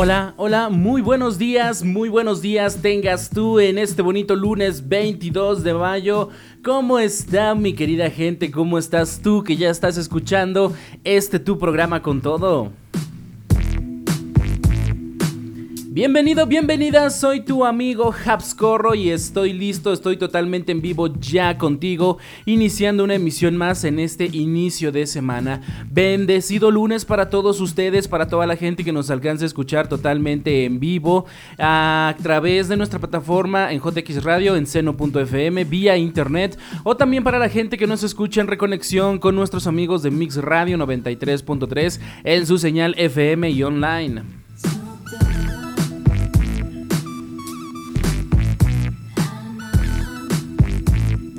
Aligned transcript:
Hola, 0.00 0.32
hola, 0.36 0.68
muy 0.68 1.02
buenos 1.02 1.38
días, 1.38 1.82
muy 1.82 2.08
buenos 2.08 2.40
días 2.40 2.80
tengas 2.80 3.30
tú 3.30 3.58
en 3.58 3.78
este 3.78 4.00
bonito 4.00 4.36
lunes 4.36 4.88
22 4.88 5.64
de 5.64 5.74
mayo. 5.74 6.28
¿Cómo 6.62 7.00
está 7.00 7.56
mi 7.56 7.74
querida 7.74 8.08
gente? 8.08 8.52
¿Cómo 8.52 8.78
estás 8.78 9.20
tú 9.20 9.42
que 9.42 9.56
ya 9.56 9.70
estás 9.70 9.96
escuchando 9.96 10.72
este 11.02 11.40
tu 11.40 11.58
programa 11.58 12.00
con 12.00 12.20
todo? 12.20 12.70
Bienvenido, 15.90 16.44
bienvenida, 16.44 17.08
soy 17.08 17.40
tu 17.40 17.64
amigo 17.64 18.14
Habscorro 18.26 18.94
y 18.94 19.08
estoy 19.08 19.54
listo, 19.54 19.90
estoy 19.90 20.18
totalmente 20.18 20.70
en 20.70 20.82
vivo 20.82 21.08
ya 21.18 21.56
contigo, 21.56 22.18
iniciando 22.44 23.04
una 23.04 23.14
emisión 23.14 23.56
más 23.56 23.84
en 23.84 23.98
este 23.98 24.26
inicio 24.26 24.92
de 24.92 25.06
semana. 25.06 25.86
Bendecido 25.90 26.70
lunes 26.70 27.06
para 27.06 27.30
todos 27.30 27.58
ustedes, 27.62 28.06
para 28.06 28.28
toda 28.28 28.46
la 28.46 28.56
gente 28.56 28.84
que 28.84 28.92
nos 28.92 29.08
alcance 29.08 29.44
a 29.44 29.46
escuchar 29.46 29.88
totalmente 29.88 30.66
en 30.66 30.78
vivo 30.78 31.24
a 31.58 32.14
través 32.22 32.68
de 32.68 32.76
nuestra 32.76 32.98
plataforma 32.98 33.72
en 33.72 33.80
JX 33.80 34.22
Radio, 34.24 34.56
en 34.56 34.66
seno.fm, 34.66 35.64
vía 35.64 35.96
internet, 35.96 36.58
o 36.84 36.98
también 36.98 37.24
para 37.24 37.38
la 37.38 37.48
gente 37.48 37.78
que 37.78 37.86
nos 37.86 38.02
escucha 38.02 38.42
en 38.42 38.46
reconexión 38.48 39.18
con 39.18 39.34
nuestros 39.34 39.66
amigos 39.66 40.02
de 40.02 40.10
Mix 40.10 40.36
Radio 40.36 40.76
93.3 40.76 41.98
en 42.24 42.46
su 42.46 42.58
señal 42.58 42.94
FM 42.98 43.48
y 43.48 43.62
online. 43.62 44.47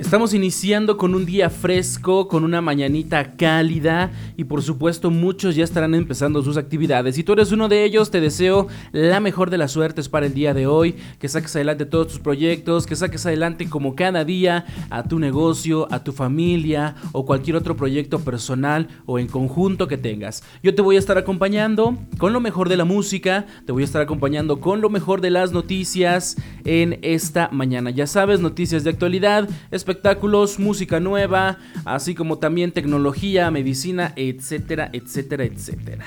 Estamos 0.10 0.34
iniciando 0.34 0.98
con 0.98 1.14
un 1.14 1.24
día 1.24 1.52
fresco, 1.52 2.28
con 2.28 2.44
una 2.44 2.62
mañanita 2.62 3.36
cálida 3.36 4.12
y 4.38 4.46
por 4.46 4.64
supuesto 4.64 5.12
muchos 5.12 5.56
ya 5.56 5.64
estarán 5.64 5.94
empezando 5.94 6.42
sus 6.42 6.58
actividades. 6.58 7.14
Si 7.14 7.24
tú 7.24 7.34
eres 7.34 7.52
uno 7.52 7.70
de 7.70 7.84
ellos, 7.84 8.10
te 8.10 8.20
deseo 8.20 8.66
la 8.92 9.20
mejor 9.20 9.52
de 9.52 9.60
las 9.60 9.72
suertes 9.72 10.10
para 10.10 10.26
el 10.26 10.34
día 10.34 10.56
de 10.56 10.66
hoy, 10.66 10.96
que 11.20 11.30
saques 11.30 11.56
adelante 11.56 11.86
todos 11.86 12.08
tus 12.08 12.18
proyectos, 12.18 12.88
que 12.88 12.96
saques 12.96 13.24
adelante 13.28 13.70
como 13.70 13.94
cada 13.94 14.26
día 14.26 14.66
a 14.90 15.04
tu 15.04 15.20
negocio, 15.20 15.88
a 15.92 16.04
tu 16.04 16.12
familia 16.12 16.96
o 17.12 17.24
cualquier 17.28 17.58
otro 17.58 17.78
proyecto 17.78 18.18
personal 18.18 18.88
o 19.06 19.20
en 19.20 19.28
conjunto 19.28 19.88
que 19.88 20.00
tengas. 20.00 20.42
Yo 20.64 20.74
te 20.74 20.82
voy 20.82 20.96
a 20.96 21.00
estar 21.00 21.20
acompañando 21.20 22.00
con 22.18 22.34
lo 22.34 22.40
mejor 22.40 22.68
de 22.68 22.78
la 22.78 22.86
música, 22.86 23.46
te 23.68 23.74
voy 23.74 23.84
a 23.84 23.86
estar 23.86 24.02
acompañando 24.02 24.60
con 24.60 24.82
lo 24.82 24.90
mejor 24.90 25.22
de 25.22 25.30
las 25.30 25.52
noticias 25.52 26.36
en 26.66 26.98
esta 27.04 27.50
mañana. 27.52 27.92
Ya 27.92 28.08
sabes, 28.08 28.40
noticias 28.40 28.84
de 28.84 28.90
actualidad, 28.90 29.48
espectaculares 29.70 29.99
espectáculos, 30.00 30.60
música 30.60 31.02
nueva, 31.02 31.58
así 31.84 32.16
como 32.16 32.40
también 32.40 32.72
tecnología, 32.72 33.52
medicina, 33.52 34.14
etcétera, 34.16 34.90
etcétera, 34.94 35.44
etcétera. 35.44 36.06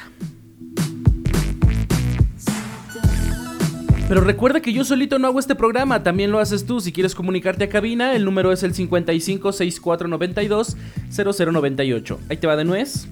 Pero 4.08 4.22
recuerda 4.22 4.60
que 4.60 4.72
yo 4.72 4.84
solito 4.84 5.18
no 5.18 5.28
hago 5.28 5.38
este 5.38 5.54
programa, 5.54 6.02
también 6.02 6.30
lo 6.30 6.38
haces 6.38 6.64
tú. 6.64 6.80
Si 6.80 6.90
quieres 6.90 7.14
comunicarte 7.14 7.64
a 7.64 7.68
cabina, 7.68 8.14
el 8.14 8.24
número 8.24 8.50
es 8.50 8.62
el 8.62 8.74
55 8.74 9.52
6492 9.52 10.76
0098. 11.10 12.20
Ahí 12.30 12.36
te 12.38 12.46
va 12.46 12.56
de 12.56 12.64
nuez. 12.64 13.08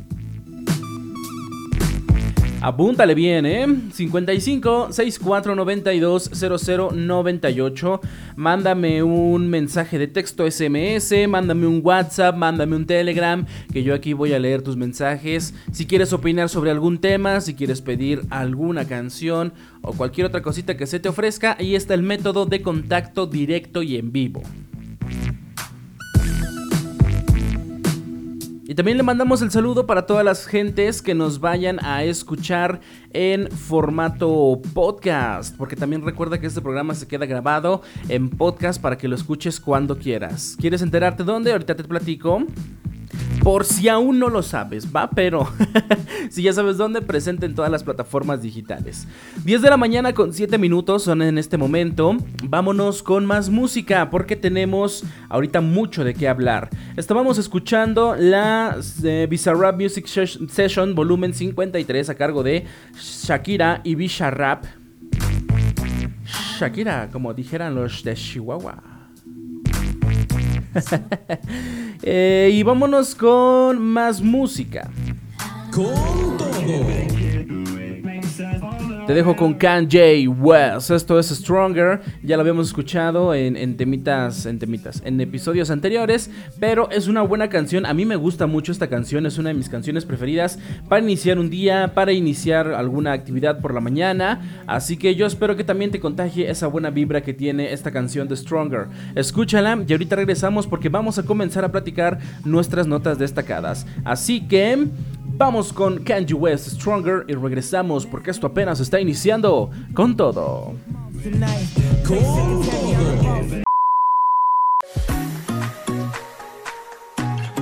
Apúntale 2.62 3.14
bien, 3.14 3.46
¿eh? 3.46 3.66
55 3.90 4.92
64 4.92 5.54
92 5.54 6.30
00 6.34 6.90
98. 6.92 8.00
Mándame 8.36 9.02
un 9.02 9.48
mensaje 9.48 9.98
de 9.98 10.06
texto 10.08 10.48
SMS, 10.48 11.26
mándame 11.26 11.66
un 11.66 11.80
WhatsApp, 11.82 12.36
mándame 12.36 12.76
un 12.76 12.84
Telegram, 12.84 13.46
que 13.72 13.82
yo 13.82 13.94
aquí 13.94 14.12
voy 14.12 14.34
a 14.34 14.38
leer 14.38 14.60
tus 14.60 14.76
mensajes. 14.76 15.54
Si 15.72 15.86
quieres 15.86 16.12
opinar 16.12 16.50
sobre 16.50 16.70
algún 16.70 16.98
tema, 16.98 17.40
si 17.40 17.54
quieres 17.54 17.80
pedir 17.80 18.20
alguna 18.28 18.86
canción 18.86 19.54
o 19.80 19.94
cualquier 19.94 20.26
otra 20.26 20.42
cosita 20.42 20.76
que 20.76 20.86
se 20.86 21.00
te 21.00 21.08
ofrezca, 21.08 21.56
ahí 21.58 21.74
está 21.74 21.94
el 21.94 22.02
método 22.02 22.44
de 22.44 22.60
contacto 22.60 23.26
directo 23.26 23.82
y 23.82 23.96
en 23.96 24.12
vivo. 24.12 24.42
Y 28.70 28.74
también 28.76 28.96
le 28.96 29.02
mandamos 29.02 29.42
el 29.42 29.50
saludo 29.50 29.84
para 29.84 30.06
todas 30.06 30.24
las 30.24 30.46
gentes 30.46 31.02
que 31.02 31.12
nos 31.12 31.40
vayan 31.40 31.84
a 31.84 32.04
escuchar 32.04 32.80
en 33.12 33.50
formato 33.50 34.62
podcast, 34.72 35.56
porque 35.56 35.74
también 35.74 36.04
recuerda 36.04 36.38
que 36.38 36.46
este 36.46 36.60
programa 36.60 36.94
se 36.94 37.08
queda 37.08 37.26
grabado 37.26 37.82
en 38.08 38.30
podcast 38.30 38.80
para 38.80 38.96
que 38.96 39.08
lo 39.08 39.16
escuches 39.16 39.58
cuando 39.58 39.98
quieras. 39.98 40.56
¿Quieres 40.56 40.82
enterarte 40.82 41.24
dónde? 41.24 41.50
Ahorita 41.50 41.74
te 41.74 41.82
platico. 41.82 42.44
Por 43.42 43.64
si 43.64 43.88
aún 43.88 44.18
no 44.18 44.28
lo 44.28 44.42
sabes, 44.42 44.94
va, 44.94 45.08
pero 45.10 45.48
si 46.30 46.42
ya 46.42 46.52
sabes 46.52 46.76
dónde, 46.76 47.00
presente 47.00 47.46
en 47.46 47.54
todas 47.54 47.70
las 47.70 47.82
plataformas 47.82 48.42
digitales. 48.42 49.08
10 49.44 49.62
de 49.62 49.70
la 49.70 49.78
mañana 49.78 50.12
con 50.12 50.34
7 50.34 50.58
minutos 50.58 51.04
son 51.04 51.22
en 51.22 51.38
este 51.38 51.56
momento. 51.56 52.16
Vámonos 52.44 53.02
con 53.02 53.24
más 53.24 53.48
música 53.48 54.10
porque 54.10 54.36
tenemos 54.36 55.04
ahorita 55.30 55.62
mucho 55.62 56.04
de 56.04 56.12
qué 56.12 56.28
hablar. 56.28 56.68
Estábamos 56.96 57.38
escuchando 57.38 58.14
la 58.14 58.76
eh, 59.02 59.28
Music 59.78 60.06
Session 60.06 60.94
volumen 60.94 61.32
53 61.32 62.10
a 62.10 62.14
cargo 62.14 62.42
de 62.42 62.66
Shakira 62.98 63.80
y 63.84 63.94
Bizarrap. 63.94 64.66
Shakira, 66.58 67.08
como 67.10 67.32
dijeran 67.32 67.74
los 67.74 68.02
de 68.04 68.14
Chihuahua. 68.14 68.89
Eh, 72.02 72.48
y 72.54 72.62
vámonos 72.62 73.14
con 73.14 73.78
más 73.78 74.22
música. 74.22 74.88
Con 75.70 76.38
todo. 76.38 77.19
Te 79.10 79.14
dejo 79.14 79.34
con 79.34 79.54
Kanye 79.54 80.28
West. 80.28 80.92
Esto 80.92 81.18
es 81.18 81.30
Stronger. 81.30 82.00
Ya 82.22 82.36
lo 82.36 82.42
habíamos 82.42 82.68
escuchado 82.68 83.34
en, 83.34 83.76
temitas, 83.76 84.46
en 84.46 84.60
temitas, 84.60 85.02
en 85.04 85.20
episodios 85.20 85.72
anteriores. 85.72 86.30
Pero 86.60 86.88
es 86.92 87.08
una 87.08 87.22
buena 87.22 87.48
canción. 87.48 87.86
A 87.86 87.92
mí 87.92 88.04
me 88.04 88.14
gusta 88.14 88.46
mucho 88.46 88.70
esta 88.70 88.86
canción. 88.86 89.26
Es 89.26 89.36
una 89.36 89.48
de 89.48 89.56
mis 89.56 89.68
canciones 89.68 90.04
preferidas 90.04 90.60
para 90.88 91.02
iniciar 91.02 91.40
un 91.40 91.50
día, 91.50 91.90
para 91.92 92.12
iniciar 92.12 92.68
alguna 92.68 93.10
actividad 93.10 93.58
por 93.58 93.74
la 93.74 93.80
mañana. 93.80 94.62
Así 94.68 94.96
que 94.96 95.16
yo 95.16 95.26
espero 95.26 95.56
que 95.56 95.64
también 95.64 95.90
te 95.90 95.98
contagie 95.98 96.48
esa 96.48 96.68
buena 96.68 96.90
vibra 96.90 97.20
que 97.20 97.34
tiene 97.34 97.72
esta 97.72 97.90
canción 97.90 98.28
de 98.28 98.36
Stronger. 98.36 98.86
Escúchala 99.16 99.82
y 99.88 99.90
ahorita 99.90 100.14
regresamos 100.14 100.68
porque 100.68 100.88
vamos 100.88 101.18
a 101.18 101.24
comenzar 101.24 101.64
a 101.64 101.72
platicar 101.72 102.20
nuestras 102.44 102.86
notas 102.86 103.18
destacadas. 103.18 103.88
Así 104.04 104.46
que 104.46 104.86
Vamos 105.40 105.72
con 105.72 106.04
Kanye 106.04 106.34
West 106.34 106.68
Stronger 106.68 107.24
y 107.26 107.32
regresamos 107.32 108.04
porque 108.04 108.30
esto 108.30 108.46
apenas 108.46 108.78
está 108.78 109.00
iniciando 109.00 109.70
con 109.94 110.14
todo. 110.14 110.74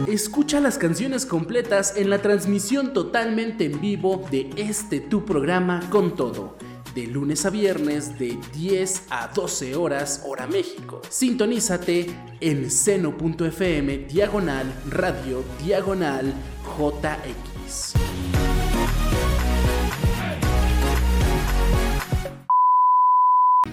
Escucha 0.09 0.59
las 0.59 0.77
canciones 0.77 1.25
completas 1.25 1.97
en 1.97 2.11
la 2.11 2.21
transmisión 2.21 2.93
totalmente 2.93 3.67
en 3.67 3.81
vivo 3.81 4.27
de 4.29 4.51
este 4.57 4.99
tu 4.99 5.25
programa 5.25 5.89
con 5.89 6.17
todo. 6.17 6.57
De 6.97 7.07
lunes 7.07 7.47
a 7.47 7.51
viernes 7.51 8.19
de 8.19 8.41
10 8.55 9.05
a 9.11 9.29
12 9.29 9.77
horas 9.77 10.25
hora 10.27 10.49
México. 10.49 11.01
Sintonízate 11.09 12.09
en 12.41 12.73
seno.fm 12.73 13.99
diagonal 13.99 14.67
radio 14.91 15.45
diagonal 15.63 16.35
JX 16.77 17.48
país. 17.69 17.93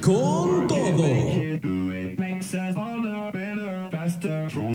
Con 0.01 0.67
todo. 0.67 1.35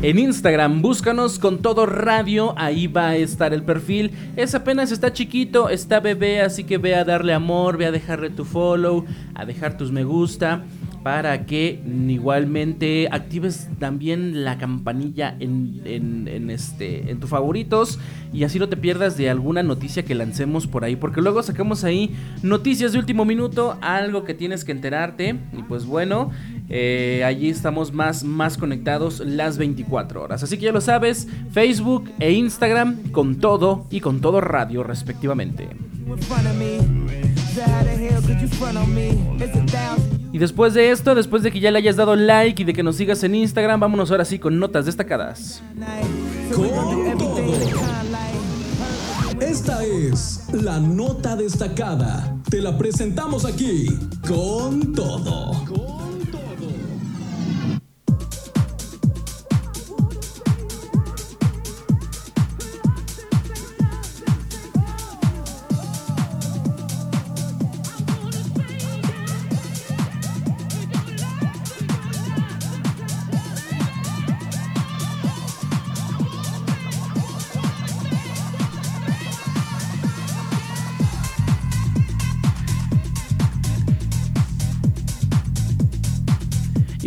en 0.02 0.20
Instagram, 0.20 0.82
búscanos 0.82 1.40
con 1.40 1.62
todo 1.62 1.86
radio, 1.86 2.54
ahí 2.58 2.88
va 2.88 3.10
a 3.10 3.16
estar 3.16 3.54
el 3.54 3.64
perfil. 3.64 4.12
Es 4.36 4.54
apenas 4.54 4.92
está 4.92 5.14
chiquito, 5.14 5.70
está 5.70 6.00
bebé, 6.00 6.42
así 6.42 6.64
que 6.64 6.78
ve 6.78 6.96
a 6.96 7.04
darle 7.04 7.34
amor, 7.34 7.78
ve 7.78 7.88
a 7.88 7.92
dejarle 7.92 8.30
tu 8.30 8.46
follow, 8.46 9.06
a 9.34 9.46
dejar 9.46 9.78
tus 9.78 9.92
me 9.92 10.04
gusta 10.04 10.64
para 11.06 11.46
que 11.46 11.84
igualmente 12.08 13.08
actives 13.12 13.70
también 13.78 14.44
la 14.44 14.58
campanilla 14.58 15.36
en, 15.40 16.50
este, 16.50 17.12
en 17.12 17.20
tus 17.20 17.30
favoritos 17.30 18.00
y 18.34 18.44
así 18.44 18.58
no 18.58 18.70
te 18.70 18.76
pierdas 18.76 19.16
de 19.16 19.30
alguna 19.30 19.62
noticia 19.62 20.04
que 20.04 20.16
lancemos 20.16 20.66
por 20.66 20.84
ahí, 20.84 20.96
porque 20.96 21.22
luego 21.22 21.44
sacamos 21.44 21.84
ahí 21.84 22.16
noticias 22.42 22.92
de 22.92 22.98
último 22.98 23.24
minuto, 23.24 23.78
algo 23.82 24.24
que 24.24 24.34
tienes 24.34 24.66
que 24.66 24.72
enterarte 24.72 25.36
y 25.56 25.62
pues 25.62 25.86
bueno, 25.86 26.32
eh, 26.70 27.22
allí 27.24 27.50
estamos 27.50 27.94
más, 27.94 28.24
más 28.24 28.58
conectados 28.58 29.20
las 29.20 29.60
24 29.60 30.24
horas. 30.24 30.42
Así 30.42 30.58
que 30.58 30.66
ya 30.66 30.72
lo 30.72 30.82
sabes, 30.82 31.28
Facebook 31.52 32.10
e 32.20 32.32
Instagram 32.32 33.12
con 33.12 33.36
todo 33.36 33.86
y 33.92 34.00
con 34.00 34.22
todo 34.22 34.42
radio 34.42 34.82
respectivamente. 34.82 35.70
Y 40.36 40.38
después 40.38 40.74
de 40.74 40.92
esto, 40.92 41.16
después 41.16 41.44
de 41.44 41.52
que 41.54 41.62
ya 41.62 41.72
le 41.72 41.78
hayas 41.78 41.96
dado 41.96 42.14
like 42.18 42.62
y 42.62 42.66
de 42.66 42.74
que 42.74 42.84
nos 42.84 42.98
sigas 42.98 43.24
en 43.24 43.36
Instagram, 43.36 43.80
vámonos 43.80 44.12
ahora 44.12 44.26
sí 44.26 44.38
con 44.38 44.60
notas 44.60 44.86
destacadas. 44.86 45.64
Esta 49.40 49.86
es 49.86 50.42
la 50.52 50.82
nota 50.82 51.38
destacada. 51.38 52.36
Te 52.50 52.60
la 52.60 52.78
presentamos 52.78 53.46
aquí 53.46 53.88
con 54.28 54.92
todo. 54.92 55.95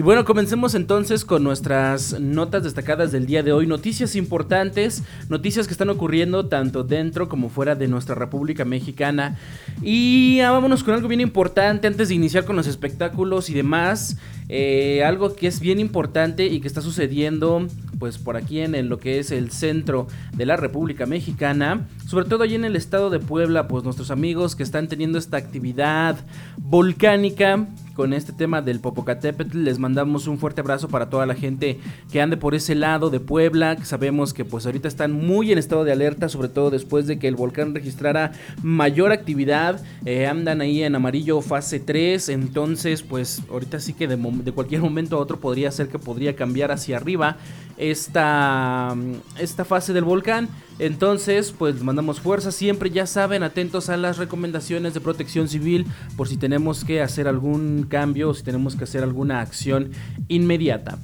Bueno, 0.08 0.24
comencemos 0.24 0.74
entonces 0.74 1.26
con 1.26 1.44
nuestras 1.44 2.18
notas 2.18 2.64
destacadas 2.64 3.12
del 3.12 3.26
día 3.26 3.42
de 3.42 3.52
hoy. 3.52 3.66
Noticias 3.66 4.16
importantes, 4.16 5.02
noticias 5.28 5.66
que 5.66 5.72
están 5.72 5.90
ocurriendo 5.90 6.46
tanto 6.46 6.82
dentro 6.82 7.28
como 7.28 7.50
fuera 7.50 7.74
de 7.74 7.88
nuestra 7.88 8.14
República 8.14 8.64
Mexicana. 8.64 9.36
Y 9.82 10.40
ah, 10.40 10.50
vámonos 10.50 10.82
con 10.82 10.94
algo 10.94 11.08
bien 11.08 11.20
importante 11.20 11.88
antes 11.88 12.08
de 12.08 12.14
iniciar 12.14 12.46
con 12.46 12.56
los 12.56 12.66
espectáculos 12.66 13.50
y 13.50 13.52
demás. 13.52 14.16
Eh, 14.48 15.04
algo 15.04 15.34
que 15.34 15.46
es 15.46 15.60
bien 15.60 15.78
importante 15.78 16.46
y 16.46 16.60
que 16.60 16.68
está 16.68 16.80
sucediendo 16.80 17.66
pues 17.98 18.18
por 18.18 18.36
aquí 18.36 18.60
en, 18.60 18.88
lo 18.88 18.98
que 18.98 19.18
es 19.18 19.30
el 19.30 19.50
centro 19.50 20.06
de 20.36 20.46
la 20.46 20.56
República 20.56 21.04
Mexicana, 21.04 21.86
sobre 22.06 22.26
todo 22.26 22.44
allí 22.44 22.54
en 22.54 22.64
el 22.64 22.76
estado 22.76 23.10
de 23.10 23.18
Puebla, 23.18 23.68
pues 23.68 23.84
nuestros 23.84 24.10
amigos 24.10 24.54
que 24.54 24.62
están 24.62 24.88
teniendo 24.88 25.18
esta 25.18 25.36
actividad 25.36 26.16
volcánica 26.56 27.66
con 27.98 28.12
este 28.12 28.32
tema 28.32 28.62
del 28.62 28.78
Popocatépetl. 28.78 29.64
Les 29.64 29.80
mandamos 29.80 30.28
un 30.28 30.38
fuerte 30.38 30.60
abrazo 30.60 30.86
para 30.86 31.10
toda 31.10 31.26
la 31.26 31.34
gente 31.34 31.80
que 32.12 32.20
ande 32.20 32.36
por 32.36 32.54
ese 32.54 32.76
lado 32.76 33.10
de 33.10 33.18
Puebla, 33.18 33.76
sabemos 33.84 34.32
que 34.32 34.44
pues 34.44 34.66
ahorita 34.66 34.86
están 34.86 35.10
muy 35.10 35.50
en 35.50 35.58
estado 35.58 35.82
de 35.82 35.90
alerta, 35.90 36.28
sobre 36.28 36.48
todo 36.48 36.70
después 36.70 37.08
de 37.08 37.18
que 37.18 37.26
el 37.26 37.34
volcán 37.34 37.74
registrara 37.74 38.30
mayor 38.62 39.10
actividad. 39.10 39.82
Eh, 40.04 40.28
andan 40.28 40.60
ahí 40.60 40.84
en 40.84 40.94
amarillo 40.94 41.40
fase 41.40 41.80
3, 41.80 42.28
entonces 42.28 43.02
pues 43.02 43.42
ahorita 43.50 43.80
sí 43.80 43.94
que 43.94 44.06
de, 44.06 44.16
de 44.44 44.52
cualquier 44.52 44.80
momento 44.80 45.16
a 45.16 45.20
otro 45.20 45.38
podría 45.38 45.70
ser 45.70 45.88
que 45.88 45.98
podría 45.98 46.36
cambiar 46.36 46.70
hacia 46.70 46.96
arriba 46.96 47.36
esta, 47.76 48.94
esta 49.38 49.64
fase 49.64 49.92
del 49.92 50.04
volcán. 50.04 50.48
Entonces, 50.78 51.52
pues 51.56 51.82
mandamos 51.82 52.20
fuerza. 52.20 52.52
Siempre 52.52 52.90
ya 52.90 53.06
saben, 53.06 53.42
atentos 53.42 53.88
a 53.88 53.96
las 53.96 54.18
recomendaciones 54.18 54.94
de 54.94 55.00
protección 55.00 55.48
civil 55.48 55.86
por 56.16 56.28
si 56.28 56.36
tenemos 56.36 56.84
que 56.84 57.00
hacer 57.02 57.28
algún 57.28 57.86
cambio 57.88 58.30
o 58.30 58.34
si 58.34 58.42
tenemos 58.42 58.76
que 58.76 58.84
hacer 58.84 59.02
alguna 59.02 59.40
acción 59.40 59.90
inmediata. 60.28 60.98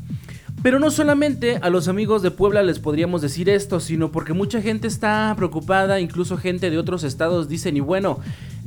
Pero 0.64 0.78
no 0.78 0.90
solamente 0.90 1.58
a 1.60 1.69
los 1.69 1.88
amigos 1.88 2.22
de 2.22 2.31
Puebla 2.31 2.62
les 2.62 2.78
podríamos 2.78 3.20
decir 3.20 3.50
esto, 3.50 3.81
sino 3.81 4.10
porque 4.10 4.32
mucha 4.32 4.62
gente 4.62 4.88
está 4.88 5.34
preocupada, 5.36 6.00
incluso 6.00 6.38
gente 6.38 6.70
de 6.70 6.78
otros 6.78 7.04
estados 7.04 7.50
dicen, 7.50 7.76
y 7.76 7.81
bueno, 7.81 8.20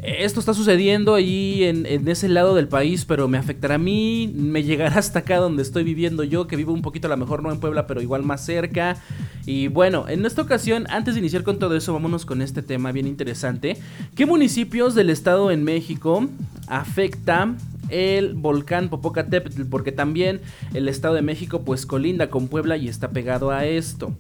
esto 0.08 0.40
está 0.40 0.54
sucediendo 0.54 1.16
ahí 1.16 1.66
en, 1.66 2.08
ese 2.08 2.30
lado 2.30 2.56
del 2.56 2.70
país, 2.70 3.04
pero 3.04 3.28
me 3.28 3.38
afectará 3.38 3.76
a 3.76 3.78
mí, 3.78 4.32
me 4.34 4.64
llegará 4.64 4.98
hasta 5.00 5.20
acá 5.20 5.38
donde 5.38 5.62
estoy 5.62 5.84
viviendo 5.84 6.24
yo, 6.24 6.48
que 6.48 6.56
vivo 6.56 6.72
un 6.72 6.82
poquito 6.82 7.08
a 7.08 7.10
lo 7.10 7.18
mejor 7.18 7.44
no 7.44 7.52
en 7.52 7.60
Puebla, 7.60 7.88
pero 7.88 8.02
igual 8.02 8.24
más 8.24 8.46
cerca. 8.46 8.98
Y 9.46 9.68
bueno, 9.68 10.06
en 10.08 10.26
esta 10.26 10.42
ocasión, 10.42 10.88
antes 10.90 11.14
de 11.14 11.20
iniciar 11.20 11.44
con 11.44 11.60
todo 11.60 11.76
eso, 11.76 11.92
vámonos 11.92 12.26
con 12.26 12.42
este 12.42 12.62
tema 12.62 12.94
bien 12.94 13.06
interesante. 13.06 13.78
¿Qué 14.16 14.26
municipios 14.26 14.96
del 14.96 15.10
estado 15.10 15.52
en 15.52 15.64
México 15.64 16.28
afecta 16.68 17.56
el 17.90 18.34
volcán 18.34 18.90
Popocatépetl, 18.90 19.64
porque 19.64 19.92
también 19.92 20.42
el 20.74 20.88
Estado 20.88 21.16
de 21.16 21.22
México 21.22 21.62
pues 21.62 21.86
colinda 21.86 22.30
con 22.30 22.48
Puebla 22.48 22.78
y 22.78 22.88
está 22.88 23.10
pegado 23.12 23.52
a 23.52 23.66
esto. 23.66 24.14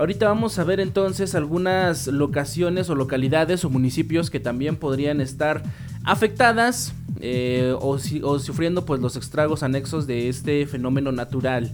Ahorita 0.00 0.28
vamos 0.28 0.58
a 0.58 0.64
ver 0.64 0.80
entonces 0.80 1.34
algunas 1.34 2.06
locaciones 2.06 2.88
o 2.88 2.94
localidades 2.94 3.66
o 3.66 3.68
municipios 3.68 4.30
que 4.30 4.40
también 4.40 4.76
podrían 4.76 5.20
estar 5.20 5.62
afectadas 6.04 6.94
eh, 7.20 7.74
o, 7.78 7.98
o 8.22 8.38
sufriendo 8.38 8.86
pues 8.86 9.02
los 9.02 9.16
estragos 9.16 9.62
anexos 9.62 10.06
de 10.06 10.30
este 10.30 10.64
fenómeno 10.64 11.12
natural. 11.12 11.70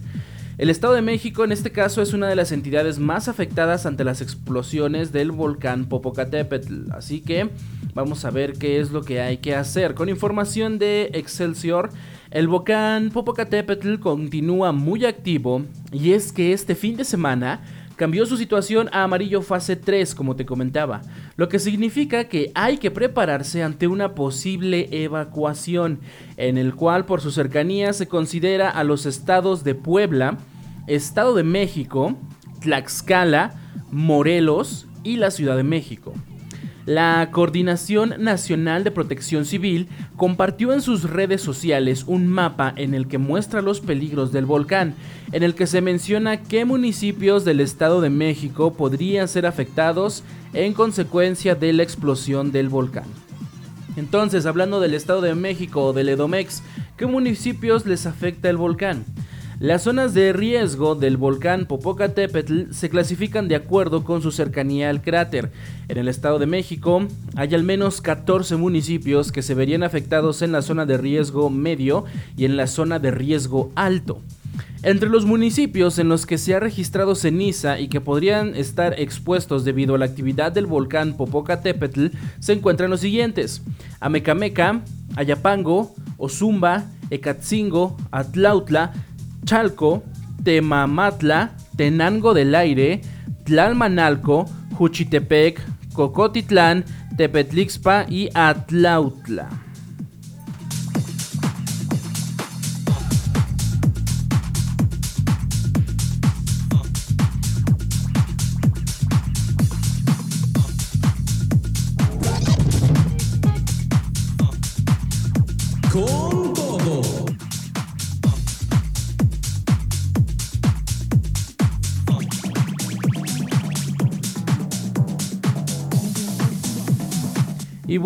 El 0.58 0.70
Estado 0.70 0.94
de 0.94 1.02
México 1.02 1.44
en 1.44 1.52
este 1.52 1.70
caso 1.70 2.02
es 2.02 2.14
una 2.14 2.26
de 2.26 2.34
las 2.34 2.50
entidades 2.50 2.98
más 2.98 3.28
afectadas 3.28 3.86
ante 3.86 4.02
las 4.02 4.20
explosiones 4.20 5.12
del 5.12 5.30
volcán 5.30 5.84
Popocatépetl, 5.84 6.90
así 6.94 7.20
que 7.20 7.50
vamos 7.94 8.24
a 8.24 8.32
ver 8.32 8.54
qué 8.54 8.80
es 8.80 8.90
lo 8.90 9.02
que 9.02 9.20
hay 9.20 9.36
que 9.36 9.54
hacer. 9.54 9.94
Con 9.94 10.08
información 10.08 10.80
de 10.80 11.10
Excelsior, 11.12 11.90
el 12.32 12.48
volcán 12.48 13.10
Popocatépetl 13.10 14.00
continúa 14.00 14.72
muy 14.72 15.04
activo 15.04 15.62
y 15.92 16.10
es 16.10 16.32
que 16.32 16.52
este 16.52 16.74
fin 16.74 16.96
de 16.96 17.04
semana 17.04 17.62
cambió 17.96 18.26
su 18.26 18.36
situación 18.36 18.88
a 18.92 19.02
amarillo 19.02 19.42
fase 19.42 19.74
3, 19.74 20.14
como 20.14 20.36
te 20.36 20.46
comentaba, 20.46 21.02
lo 21.36 21.48
que 21.48 21.58
significa 21.58 22.24
que 22.24 22.52
hay 22.54 22.78
que 22.78 22.90
prepararse 22.90 23.62
ante 23.62 23.88
una 23.88 24.14
posible 24.14 24.88
evacuación, 24.90 26.00
en 26.36 26.58
el 26.58 26.74
cual 26.74 27.06
por 27.06 27.20
su 27.20 27.30
cercanía 27.30 27.92
se 27.92 28.06
considera 28.06 28.70
a 28.70 28.84
los 28.84 29.06
estados 29.06 29.64
de 29.64 29.74
Puebla, 29.74 30.38
Estado 30.86 31.34
de 31.34 31.42
México, 31.42 32.16
Tlaxcala, 32.60 33.54
Morelos 33.90 34.86
y 35.02 35.16
la 35.16 35.30
Ciudad 35.30 35.56
de 35.56 35.64
México. 35.64 36.12
La 36.86 37.28
Coordinación 37.32 38.14
Nacional 38.18 38.84
de 38.84 38.90
Protección 38.90 39.44
Civil 39.44 39.88
compartió 40.16 40.72
en 40.72 40.80
sus 40.80 41.02
redes 41.02 41.42
sociales 41.42 42.04
un 42.06 42.26
mapa 42.28 42.72
en 42.76 42.94
el 42.94 43.08
que 43.08 43.18
muestra 43.18 43.60
los 43.60 43.80
peligros 43.80 44.32
del 44.32 44.46
volcán, 44.46 44.94
en 45.32 45.42
el 45.42 45.54
que 45.54 45.66
se 45.66 45.82
menciona 45.82 46.42
qué 46.42 46.64
municipios 46.64 47.44
del 47.44 47.60
Estado 47.60 48.00
de 48.00 48.10
México 48.10 48.72
podrían 48.72 49.28
ser 49.28 49.46
afectados 49.46 50.22
en 50.54 50.72
consecuencia 50.72 51.54
de 51.54 51.74
la 51.74 51.82
explosión 51.82 52.52
del 52.52 52.68
volcán. 52.68 53.04
Entonces, 53.96 54.46
hablando 54.46 54.80
del 54.80 54.94
Estado 54.94 55.20
de 55.20 55.34
México 55.34 55.86
o 55.86 55.92
del 55.92 56.08
Edomex, 56.08 56.62
¿Qué 56.96 57.04
municipios 57.04 57.84
les 57.84 58.06
afecta 58.06 58.48
el 58.48 58.56
volcán? 58.56 59.04
Las 59.58 59.84
zonas 59.84 60.12
de 60.12 60.34
riesgo 60.34 60.96
del 60.96 61.16
volcán 61.16 61.64
Popocatépetl 61.64 62.72
se 62.72 62.90
clasifican 62.90 63.48
de 63.48 63.56
acuerdo 63.56 64.04
con 64.04 64.20
su 64.20 64.30
cercanía 64.30 64.90
al 64.90 65.00
cráter. 65.00 65.50
En 65.88 65.96
el 65.96 66.08
Estado 66.08 66.38
de 66.38 66.44
México 66.44 67.06
hay 67.36 67.54
al 67.54 67.62
menos 67.62 68.02
14 68.02 68.56
municipios 68.56 69.32
que 69.32 69.40
se 69.40 69.54
verían 69.54 69.82
afectados 69.82 70.42
en 70.42 70.52
la 70.52 70.60
zona 70.60 70.84
de 70.84 70.98
riesgo 70.98 71.48
medio 71.48 72.04
y 72.36 72.44
en 72.44 72.58
la 72.58 72.66
zona 72.66 72.98
de 72.98 73.10
riesgo 73.10 73.72
alto. 73.76 74.20
Entre 74.82 75.08
los 75.08 75.24
municipios 75.24 75.98
en 75.98 76.10
los 76.10 76.26
que 76.26 76.36
se 76.36 76.54
ha 76.54 76.60
registrado 76.60 77.14
ceniza 77.14 77.80
y 77.80 77.88
que 77.88 78.02
podrían 78.02 78.54
estar 78.56 79.00
expuestos 79.00 79.64
debido 79.64 79.94
a 79.94 79.98
la 79.98 80.04
actividad 80.04 80.52
del 80.52 80.66
volcán 80.66 81.16
Popocatépetl 81.16 82.08
se 82.40 82.52
encuentran 82.52 82.90
los 82.90 83.00
siguientes: 83.00 83.62
Amecameca, 84.00 84.82
Ayapango, 85.16 85.94
Ozumba, 86.18 86.84
Ecatzingo, 87.08 87.96
Atlautla, 88.10 88.92
Chalco, 89.44 90.02
Temamatla, 90.42 91.50
Tenango 91.76 92.34
del 92.34 92.54
Aire, 92.54 93.00
Tlalmanalco, 93.44 94.46
Juchitepec, 94.74 95.60
Cocotitlán, 95.92 96.84
Tepetlixpa 97.16 98.06
y 98.08 98.28
Atlautla. 98.34 99.65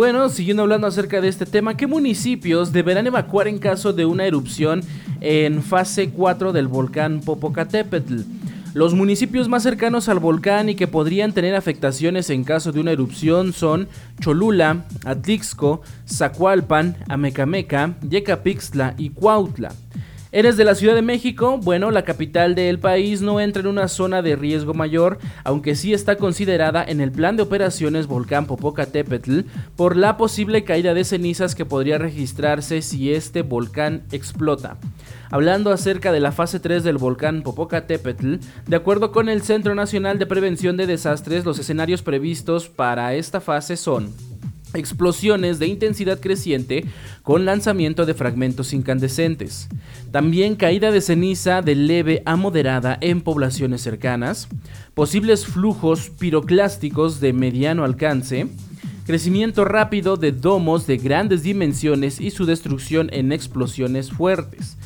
Bueno, 0.00 0.30
siguiendo 0.30 0.62
hablando 0.62 0.86
acerca 0.86 1.20
de 1.20 1.28
este 1.28 1.44
tema, 1.44 1.76
¿qué 1.76 1.86
municipios 1.86 2.72
deberán 2.72 3.06
evacuar 3.06 3.48
en 3.48 3.58
caso 3.58 3.92
de 3.92 4.06
una 4.06 4.24
erupción 4.24 4.80
en 5.20 5.62
fase 5.62 6.08
4 6.08 6.54
del 6.54 6.68
volcán 6.68 7.20
Popocatépetl? 7.20 8.22
Los 8.72 8.94
municipios 8.94 9.50
más 9.50 9.62
cercanos 9.62 10.08
al 10.08 10.18
volcán 10.18 10.70
y 10.70 10.74
que 10.74 10.86
podrían 10.86 11.34
tener 11.34 11.54
afectaciones 11.54 12.30
en 12.30 12.44
caso 12.44 12.72
de 12.72 12.80
una 12.80 12.92
erupción 12.92 13.52
son 13.52 13.88
Cholula, 14.20 14.86
Atlixco, 15.04 15.82
Zacualpan, 16.08 16.96
Amecameca, 17.06 17.96
Yecapixtla 18.00 18.94
y 18.96 19.10
Cuautla. 19.10 19.74
¿Eres 20.32 20.56
de 20.56 20.64
la 20.64 20.76
Ciudad 20.76 20.94
de 20.94 21.02
México? 21.02 21.58
Bueno, 21.58 21.90
la 21.90 22.04
capital 22.04 22.54
del 22.54 22.78
país 22.78 23.20
no 23.20 23.40
entra 23.40 23.62
en 23.62 23.66
una 23.66 23.88
zona 23.88 24.22
de 24.22 24.36
riesgo 24.36 24.74
mayor, 24.74 25.18
aunque 25.42 25.74
sí 25.74 25.92
está 25.92 26.14
considerada 26.14 26.84
en 26.84 27.00
el 27.00 27.10
plan 27.10 27.36
de 27.36 27.42
operaciones 27.42 28.06
Volcán 28.06 28.46
Popocatépetl 28.46 29.40
por 29.74 29.96
la 29.96 30.16
posible 30.16 30.62
caída 30.62 30.94
de 30.94 31.02
cenizas 31.02 31.56
que 31.56 31.64
podría 31.64 31.98
registrarse 31.98 32.80
si 32.80 33.12
este 33.12 33.42
volcán 33.42 34.04
explota. 34.12 34.78
Hablando 35.32 35.72
acerca 35.72 36.12
de 36.12 36.20
la 36.20 36.30
fase 36.30 36.60
3 36.60 36.84
del 36.84 36.98
volcán 36.98 37.42
Popocatépetl, 37.42 38.36
de 38.68 38.76
acuerdo 38.76 39.10
con 39.10 39.28
el 39.28 39.42
Centro 39.42 39.74
Nacional 39.74 40.20
de 40.20 40.26
Prevención 40.26 40.76
de 40.76 40.86
Desastres, 40.86 41.44
los 41.44 41.58
escenarios 41.58 42.02
previstos 42.02 42.68
para 42.68 43.14
esta 43.14 43.40
fase 43.40 43.76
son 43.76 44.14
explosiones 44.74 45.58
de 45.58 45.66
intensidad 45.66 46.20
creciente 46.20 46.84
con 47.22 47.44
lanzamiento 47.44 48.06
de 48.06 48.14
fragmentos 48.14 48.72
incandescentes. 48.72 49.68
También 50.10 50.56
caída 50.56 50.90
de 50.90 51.00
ceniza 51.00 51.62
de 51.62 51.74
leve 51.74 52.22
a 52.26 52.36
moderada 52.36 52.98
en 53.00 53.20
poblaciones 53.20 53.80
cercanas, 53.80 54.48
posibles 54.94 55.46
flujos 55.46 56.10
piroclásticos 56.10 57.20
de 57.20 57.32
mediano 57.32 57.84
alcance, 57.84 58.48
crecimiento 59.06 59.64
rápido 59.64 60.16
de 60.16 60.32
domos 60.32 60.86
de 60.86 60.96
grandes 60.96 61.42
dimensiones 61.42 62.20
y 62.20 62.30
su 62.30 62.46
destrucción 62.46 63.08
en 63.12 63.32
explosiones 63.32 64.10
fuertes. 64.10 64.76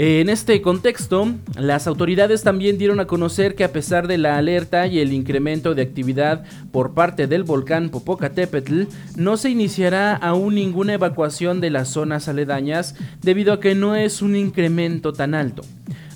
En 0.00 0.28
este 0.28 0.62
contexto, 0.62 1.26
las 1.56 1.88
autoridades 1.88 2.44
también 2.44 2.78
dieron 2.78 3.00
a 3.00 3.08
conocer 3.08 3.56
que 3.56 3.64
a 3.64 3.72
pesar 3.72 4.06
de 4.06 4.16
la 4.16 4.38
alerta 4.38 4.86
y 4.86 5.00
el 5.00 5.12
incremento 5.12 5.74
de 5.74 5.82
actividad 5.82 6.44
por 6.70 6.94
parte 6.94 7.26
del 7.26 7.42
volcán 7.42 7.88
Popocatépetl, 7.88 8.82
no 9.16 9.36
se 9.36 9.50
iniciará 9.50 10.14
aún 10.14 10.54
ninguna 10.54 10.94
evacuación 10.94 11.60
de 11.60 11.70
las 11.70 11.88
zonas 11.88 12.28
aledañas 12.28 12.94
debido 13.22 13.52
a 13.52 13.58
que 13.58 13.74
no 13.74 13.96
es 13.96 14.22
un 14.22 14.36
incremento 14.36 15.12
tan 15.12 15.34
alto. 15.34 15.64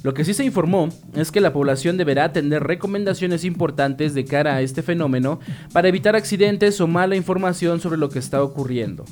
Lo 0.05 0.15
que 0.15 0.25
sí 0.25 0.33
se 0.33 0.45
informó 0.45 0.89
es 1.17 1.33
que 1.33 1.41
la 1.41 1.53
población 1.53 1.97
deberá 1.97 2.33
tener 2.33 2.63
recomendaciones 2.63 3.45
importantes 3.45 4.15
de 4.15 4.25
cara 4.25 4.55
a 4.55 4.63
este 4.63 4.83
fenómeno 4.83 5.41
para 5.73 5.89
evitar 5.89 6.15
accidentes 6.15 6.81
o 6.81 6.87
mala 6.87 7.17
información 7.17 7.81
sobre 7.81 7.99
lo 7.99 8.11
que 8.11 8.21
está 8.21 8.45
ocurriendo. 8.45 9.05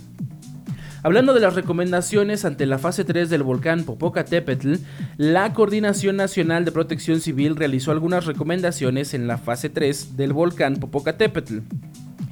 Hablando 1.03 1.33
de 1.33 1.41
las 1.41 1.55
recomendaciones 1.55 2.45
ante 2.45 2.67
la 2.67 2.79
fase 2.79 3.05
3 3.05 3.31
del 3.31 3.43
volcán 3.43 3.85
Popocatépetl, 3.85 4.75
la 5.17 5.55
Coordinación 5.55 6.17
Nacional 6.17 6.67
de 6.67 6.73
Protección 6.73 7.21
Civil 7.21 7.57
realizó 7.57 7.91
algunas 7.91 8.27
recomendaciones 8.27 9.15
en 9.15 9.27
la 9.27 9.39
fase 9.39 9.71
3 9.71 10.19
del 10.19 10.35
volcán 10.35 10.77
Popocatépetl, 10.77 11.61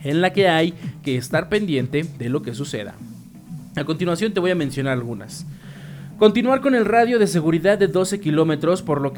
en 0.04 0.20
la 0.20 0.34
que 0.34 0.48
hay 0.48 0.74
que 1.02 1.16
estar 1.16 1.48
pendiente 1.48 2.04
de 2.18 2.28
lo 2.28 2.42
que 2.42 2.52
suceda. 2.52 2.94
A 3.74 3.84
continuación 3.84 4.34
te 4.34 4.40
voy 4.40 4.50
a 4.50 4.54
mencionar 4.54 4.92
algunas. 4.92 5.46
Continuar 6.18 6.60
con 6.60 6.74
el 6.74 6.84
radio 6.84 7.18
de 7.18 7.26
seguridad 7.26 7.78
de 7.78 7.86
12 7.86 8.20
kilómetros 8.20 8.82
por, 8.82 9.14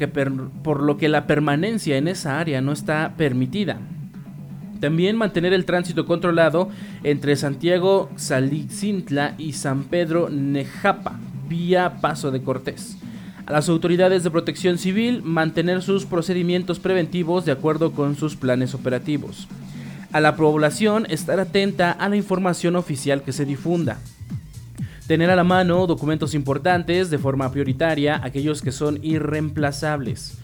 por 0.63 0.81
lo 0.81 0.97
que 0.97 1.09
la 1.09 1.27
permanencia 1.27 1.97
en 1.97 2.07
esa 2.07 2.39
área 2.39 2.61
no 2.61 2.71
está 2.71 3.15
permitida. 3.17 3.79
También 4.81 5.15
mantener 5.15 5.53
el 5.53 5.65
tránsito 5.65 6.07
controlado 6.07 6.69
entre 7.03 7.35
Santiago 7.35 8.09
Salicintla 8.15 9.35
y 9.37 9.53
San 9.53 9.83
Pedro 9.83 10.29
Nejapa, 10.31 11.19
vía 11.47 12.01
Paso 12.01 12.31
de 12.31 12.41
Cortés. 12.41 12.97
A 13.45 13.51
las 13.51 13.69
autoridades 13.69 14.23
de 14.23 14.31
protección 14.31 14.79
civil 14.79 15.21
mantener 15.21 15.83
sus 15.83 16.05
procedimientos 16.05 16.79
preventivos 16.79 17.45
de 17.45 17.51
acuerdo 17.51 17.91
con 17.91 18.15
sus 18.15 18.35
planes 18.35 18.73
operativos. 18.73 19.47
A 20.13 20.19
la 20.19 20.35
población 20.35 21.05
estar 21.11 21.39
atenta 21.39 21.91
a 21.91 22.09
la 22.09 22.15
información 22.15 22.75
oficial 22.75 23.21
que 23.21 23.33
se 23.33 23.45
difunda. 23.45 23.99
Tener 25.05 25.29
a 25.29 25.35
la 25.35 25.43
mano 25.43 25.85
documentos 25.85 26.33
importantes 26.33 27.11
de 27.11 27.19
forma 27.19 27.51
prioritaria, 27.51 28.19
aquellos 28.23 28.63
que 28.63 28.71
son 28.71 28.97
irreemplazables 29.03 30.40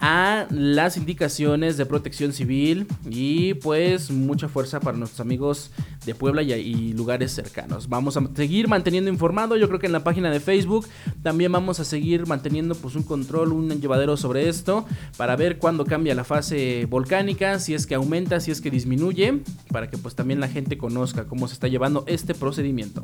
a 0.00 0.46
las 0.50 0.96
indicaciones 0.96 1.76
de 1.76 1.86
protección 1.86 2.32
civil 2.32 2.86
y 3.08 3.54
pues 3.54 4.10
mucha 4.10 4.48
fuerza 4.48 4.80
para 4.80 4.96
nuestros 4.96 5.20
amigos 5.20 5.70
de 6.06 6.14
Puebla 6.14 6.42
y, 6.42 6.92
lugares 6.94 7.32
cercanos. 7.32 7.88
Vamos 7.88 8.16
a 8.16 8.22
seguir 8.34 8.66
manteniendo 8.66 9.10
informado, 9.10 9.56
yo 9.56 9.68
creo 9.68 9.78
que 9.78 9.86
en 9.86 9.92
la 9.92 10.02
página 10.02 10.30
de 10.30 10.40
Facebook 10.40 10.86
también 11.22 11.52
vamos 11.52 11.80
a 11.80 11.84
seguir 11.84 12.26
manteniendo 12.26 12.74
pues 12.74 12.94
un 12.94 13.02
control, 13.02 13.52
un 13.52 13.80
llevadero 13.80 14.16
sobre 14.16 14.48
esto 14.48 14.86
para 15.16 15.36
ver 15.36 15.58
cuándo 15.58 15.84
cambia 15.84 16.14
la 16.14 16.24
fase 16.24 16.86
volcánica, 16.88 17.58
si 17.58 17.74
es 17.74 17.86
que 17.86 17.94
aumenta, 17.94 18.40
si 18.40 18.50
es 18.50 18.60
que 18.60 18.70
disminuye, 18.70 19.40
para 19.70 19.90
que 19.90 19.98
pues 19.98 20.14
también 20.14 20.40
la 20.40 20.48
gente 20.48 20.78
conozca 20.78 21.24
cómo 21.24 21.46
se 21.46 21.54
está 21.54 21.68
llevando 21.68 22.04
este 22.06 22.34
procedimiento. 22.34 23.02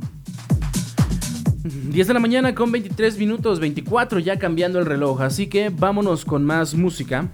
10 1.68 2.06
de 2.06 2.14
la 2.14 2.20
mañana 2.20 2.54
con 2.54 2.70
23 2.72 3.18
minutos, 3.18 3.60
24 3.60 4.18
ya 4.18 4.38
cambiando 4.38 4.78
el 4.78 4.86
reloj, 4.86 5.20
así 5.22 5.46
que 5.46 5.70
vámonos 5.70 6.24
con 6.24 6.44
más 6.44 6.74
música. 6.74 7.28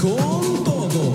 Con 0.00 0.64
todo. 0.64 1.12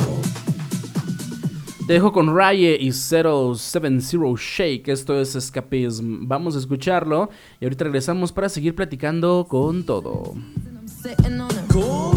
Te 1.87 1.93
dejo 1.93 2.11
con 2.11 2.35
Raye 2.35 2.77
y 2.79 2.91
070 2.91 4.35
Shake, 4.37 4.89
esto 4.89 5.19
es 5.19 5.35
Escapism. 5.35 6.27
Vamos 6.27 6.55
a 6.55 6.59
escucharlo 6.59 7.29
y 7.61 7.65
ahorita 7.65 7.85
regresamos 7.85 8.31
para 8.31 8.49
seguir 8.49 8.75
platicando 8.75 9.45
con 9.49 9.85
todo. 9.85 10.33
Con 11.71 12.16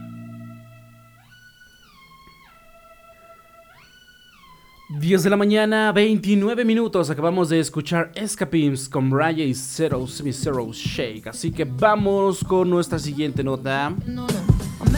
10 5.01 5.23
de 5.23 5.29
la 5.31 5.35
mañana, 5.35 5.91
29 5.91 6.63
minutos. 6.63 7.09
Acabamos 7.09 7.49
de 7.49 7.59
escuchar 7.59 8.11
Escapims 8.13 8.87
con 8.87 9.09
Raya 9.09 9.43
y 9.43 9.55
Zero 9.55 10.05
Zero 10.05 10.71
Shake. 10.71 11.25
Así 11.25 11.51
que 11.51 11.65
vamos 11.65 12.43
con 12.43 12.69
nuestra 12.69 12.99
siguiente 12.99 13.43
nota. 13.43 13.95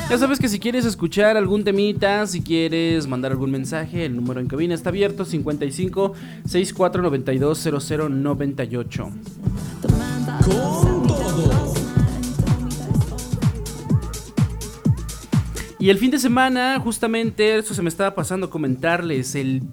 Ya 0.10 0.18
sabes 0.18 0.40
que 0.40 0.50
si 0.50 0.60
quieres 0.60 0.84
escuchar 0.84 1.38
algún 1.38 1.64
temita, 1.64 2.28
si 2.28 2.42
quieres 2.42 3.08
mandar 3.08 3.32
algún 3.32 3.52
mensaje, 3.52 4.04
el 4.04 4.18
número 4.18 4.42
en 4.42 4.48
cabina 4.48 4.76
está 4.76 4.90
abierto: 4.90 5.24
55 5.24 6.14
64 6.48 7.02
92 7.02 7.70
00 7.82 8.10
98. 8.10 9.10
Con 10.44 11.08
todo. 11.08 11.74
Y 15.84 15.90
el 15.90 15.98
fin 15.98 16.12
de 16.12 16.20
semana, 16.20 16.80
justamente, 16.80 17.58
eso 17.58 17.74
se 17.74 17.82
me 17.82 17.90
estaba 17.90 18.16
pasando 18.16 18.50
comentarles. 18.50 19.36
El 19.36 19.64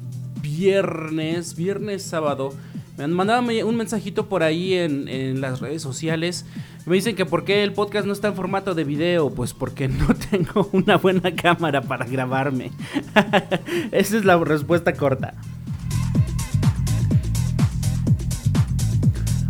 viernes, 0.61 1.57
viernes, 1.57 2.03
sábado, 2.03 2.53
me 2.99 3.07
mandaban 3.09 3.49
un 3.65 3.77
mensajito 3.77 4.29
por 4.29 4.43
ahí 4.43 4.75
en, 4.75 5.41
las 5.41 5.61
redes 5.61 5.81
sociales. 5.81 6.45
Me 6.85 6.97
dicen 6.97 7.17
que 7.17 7.25
por 7.25 7.45
qué 7.45 7.63
el 7.63 7.73
podcast 7.73 8.07
no 8.07 8.13
está 8.13 8.29
en 8.29 8.35
formato 8.35 8.75
de 8.75 8.85
video. 8.85 9.31
Pues 9.31 9.55
porque 9.55 9.89
no 9.89 10.09
tengo 10.31 10.69
una 10.73 10.99
buena 10.99 11.35
cámara 11.35 11.81
para 11.81 12.05
grabarme. 12.05 12.73
Esa 13.91 14.19
es 14.19 14.25
la 14.27 14.37
respuesta 14.37 14.93
corta. 14.93 15.33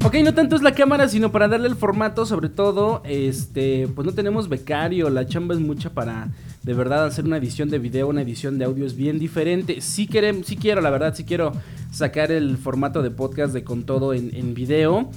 Ok, 0.04 0.14
no 0.22 0.32
tanto 0.32 0.54
es 0.54 0.62
la 0.62 0.72
cámara, 0.72 1.08
sino 1.08 1.32
para 1.32 1.48
darle 1.48 1.66
el 1.66 1.76
formato, 1.76 2.26
sobre 2.26 2.48
todo, 2.48 3.02
este, 3.04 3.86
pues 3.94 4.06
no 4.06 4.14
tenemos 4.14 4.48
becario, 4.48 5.10
la 5.10 5.26
chamba 5.26 5.54
es 5.54 5.60
mucha 5.60 5.90
para 5.90 6.28
de 6.62 6.74
verdad 6.74 7.06
hacer 7.06 7.24
una 7.24 7.38
edición 7.38 7.70
de 7.70 7.78
video, 7.78 8.08
una 8.08 8.22
edición 8.22 8.58
de 8.58 8.64
audio 8.64 8.86
es 8.86 8.94
bien 8.94 9.18
diferente. 9.18 9.80
Sí, 9.80 10.06
queremos, 10.06 10.46
sí 10.46 10.56
quiero, 10.56 10.80
la 10.80 10.90
verdad, 10.90 11.14
sí 11.14 11.24
quiero 11.24 11.52
sacar 11.90 12.30
el 12.30 12.56
formato 12.58 13.02
de 13.02 13.10
podcast 13.10 13.54
de 13.54 13.64
con 13.64 13.84
todo 13.84 14.14
en, 14.14 14.34
en 14.34 14.54
video 14.54 15.10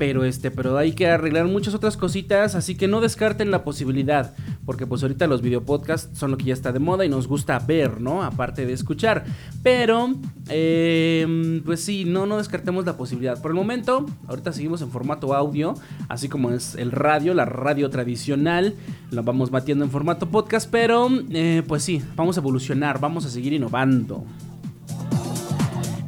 pero 0.00 0.24
este, 0.24 0.50
pero 0.50 0.78
hay 0.78 0.92
que 0.92 1.08
arreglar 1.08 1.44
muchas 1.44 1.74
otras 1.74 1.98
cositas, 1.98 2.54
así 2.54 2.74
que 2.74 2.88
no 2.88 3.02
descarten 3.02 3.50
la 3.50 3.64
posibilidad, 3.64 4.34
porque 4.64 4.86
pues 4.86 5.02
ahorita 5.02 5.26
los 5.26 5.42
videopodcasts 5.42 6.18
son 6.18 6.30
lo 6.30 6.38
que 6.38 6.46
ya 6.46 6.54
está 6.54 6.72
de 6.72 6.78
moda 6.78 7.04
y 7.04 7.10
nos 7.10 7.28
gusta 7.28 7.58
ver, 7.58 8.00
¿no? 8.00 8.22
Aparte 8.22 8.64
de 8.64 8.72
escuchar, 8.72 9.26
pero 9.62 10.14
em, 10.48 11.62
pues 11.64 11.84
sí, 11.84 12.06
no, 12.06 12.24
no 12.24 12.38
descartemos 12.38 12.86
la 12.86 12.96
posibilidad. 12.96 13.42
Por 13.42 13.50
el 13.50 13.56
momento, 13.56 14.06
ahorita 14.26 14.54
seguimos 14.54 14.80
en 14.80 14.90
formato 14.90 15.34
audio, 15.34 15.74
así 16.08 16.30
como 16.30 16.50
es 16.50 16.76
el 16.76 16.92
radio, 16.92 17.34
la 17.34 17.44
radio 17.44 17.90
tradicional, 17.90 18.76
la 19.10 19.20
vamos 19.20 19.50
batiendo 19.50 19.84
en 19.84 19.90
formato 19.90 20.30
podcast, 20.30 20.70
pero 20.70 21.10
eh, 21.28 21.62
pues 21.68 21.82
sí, 21.82 22.00
vamos 22.16 22.38
a 22.38 22.40
evolucionar, 22.40 23.00
vamos 23.00 23.26
a 23.26 23.28
seguir 23.28 23.52
innovando. 23.52 24.24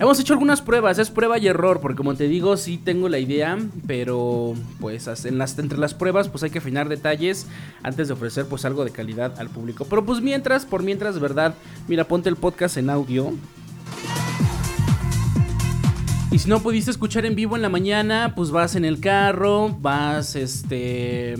Hemos 0.03 0.19
hecho 0.19 0.33
algunas 0.33 0.61
pruebas, 0.61 0.99
es 0.99 1.11
prueba 1.11 1.39
y 1.39 1.47
error, 1.47 1.79
porque 1.81 1.99
como 1.99 2.17
te 2.17 2.27
digo, 2.27 2.57
sí 2.57 2.77
tengo 2.77 3.09
la 3.09 3.21
idea, 3.21 3.57
pero 3.87 4.53
pues 4.81 5.07
en 5.25 5.39
las, 5.39 5.57
entre 5.61 5.79
las 5.79 5.95
pruebas 5.95 6.29
pues 6.29 6.43
hay 6.43 6.51
que 6.51 6.59
afinar 6.59 6.89
detalles 6.89 7.47
antes 7.85 8.09
de 8.09 8.15
ofrecer 8.15 8.47
pues 8.47 8.65
algo 8.65 8.85
de 8.85 8.91
calidad 8.91 9.39
al 9.39 9.49
público. 9.49 9.87
Pero 9.89 10.05
pues 10.05 10.21
mientras, 10.21 10.67
por 10.67 10.83
mientras, 10.83 11.21
verdad, 11.21 11.55
mira, 11.87 12.03
ponte 12.03 12.29
el 12.29 12.35
podcast 12.35 12.79
en 12.79 12.91
audio. 12.91 13.33
Y 16.33 16.39
si 16.41 16.49
no 16.49 16.59
pudiste 16.59 16.91
escuchar 16.91 17.25
en 17.25 17.37
vivo 17.37 17.55
en 17.55 17.63
la 17.63 17.69
mañana, 17.69 18.33
pues 18.35 18.51
vas 18.51 18.75
en 18.75 18.85
el 18.85 18.99
carro, 18.99 19.69
vas 19.69 20.35
este 20.35 21.37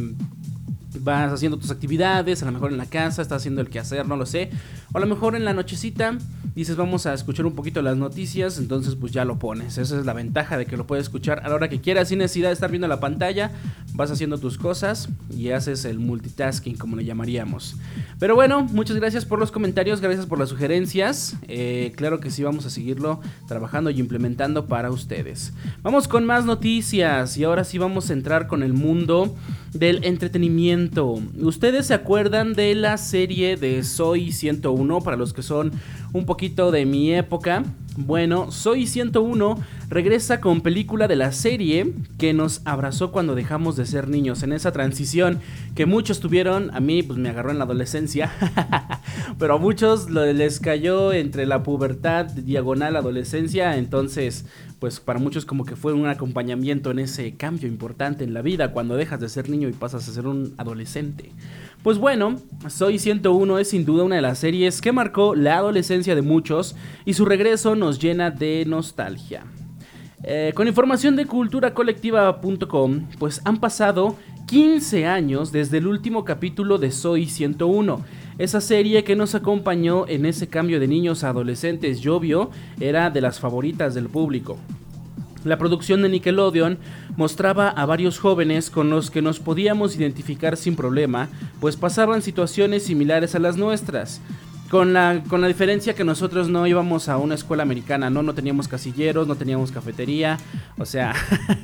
vas 1.01 1.33
haciendo 1.33 1.59
tus 1.59 1.71
actividades, 1.71 2.43
a 2.43 2.47
lo 2.47 2.53
mejor 2.53 2.73
en 2.73 2.79
la 2.79 2.87
casa, 2.87 3.23
estás 3.23 3.43
haciendo 3.43 3.61
el 3.61 3.69
quehacer, 3.69 4.07
no 4.07 4.17
lo 4.17 4.27
sé. 4.27 4.51
O 4.93 4.99
a 4.99 5.01
lo 5.01 5.07
mejor 5.07 5.37
en 5.37 5.45
la 5.45 5.55
nochecita 5.55 6.19
dices 6.55 6.77
vamos 6.77 7.07
a 7.07 7.15
escuchar 7.15 7.47
un 7.47 7.55
poquito 7.55 7.81
las 7.81 7.97
noticias, 7.97 8.59
entonces 8.59 8.95
pues 8.95 9.13
ya 9.13 9.25
lo 9.25 9.39
pones. 9.39 9.79
Esa 9.79 9.99
es 9.99 10.05
la 10.05 10.13
ventaja 10.13 10.59
de 10.59 10.67
que 10.67 10.77
lo 10.77 10.87
puedes 10.87 11.05
escuchar 11.05 11.41
a 11.45 11.49
la 11.49 11.55
hora 11.55 11.69
que 11.69 11.81
quieras 11.81 12.09
sin 12.09 12.19
necesidad 12.19 12.49
de 12.49 12.55
estar 12.55 12.71
viendo 12.71 12.89
la 12.89 13.01
pantalla. 13.01 13.51
Vas 13.95 14.11
haciendo 14.11 14.39
tus 14.39 14.59
cosas 14.59 15.09
y 15.35 15.51
haces 15.51 15.85
el 15.85 15.99
multitasking 15.99 16.77
como 16.77 16.97
le 16.97 17.05
llamaríamos. 17.05 17.77
Pero 18.19 18.35
bueno, 18.35 18.65
muchas 18.65 18.97
gracias 18.97 19.25
por 19.25 19.39
los 19.39 19.51
comentarios, 19.51 20.01
gracias 20.01 20.27
por 20.27 20.39
las 20.39 20.51
sugerencias. 20.51 21.37
Eh, 21.49 21.93
claro 21.97 22.21
que 22.21 22.31
sí 22.31 22.43
vamos 22.43 22.67
a 22.67 22.71
seguirlo 22.71 23.21
trabajando 23.49 23.91
y 23.91 23.99
implementando 23.99 24.67
para 24.67 24.91
ustedes. 24.91 25.53
Vamos 25.83 26.07
con 26.07 26.25
más 26.25 26.45
noticias 26.45 27.37
y 27.37 27.45
ahora 27.45 27.65
sí 27.65 27.79
vamos 27.79 28.11
a 28.11 28.13
entrar 28.13 28.47
con 28.47 28.63
el 28.63 28.73
mundo 28.73 29.35
del 29.73 30.05
entretenimiento. 30.05 30.82
¿Ustedes 31.41 31.87
se 31.87 31.95
acuerdan 31.95 32.55
de 32.55 32.75
la 32.75 32.97
serie 32.97 33.57
de 33.57 33.85
Soy 33.85 34.33
101 34.33 35.01
para 35.01 35.17
los 35.17 35.33
que 35.33 35.43
son 35.43 35.71
un 36.13 36.27
poquito 36.27 36.71
de 36.73 36.87
mi 36.87 37.15
época? 37.15 37.63
Bueno, 37.97 38.51
Soy 38.51 38.87
101 38.87 39.59
regresa 39.89 40.41
con 40.41 40.63
película 40.63 41.09
de 41.09 41.17
la 41.17 41.31
serie 41.31 41.93
que 42.19 42.33
nos 42.33 42.63
abrazó 42.65 43.13
cuando 43.13 43.35
dejamos 43.35 43.77
de 43.77 43.87
ser 43.87 44.09
niños, 44.09 44.43
en 44.43 44.53
esa 44.53 44.73
transición 44.73 45.41
que 45.75 45.87
muchos 45.87 46.19
tuvieron, 46.19 46.75
a 46.75 46.81
mí 46.81 47.03
pues 47.03 47.19
me 47.19 47.29
agarró 47.29 47.51
en 47.51 47.59
la 47.59 47.65
adolescencia, 47.65 48.33
pero 49.39 49.55
a 49.55 49.59
muchos 49.59 50.11
les 50.11 50.59
cayó 50.59 51.13
entre 51.13 51.47
la 51.47 51.63
pubertad, 51.63 52.27
diagonal, 52.27 52.97
adolescencia, 52.97 53.77
entonces 53.77 54.47
pues 54.83 54.99
para 54.99 55.21
muchos 55.21 55.47
como 55.47 55.65
que 55.65 55.77
fue 55.77 55.93
un 55.93 56.09
acompañamiento 56.09 56.91
en 56.91 56.99
ese 56.99 57.37
cambio 57.37 57.69
importante 57.69 58.25
en 58.25 58.35
la 58.35 58.43
vida 58.43 58.73
cuando 58.73 58.97
dejas 58.97 59.21
de 59.21 59.29
ser 59.29 59.49
niño 59.49 59.69
y 59.69 59.73
pasas 59.73 60.09
a 60.09 60.13
ser 60.13 60.27
un 60.27 60.55
adolescente. 60.59 61.31
Pues 61.85 61.99
bueno, 61.99 62.41
Soy 62.69 62.99
101 62.99 63.61
es 63.61 63.69
sin 63.69 63.85
duda 63.85 64.03
una 64.03 64.17
de 64.17 64.23
las 64.23 64.39
series 64.39 64.81
que 64.81 64.91
marcó 64.91 65.37
la 65.37 65.57
adolescencia 65.57 66.17
de 66.17 66.23
muchos 66.23 66.75
y 67.05 67.15
su 67.15 67.25
regreso 67.25 67.77
nos 67.77 68.01
llena 68.01 68.33
de 68.33 68.65
nostalgia. 68.67 69.45
Eh, 70.25 70.51
con 70.57 70.67
información 70.67 71.15
de 71.15 71.27
culturacolectiva.com, 71.27 73.07
pues 73.21 73.41
han 73.45 73.61
pasado 73.61 74.17
15 74.49 75.07
años 75.07 75.53
desde 75.53 75.79
el 75.79 75.87
último 75.87 76.25
capítulo 76.25 76.79
de 76.79 76.91
Soy 76.91 77.27
101. 77.27 78.03
Esa 78.43 78.61
serie 78.61 79.05
que 79.05 79.15
nos 79.15 79.37
acompañó 79.37 80.05
en 80.09 80.27
ese 80.27 80.49
cambio 80.49 80.81
de 80.81 80.89
niños 80.89 81.23
a 81.23 81.29
adolescentes 81.29 82.01
Llovio 82.01 82.51
era 82.81 83.09
de 83.09 83.21
las 83.21 83.39
favoritas 83.39 83.95
del 83.95 84.09
público. 84.09 84.59
La 85.45 85.59
producción 85.59 86.03
de 86.03 86.09
Nickelodeon 86.09 86.79
mostraba 87.17 87.69
a 87.69 87.87
varios 87.87 88.19
jóvenes 88.19 88.69
con 88.69 88.91
los 88.91 89.13
que 89.13 89.23
nos 89.23 89.39
podíamos 89.39 89.95
identificar 89.95 90.57
sin 90.57 90.75
problema, 90.75 91.29
pues 91.61 91.77
pasaban 91.77 92.21
situaciones 92.21 92.83
similares 92.83 93.37
a 93.37 93.39
las 93.39 93.57
nuestras. 93.57 94.21
Con 94.73 94.95
la, 94.95 95.23
con 95.29 95.43
la 95.43 95.49
diferencia 95.49 95.95
que 95.95 96.03
nosotros 96.03 96.49
no 96.49 96.67
íbamos 96.67 97.11
a 97.11 97.19
una 97.19 97.35
escuela 97.35 97.63
americana, 97.63 98.09
¿no? 98.09 98.23
No 98.23 98.33
teníamos 98.33 98.69
casilleros, 98.69 99.29
no 99.29 99.35
teníamos 99.35 99.71
cafetería. 99.71 100.39
O 100.79 100.87
sea, 100.87 101.13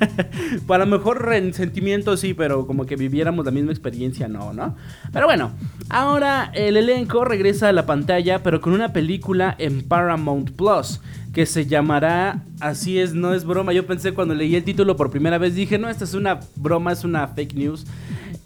para 0.67 0.85
mejor 0.85 1.33
en 1.33 1.55
sentimiento 1.55 2.19
sí, 2.19 2.35
pero 2.35 2.67
como 2.67 2.85
que 2.85 2.97
viviéramos 2.97 3.47
la 3.47 3.51
misma 3.51 3.71
experiencia, 3.73 4.29
no, 4.29 4.53
¿no? 4.53 4.77
Pero 5.11 5.25
bueno, 5.25 5.53
ahora 5.89 6.51
el 6.53 6.77
elenco 6.77 7.25
regresa 7.25 7.71
a 7.71 7.73
la 7.73 7.87
pantalla, 7.87 8.43
pero 8.43 8.61
con 8.61 8.75
una 8.75 8.93
película 8.93 9.55
en 9.59 9.89
Paramount 9.89 10.51
Plus 10.51 11.01
que 11.33 11.47
se 11.47 11.65
llamará 11.65 12.43
Así 12.61 12.99
es, 12.99 13.15
no 13.15 13.33
es 13.33 13.45
broma. 13.45 13.73
Yo 13.73 13.87
pensé 13.87 14.13
cuando 14.13 14.35
leí 14.35 14.55
el 14.55 14.65
título 14.65 14.97
por 14.97 15.11
primera 15.11 15.39
vez, 15.39 15.55
dije, 15.55 15.79
no, 15.79 15.89
esta 15.89 16.05
es 16.05 16.13
una 16.13 16.41
broma, 16.57 16.93
es 16.93 17.05
una 17.05 17.27
fake 17.29 17.55
news. 17.55 17.87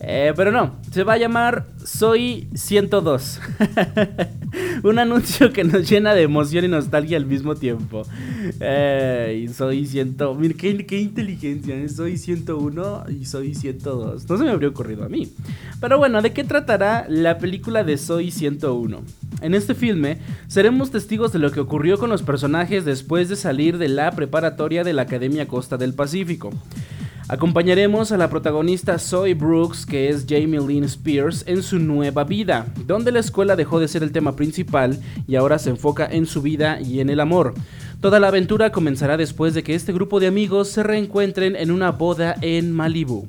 Eh, 0.05 0.33
pero 0.35 0.51
no, 0.51 0.75
se 0.91 1.05
va 1.05 1.13
a 1.13 1.17
llamar 1.17 1.67
Soy 1.85 2.49
102. 2.55 3.41
Un 4.83 4.99
anuncio 4.99 5.53
que 5.53 5.63
nos 5.63 5.89
llena 5.89 6.13
de 6.13 6.23
emoción 6.23 6.65
y 6.65 6.69
nostalgia 6.69 7.17
al 7.17 7.25
mismo 7.25 7.55
tiempo. 7.55 8.03
Eh, 8.59 9.49
soy 9.55 9.87
100. 9.87 10.17
Mira, 10.39 10.55
qué, 10.59 11.01
inteligencia. 11.01 11.77
¿eh? 11.77 11.89
Soy 11.89 12.19
101 12.19 13.05
y 13.11 13.27
soy 13.27 13.55
102. 13.55 14.29
No 14.29 14.39
se 14.39 14.43
me 14.43 14.51
habría 14.51 14.71
ocurrido 14.71 15.05
a 15.05 15.09
mí. 15.09 15.33
Pero 15.81 15.99
bueno, 15.99 16.21
¿de 16.21 16.33
qué 16.33 16.43
tratará 16.43 17.07
la 17.09 17.39
película 17.39 17.85
de 17.85 17.97
Soy 17.97 18.33
101? 18.33 19.03
En 19.41 19.55
este 19.55 19.77
filme 19.77 20.19
seremos 20.49 20.91
testigos 20.91 21.33
de 21.33 21.39
lo 21.39 21.53
que 21.53 21.61
ocurrió 21.61 21.97
con 21.97 22.11
los 22.11 22.23
personajes 22.23 22.85
después 22.85 23.29
de 23.29 23.37
salir 23.37 23.79
de 23.79 23.89
la 23.89 24.11
preparatoria 24.11 24.83
de 24.83 24.95
la 24.95 25.03
Academia 25.03 25.47
Costa 25.47 25.77
del 25.77 25.95
Pacífico. 25.95 26.51
Acompañaremos 27.29 28.11
a 28.11 28.17
la 28.17 28.29
protagonista 28.29 28.99
Zoe 28.99 29.35
Brooks, 29.35 29.87
que 29.87 30.09
es 30.09 30.27
Jamie 30.29 30.61
Lynn 30.61 30.85
Spears, 30.85 31.45
en 31.47 31.63
su 31.63 31.79
nueva 31.79 32.25
vida, 32.25 32.67
donde 32.87 33.13
la 33.13 33.21
escuela 33.21 33.55
dejó 33.55 33.79
de 33.79 33.89
ser 33.89 34.03
el 34.03 34.13
tema 34.13 34.35
principal 34.35 34.99
y 35.29 35.37
ahora 35.37 35.59
se 35.59 35.71
enfoca 35.71 36.07
en 36.07 36.27
su 36.27 36.43
vida 36.43 36.81
y 36.81 37.01
en 37.01 37.11
el 37.11 37.21
amor. 37.21 37.55
Toda 38.01 38.19
la 38.19 38.29
aventura 38.29 38.73
comenzará 38.73 39.17
después 39.17 39.55
de 39.55 39.63
que 39.63 39.77
este 39.77 39.93
grupo 39.93 40.19
de 40.19 40.27
amigos 40.27 40.69
se 40.69 40.83
reencuentren 40.83 41.55
en 41.55 41.71
una 41.71 41.93
boda 41.93 42.35
en 42.41 42.73
Malibu. 42.73 43.29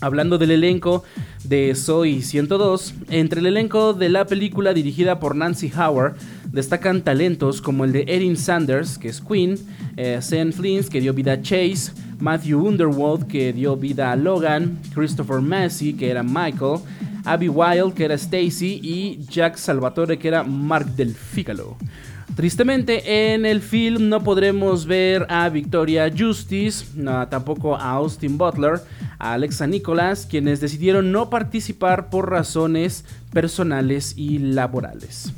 Hablando 0.00 0.36
del 0.36 0.50
elenco 0.50 1.04
de 1.44 1.74
Soy 1.76 2.20
102, 2.20 2.94
entre 3.10 3.40
el 3.40 3.46
elenco 3.46 3.94
de 3.94 4.08
la 4.08 4.26
película 4.26 4.74
dirigida 4.74 5.20
por 5.20 5.36
Nancy 5.36 5.72
Howard 5.74 6.16
destacan 6.50 7.02
talentos 7.02 7.62
como 7.62 7.84
el 7.84 7.92
de 7.92 8.04
Erin 8.08 8.36
Sanders, 8.36 8.98
que 8.98 9.08
es 9.08 9.20
Queen, 9.20 9.58
eh, 9.96 10.18
Sean 10.20 10.52
que 10.52 11.00
dio 11.00 11.14
vida 11.14 11.32
a 11.32 11.42
Chase, 11.42 11.92
Matthew 12.20 12.66
Underwood, 12.66 13.26
que 13.26 13.52
dio 13.52 13.76
vida 13.76 14.12
a 14.12 14.16
Logan, 14.16 14.78
Christopher 14.94 15.40
Massey, 15.40 15.92
que 15.92 16.10
era 16.10 16.22
Michael, 16.22 16.80
Abby 17.24 17.48
Wilde, 17.48 17.94
que 17.94 18.04
era 18.04 18.14
Stacy, 18.14 18.80
y 18.82 19.18
Jack 19.28 19.56
Salvatore, 19.56 20.18
que 20.18 20.28
era 20.28 20.42
Mark 20.42 20.86
del 20.94 21.14
Fígalo. 21.14 21.76
Tristemente, 22.36 23.32
en 23.34 23.46
el 23.46 23.60
film 23.60 24.08
no 24.08 24.24
podremos 24.24 24.86
ver 24.86 25.26
a 25.28 25.48
Victoria 25.50 26.12
Justice, 26.16 26.84
tampoco 27.30 27.76
a 27.76 27.90
Austin 27.90 28.36
Butler, 28.36 28.80
a 29.18 29.34
Alexa 29.34 29.66
Nicholas, 29.68 30.26
quienes 30.26 30.60
decidieron 30.60 31.12
no 31.12 31.30
participar 31.30 32.10
por 32.10 32.30
razones 32.30 33.04
personales 33.32 34.14
y 34.16 34.38
laborales. 34.38 35.32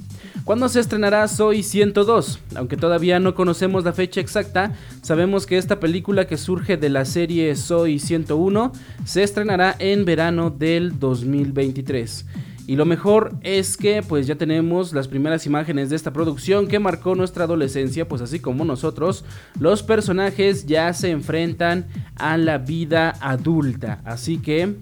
¿Cuándo 0.46 0.68
se 0.68 0.78
estrenará 0.78 1.26
Soy 1.26 1.64
102? 1.64 2.38
Aunque 2.54 2.76
todavía 2.76 3.18
no 3.18 3.34
conocemos 3.34 3.82
la 3.82 3.92
fecha 3.92 4.20
exacta, 4.20 4.74
sabemos 5.02 5.44
que 5.44 5.58
esta 5.58 5.80
película 5.80 6.28
que 6.28 6.36
surge 6.36 6.76
de 6.76 6.88
la 6.88 7.04
serie 7.04 7.56
Soy 7.56 7.98
101 7.98 8.70
se 9.04 9.24
estrenará 9.24 9.74
en 9.80 10.04
verano 10.04 10.50
del 10.50 11.00
2023. 11.00 12.26
Y 12.68 12.76
lo 12.76 12.84
mejor 12.84 13.34
es 13.42 13.76
que 13.76 14.04
pues 14.04 14.28
ya 14.28 14.36
tenemos 14.36 14.92
las 14.92 15.08
primeras 15.08 15.46
imágenes 15.46 15.90
de 15.90 15.96
esta 15.96 16.12
producción 16.12 16.68
que 16.68 16.78
marcó 16.78 17.16
nuestra 17.16 17.42
adolescencia, 17.42 18.06
pues 18.06 18.22
así 18.22 18.38
como 18.38 18.64
nosotros, 18.64 19.24
los 19.58 19.82
personajes 19.82 20.64
ya 20.66 20.92
se 20.92 21.10
enfrentan 21.10 21.86
a 22.14 22.36
la 22.36 22.58
vida 22.58 23.16
adulta. 23.20 24.00
Así 24.04 24.38
que 24.38 24.76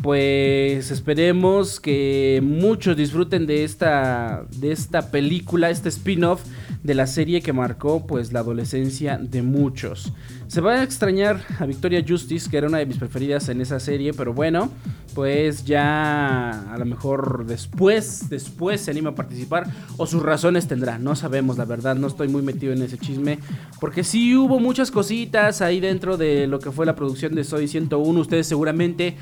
pues 0.00 0.90
esperemos 0.90 1.78
que 1.78 2.40
muchos 2.42 2.96
disfruten 2.96 3.46
de 3.46 3.64
esta, 3.64 4.44
de 4.56 4.72
esta 4.72 5.10
película, 5.10 5.70
este 5.70 5.90
spin-off 5.90 6.42
de 6.82 6.94
la 6.94 7.06
serie 7.06 7.42
que 7.42 7.52
marcó 7.52 8.06
pues 8.06 8.32
la 8.32 8.40
adolescencia 8.40 9.18
de 9.18 9.42
muchos. 9.42 10.12
Se 10.48 10.60
va 10.60 10.74
a 10.74 10.82
extrañar 10.82 11.40
a 11.58 11.66
Victoria 11.66 12.04
Justice, 12.06 12.50
que 12.50 12.56
era 12.56 12.66
una 12.66 12.78
de 12.78 12.86
mis 12.86 12.98
preferidas 12.98 13.48
en 13.48 13.60
esa 13.60 13.78
serie, 13.78 14.12
pero 14.12 14.32
bueno, 14.32 14.70
pues 15.14 15.64
ya 15.64 16.72
a 16.72 16.78
lo 16.78 16.84
mejor 16.84 17.46
después, 17.46 18.28
después 18.28 18.80
se 18.80 18.90
anima 18.90 19.10
a 19.10 19.14
participar 19.14 19.70
o 19.96 20.06
sus 20.06 20.22
razones 20.22 20.66
tendrá, 20.66 20.98
no 20.98 21.16
sabemos 21.16 21.58
la 21.58 21.64
verdad, 21.64 21.96
no 21.96 22.06
estoy 22.06 22.28
muy 22.28 22.42
metido 22.42 22.72
en 22.72 22.82
ese 22.82 22.98
chisme, 22.98 23.38
porque 23.80 24.04
sí 24.04 24.36
hubo 24.36 24.60
muchas 24.60 24.90
cositas 24.90 25.62
ahí 25.62 25.80
dentro 25.80 26.16
de 26.16 26.46
lo 26.46 26.58
que 26.58 26.70
fue 26.70 26.86
la 26.86 26.94
producción 26.94 27.34
de 27.34 27.44
Soy 27.44 27.68
101, 27.68 28.20
ustedes 28.20 28.46
seguramente 28.46 29.16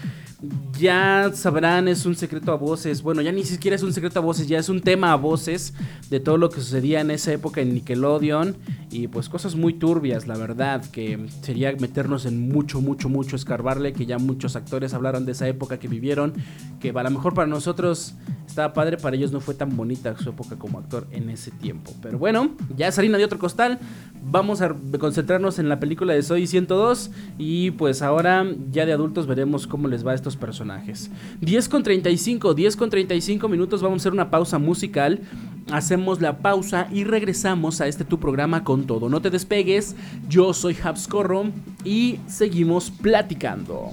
ya 0.78 1.30
sabrán, 1.34 1.88
es 1.88 2.06
un 2.06 2.16
secreto 2.16 2.52
a 2.52 2.56
voces. 2.56 3.02
Bueno, 3.02 3.20
ya 3.20 3.32
ni 3.32 3.44
siquiera 3.44 3.76
es 3.76 3.82
un 3.82 3.92
secreto 3.92 4.20
a 4.20 4.22
voces, 4.22 4.48
ya 4.48 4.58
es 4.58 4.68
un 4.68 4.80
tema 4.80 5.12
a 5.12 5.16
voces 5.16 5.74
de 6.08 6.20
todo 6.20 6.38
lo 6.38 6.48
que 6.48 6.60
sucedía 6.60 7.00
en 7.00 7.10
esa 7.10 7.32
época 7.32 7.60
en 7.60 7.74
Nickelodeon. 7.74 8.56
Y 8.90 9.08
pues 9.08 9.28
cosas 9.28 9.54
muy 9.54 9.74
turbias, 9.74 10.26
la 10.26 10.36
verdad, 10.36 10.84
que 10.90 11.18
sería 11.42 11.72
meternos 11.78 12.24
en 12.24 12.48
mucho, 12.48 12.80
mucho, 12.80 13.08
mucho 13.08 13.36
escarbarle, 13.36 13.92
que 13.92 14.06
ya 14.06 14.18
muchos 14.18 14.56
actores 14.56 14.94
hablaron 14.94 15.26
de 15.26 15.32
esa 15.32 15.46
época 15.46 15.78
que 15.80 15.88
vivieron, 15.88 16.34
que 16.78 16.90
a 16.90 17.02
lo 17.02 17.10
mejor 17.10 17.34
para 17.34 17.48
nosotros 17.48 18.14
estaba 18.46 18.72
padre, 18.72 18.96
para 18.96 19.16
ellos 19.16 19.32
no 19.32 19.40
fue 19.40 19.54
tan 19.54 19.76
bonita 19.76 20.16
su 20.18 20.30
época 20.30 20.56
como 20.56 20.78
actor 20.78 21.06
en 21.12 21.30
ese 21.30 21.50
tiempo. 21.50 21.92
Pero 22.02 22.18
bueno, 22.18 22.50
ya 22.76 22.88
es 22.88 22.96
de 22.96 23.24
otro 23.24 23.38
costal, 23.38 23.78
vamos 24.22 24.60
a 24.60 24.74
concentrarnos 24.98 25.58
en 25.58 25.68
la 25.68 25.80
película 25.80 26.12
de 26.12 26.22
Soy 26.22 26.46
102 26.46 27.10
y 27.38 27.70
pues 27.72 28.02
ahora 28.02 28.46
ya 28.70 28.86
de 28.86 28.92
adultos 28.92 29.26
veremos 29.26 29.66
cómo 29.66 29.88
les 29.88 30.06
va 30.06 30.12
a 30.12 30.14
estos 30.14 30.36
personajes. 30.36 31.10
10 31.40 31.68
con 31.68 31.82
35, 31.82 32.54
10 32.54 32.76
con 32.76 32.90
35 32.90 33.48
minutos, 33.48 33.82
vamos 33.82 34.00
a 34.00 34.02
hacer 34.02 34.12
una 34.12 34.30
pausa 34.30 34.58
musical. 34.58 35.20
Hacemos 35.70 36.20
la 36.20 36.38
pausa 36.38 36.88
y 36.90 37.04
regresamos 37.04 37.80
a 37.80 37.86
este 37.86 38.04
tu 38.04 38.18
programa 38.18 38.64
con 38.64 38.86
todo. 38.86 39.08
No 39.08 39.22
te 39.22 39.30
despegues, 39.30 39.94
yo 40.28 40.52
soy 40.52 40.76
Habscorro 40.82 41.44
y 41.84 42.18
seguimos 42.26 42.90
platicando. 42.90 43.92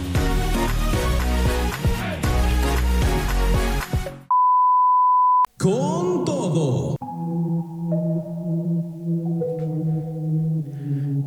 Con 5.61 6.25
todo. 6.25 6.95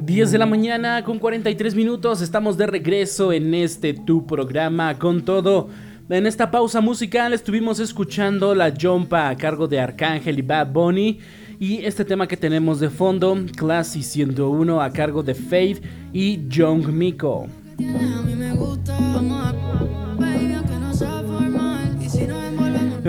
10 0.05 0.33
de 0.33 0.39
la 0.39 0.47
mañana 0.47 1.05
con 1.05 1.21
43 1.21 1.77
minutos, 1.77 2.21
estamos 2.21 2.57
de 2.57 2.67
regreso 2.67 3.33
en 3.33 3.55
este 3.55 3.95
tu 3.95 4.27
programa 4.27 4.99
con 4.99 5.25
todo. 5.25 5.69
En 6.09 6.27
esta 6.27 6.51
pausa 6.51 6.81
musical 6.81 7.33
estuvimos 7.33 7.79
escuchando 7.79 8.57
la 8.57 8.75
jumpa 8.75 9.29
a 9.29 9.37
cargo 9.37 9.69
de 9.69 9.79
Arcángel 9.79 10.41
y 10.41 10.43
Bad 10.43 10.73
Bunny 10.73 11.21
y 11.61 11.85
este 11.85 12.05
tema 12.05 12.27
que 12.27 12.37
tenemos 12.37 12.81
de 12.81 12.91
fondo, 12.91 13.37
Classy 13.57 14.03
101 14.03 14.83
a 14.83 14.91
cargo 14.91 15.23
de 15.23 15.37
Faith 15.37 15.81
y 16.13 16.49
Young 16.49 16.89
Miko. 16.89 17.47
Me 17.79 18.53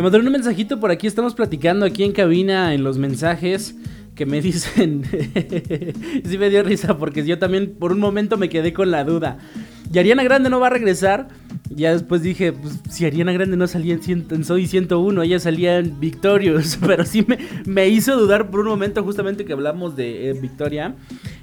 mandaron 0.02 0.28
un 0.28 0.34
mensajito 0.34 0.80
por 0.80 0.92
aquí, 0.92 1.08
estamos 1.08 1.34
platicando 1.36 1.86
aquí 1.86 2.04
en 2.04 2.12
cabina 2.12 2.74
en 2.74 2.84
los 2.84 2.98
mensajes 2.98 3.76
que 4.16 4.26
me 4.26 4.42
dicen. 4.44 5.04
sí 6.26 6.38
me 6.38 6.50
dio 6.50 6.64
risa 6.64 6.98
porque 6.98 7.26
yo 7.26 7.40
también 7.40 7.76
por 7.80 7.92
un 7.92 8.00
momento 8.00 8.38
me 8.38 8.50
quedé 8.50 8.74
con 8.74 8.92
la 8.92 9.04
duda. 9.04 9.40
¿Y 9.94 10.00
Ariana 10.00 10.24
Grande 10.24 10.50
no 10.50 10.60
va 10.60 10.68
a 10.68 10.72
regresar? 10.72 11.28
Ya 11.70 11.92
después 11.92 12.22
dije, 12.22 12.54
pues 12.54 12.80
si 12.90 13.06
Ariana 13.06 13.34
Grande 13.34 13.58
no 13.58 13.68
salía 13.68 13.98
en, 14.08 14.44
Soy 14.44 14.68
101, 14.68 15.24
ella 15.24 15.40
salía 15.40 15.78
en 15.78 16.00
Victorious. 16.00 16.78
Pero 16.86 17.06
sí 17.06 17.26
me, 17.66 17.88
hizo 17.88 18.18
dudar 18.18 18.50
por 18.50 18.62
un 18.62 18.68
momento 18.68 19.04
justamente 19.04 19.46
que 19.46 19.54
hablamos 19.54 19.96
de 19.96 20.30
eh, 20.30 20.34
Victoria. 20.34 20.96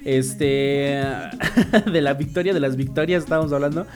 Este. 0.04 1.02
de 1.92 2.00
la 2.00 2.14
victoria, 2.14 2.52
de 2.52 2.60
las 2.60 2.76
victorias 2.76 3.22
estábamos 3.22 3.52
hablando. 3.52 3.86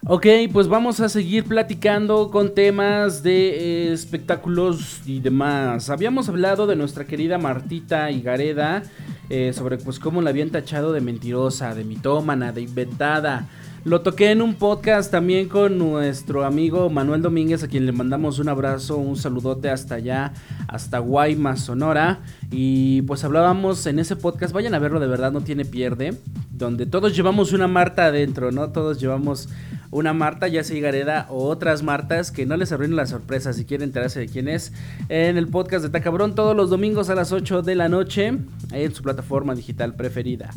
Ok, 0.06 0.26
pues 0.52 0.68
vamos 0.68 1.00
a 1.00 1.08
seguir 1.08 1.44
platicando 1.44 2.30
con 2.30 2.54
temas 2.54 3.22
de 3.22 3.90
espectáculos 3.90 5.00
y 5.06 5.20
demás. 5.20 5.88
Habíamos 5.88 6.28
hablado 6.28 6.66
de 6.66 6.76
nuestra 6.76 7.06
querida 7.06 7.38
Martita 7.38 8.10
Higareda 8.10 8.82
eh, 9.30 9.54
sobre 9.54 9.78
pues 9.78 9.98
cómo 9.98 10.20
la 10.20 10.28
habían 10.28 10.50
tachado 10.50 10.92
de 10.92 11.00
mentirosa, 11.00 11.74
de 11.74 11.84
mitómana, 11.84 12.52
de 12.52 12.60
inventada. 12.60 13.48
Lo 13.84 14.02
toqué 14.02 14.30
en 14.30 14.42
un 14.42 14.54
podcast 14.54 15.10
también 15.10 15.48
con 15.48 15.78
nuestro 15.78 16.44
amigo 16.44 16.90
Manuel 16.90 17.22
Domínguez, 17.22 17.62
a 17.62 17.68
quien 17.68 17.86
le 17.86 17.92
mandamos 17.92 18.38
un 18.38 18.48
abrazo, 18.48 18.98
un 18.98 19.16
saludote 19.16 19.70
hasta 19.70 19.96
allá, 19.96 20.32
hasta 20.68 20.98
Guaymas, 20.98 21.60
Sonora. 21.60 22.20
Y 22.50 23.02
pues 23.02 23.24
hablábamos 23.24 23.86
en 23.86 23.98
ese 23.98 24.16
podcast, 24.16 24.52
vayan 24.54 24.74
a 24.74 24.78
verlo, 24.78 25.00
de 25.00 25.06
verdad 25.06 25.32
no 25.32 25.42
tiene 25.42 25.64
pierde, 25.64 26.14
donde 26.50 26.86
todos 26.86 27.14
llevamos 27.14 27.52
una 27.52 27.68
Marta 27.68 28.06
adentro, 28.06 28.52
¿no? 28.52 28.70
Todos 28.70 29.00
llevamos 29.00 29.50
una 29.94 30.12
Marta, 30.12 30.48
ya 30.48 30.64
sea 30.64 30.80
Gareda 30.80 31.26
o 31.30 31.44
otras 31.44 31.84
Martas, 31.84 32.32
que 32.32 32.46
no 32.46 32.56
les 32.56 32.72
arruinen 32.72 32.96
la 32.96 33.06
sorpresa 33.06 33.52
si 33.52 33.64
quieren 33.64 33.88
enterarse 33.88 34.18
de 34.18 34.26
quién 34.26 34.48
es. 34.48 34.72
En 35.08 35.38
el 35.38 35.46
podcast 35.46 35.84
de 35.84 35.90
Tacabrón, 35.90 36.34
todos 36.34 36.56
los 36.56 36.68
domingos 36.68 37.10
a 37.10 37.14
las 37.14 37.30
8 37.30 37.62
de 37.62 37.76
la 37.76 37.88
noche, 37.88 38.36
en 38.72 38.94
su 38.94 39.02
plataforma 39.04 39.54
digital 39.54 39.94
preferida. 39.94 40.50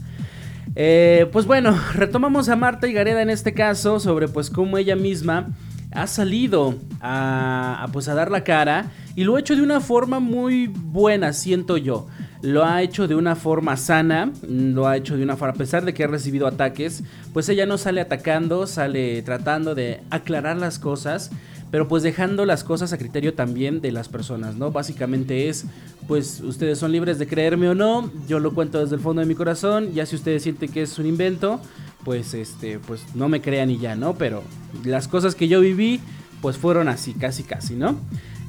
Eh, 0.75 1.29
pues 1.31 1.45
bueno, 1.45 1.79
retomamos 1.93 2.49
a 2.49 2.55
Marta 2.55 2.87
y 2.87 2.93
Gareda 2.93 3.21
en 3.21 3.29
este 3.29 3.53
caso 3.53 3.99
sobre 3.99 4.27
pues 4.27 4.49
cómo 4.49 4.79
ella 4.79 4.95
misma 4.95 5.49
ha 5.91 6.07
salido 6.07 6.75
a, 6.99 7.87
pues 7.93 8.07
a 8.07 8.15
dar 8.15 8.31
la 8.31 8.43
cara 8.43 8.87
y 9.15 9.23
lo 9.23 9.35
ha 9.35 9.39
hecho 9.39 9.55
de 9.55 9.61
una 9.61 9.81
forma 9.81 10.19
muy 10.19 10.65
buena, 10.65 11.31
siento 11.31 11.77
yo. 11.77 12.07
Lo 12.41 12.65
ha 12.65 12.81
hecho 12.81 13.07
de 13.07 13.15
una 13.15 13.35
forma 13.35 13.77
sana, 13.77 14.31
lo 14.47 14.87
ha 14.87 14.97
hecho 14.97 15.17
de 15.17 15.23
una 15.23 15.37
forma, 15.37 15.53
a 15.53 15.57
pesar 15.57 15.85
de 15.85 15.93
que 15.93 16.03
ha 16.03 16.07
recibido 16.07 16.47
ataques, 16.47 17.03
pues 17.33 17.49
ella 17.49 17.65
no 17.65 17.77
sale 17.77 18.01
atacando, 18.01 18.67
sale 18.67 19.21
tratando 19.23 19.75
de 19.75 20.01
aclarar 20.09 20.57
las 20.57 20.79
cosas 20.79 21.31
pero 21.71 21.87
pues 21.87 22.03
dejando 22.03 22.45
las 22.45 22.63
cosas 22.63 22.93
a 22.93 22.97
criterio 22.97 23.33
también 23.33 23.81
de 23.81 23.91
las 23.91 24.07
personas, 24.07 24.55
¿no? 24.55 24.71
Básicamente 24.71 25.49
es, 25.49 25.65
pues 26.07 26.39
ustedes 26.41 26.79
son 26.79 26.91
libres 26.91 27.19
de 27.19 27.27
creerme 27.27 27.69
o 27.69 27.75
no, 27.75 28.09
yo 28.27 28.39
lo 28.39 28.53
cuento 28.53 28.79
desde 28.79 28.95
el 28.95 29.01
fondo 29.01 29.19
de 29.19 29.25
mi 29.25 29.35
corazón, 29.35 29.93
ya 29.93 30.05
si 30.05 30.15
ustedes 30.15 30.43
sienten 30.43 30.71
que 30.71 30.83
es 30.83 30.97
un 30.97 31.05
invento, 31.05 31.59
pues 32.03 32.33
este, 32.33 32.79
pues 32.79 33.03
no 33.15 33.27
me 33.27 33.41
crean 33.41 33.69
y 33.69 33.79
ya, 33.79 33.95
¿no? 33.95 34.15
Pero 34.15 34.43
las 34.85 35.07
cosas 35.07 35.35
que 35.35 35.47
yo 35.47 35.59
viví, 35.59 35.99
pues 36.41 36.57
fueron 36.57 36.87
así, 36.87 37.13
casi 37.13 37.43
casi, 37.43 37.75
¿no? 37.75 37.99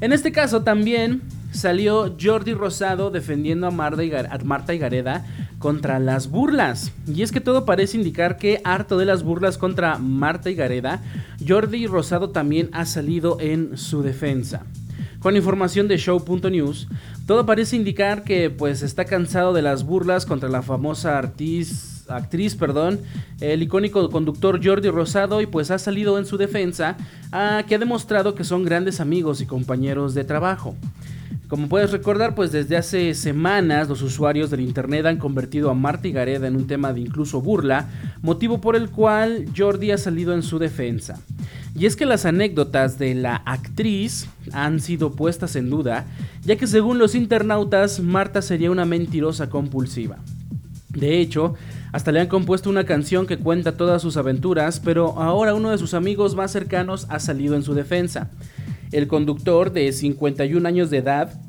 En 0.00 0.12
este 0.12 0.30
caso 0.30 0.62
también 0.62 1.22
salió 1.50 2.14
Jordi 2.20 2.54
Rosado 2.54 3.10
defendiendo 3.10 3.66
a 3.66 3.70
Marta, 3.70 4.04
y 4.04 4.12
Marta 4.44 4.74
Gareda 4.74 5.26
contra 5.58 5.98
las 5.98 6.30
burlas. 6.30 6.92
Y 7.06 7.22
es 7.22 7.32
que 7.32 7.40
todo 7.40 7.64
parece 7.64 7.96
indicar 7.96 8.36
que 8.36 8.60
harto 8.64 8.96
de 8.96 9.06
las 9.06 9.24
burlas 9.24 9.58
contra 9.58 9.98
Marta 9.98 10.50
y 10.50 10.54
Gareda, 10.54 11.02
Jordi 11.46 11.86
Rosado 11.86 12.30
también 12.30 12.70
ha 12.72 12.84
salido 12.86 13.38
en 13.40 13.76
su 13.76 14.02
defensa. 14.02 14.62
Con 15.20 15.36
información 15.36 15.88
de 15.88 15.96
show.news, 15.96 16.86
todo 17.26 17.44
parece 17.44 17.74
indicar 17.74 18.22
que 18.22 18.50
pues 18.50 18.82
está 18.82 19.04
cansado 19.04 19.52
de 19.52 19.62
las 19.62 19.84
burlas 19.84 20.26
contra 20.26 20.48
la 20.48 20.62
famosa 20.62 21.18
actriz, 22.08 22.54
perdón, 22.54 23.00
el 23.40 23.62
icónico 23.62 24.08
conductor 24.10 24.60
Jordi 24.62 24.90
Rosado 24.90 25.40
y 25.40 25.46
pues 25.46 25.70
ha 25.70 25.78
salido 25.78 26.18
en 26.18 26.26
su 26.26 26.36
defensa, 26.36 26.96
a, 27.32 27.64
que 27.66 27.74
ha 27.74 27.78
demostrado 27.78 28.34
que 28.34 28.44
son 28.44 28.64
grandes 28.64 29.00
amigos 29.00 29.40
y 29.40 29.46
compañeros 29.46 30.14
de 30.14 30.24
trabajo. 30.24 30.76
Como 31.48 31.68
puedes 31.68 31.92
recordar, 31.92 32.34
pues 32.34 32.52
desde 32.52 32.76
hace 32.76 33.14
semanas 33.14 33.88
los 33.88 34.02
usuarios 34.02 34.50
del 34.50 34.60
internet 34.60 35.06
han 35.06 35.16
convertido 35.16 35.70
a 35.70 35.74
Marta 35.74 36.06
y 36.06 36.12
Gareda 36.12 36.46
en 36.46 36.56
un 36.56 36.66
tema 36.66 36.92
de 36.92 37.00
incluso 37.00 37.40
burla, 37.40 37.88
motivo 38.20 38.60
por 38.60 38.76
el 38.76 38.90
cual 38.90 39.46
Jordi 39.56 39.90
ha 39.90 39.96
salido 39.96 40.34
en 40.34 40.42
su 40.42 40.58
defensa. 40.58 41.18
Y 41.74 41.86
es 41.86 41.96
que 41.96 42.04
las 42.04 42.26
anécdotas 42.26 42.98
de 42.98 43.14
la 43.14 43.36
actriz 43.36 44.28
han 44.52 44.80
sido 44.80 45.12
puestas 45.12 45.56
en 45.56 45.70
duda, 45.70 46.04
ya 46.42 46.56
que 46.56 46.66
según 46.66 46.98
los 46.98 47.14
internautas, 47.14 48.00
Marta 48.00 48.42
sería 48.42 48.70
una 48.70 48.84
mentirosa 48.84 49.48
compulsiva. 49.48 50.18
De 50.90 51.18
hecho, 51.18 51.54
hasta 51.92 52.12
le 52.12 52.20
han 52.20 52.26
compuesto 52.28 52.68
una 52.68 52.84
canción 52.84 53.26
que 53.26 53.38
cuenta 53.38 53.76
todas 53.76 54.02
sus 54.02 54.16
aventuras, 54.16 54.80
pero 54.80 55.18
ahora 55.20 55.54
uno 55.54 55.70
de 55.70 55.78
sus 55.78 55.94
amigos 55.94 56.34
más 56.34 56.52
cercanos 56.52 57.06
ha 57.08 57.18
salido 57.18 57.54
en 57.54 57.62
su 57.62 57.74
defensa. 57.74 58.30
El 58.92 59.06
conductor, 59.06 59.72
de 59.72 59.92
51 59.92 60.66
años 60.66 60.90
de 60.90 60.98
edad, 60.98 61.40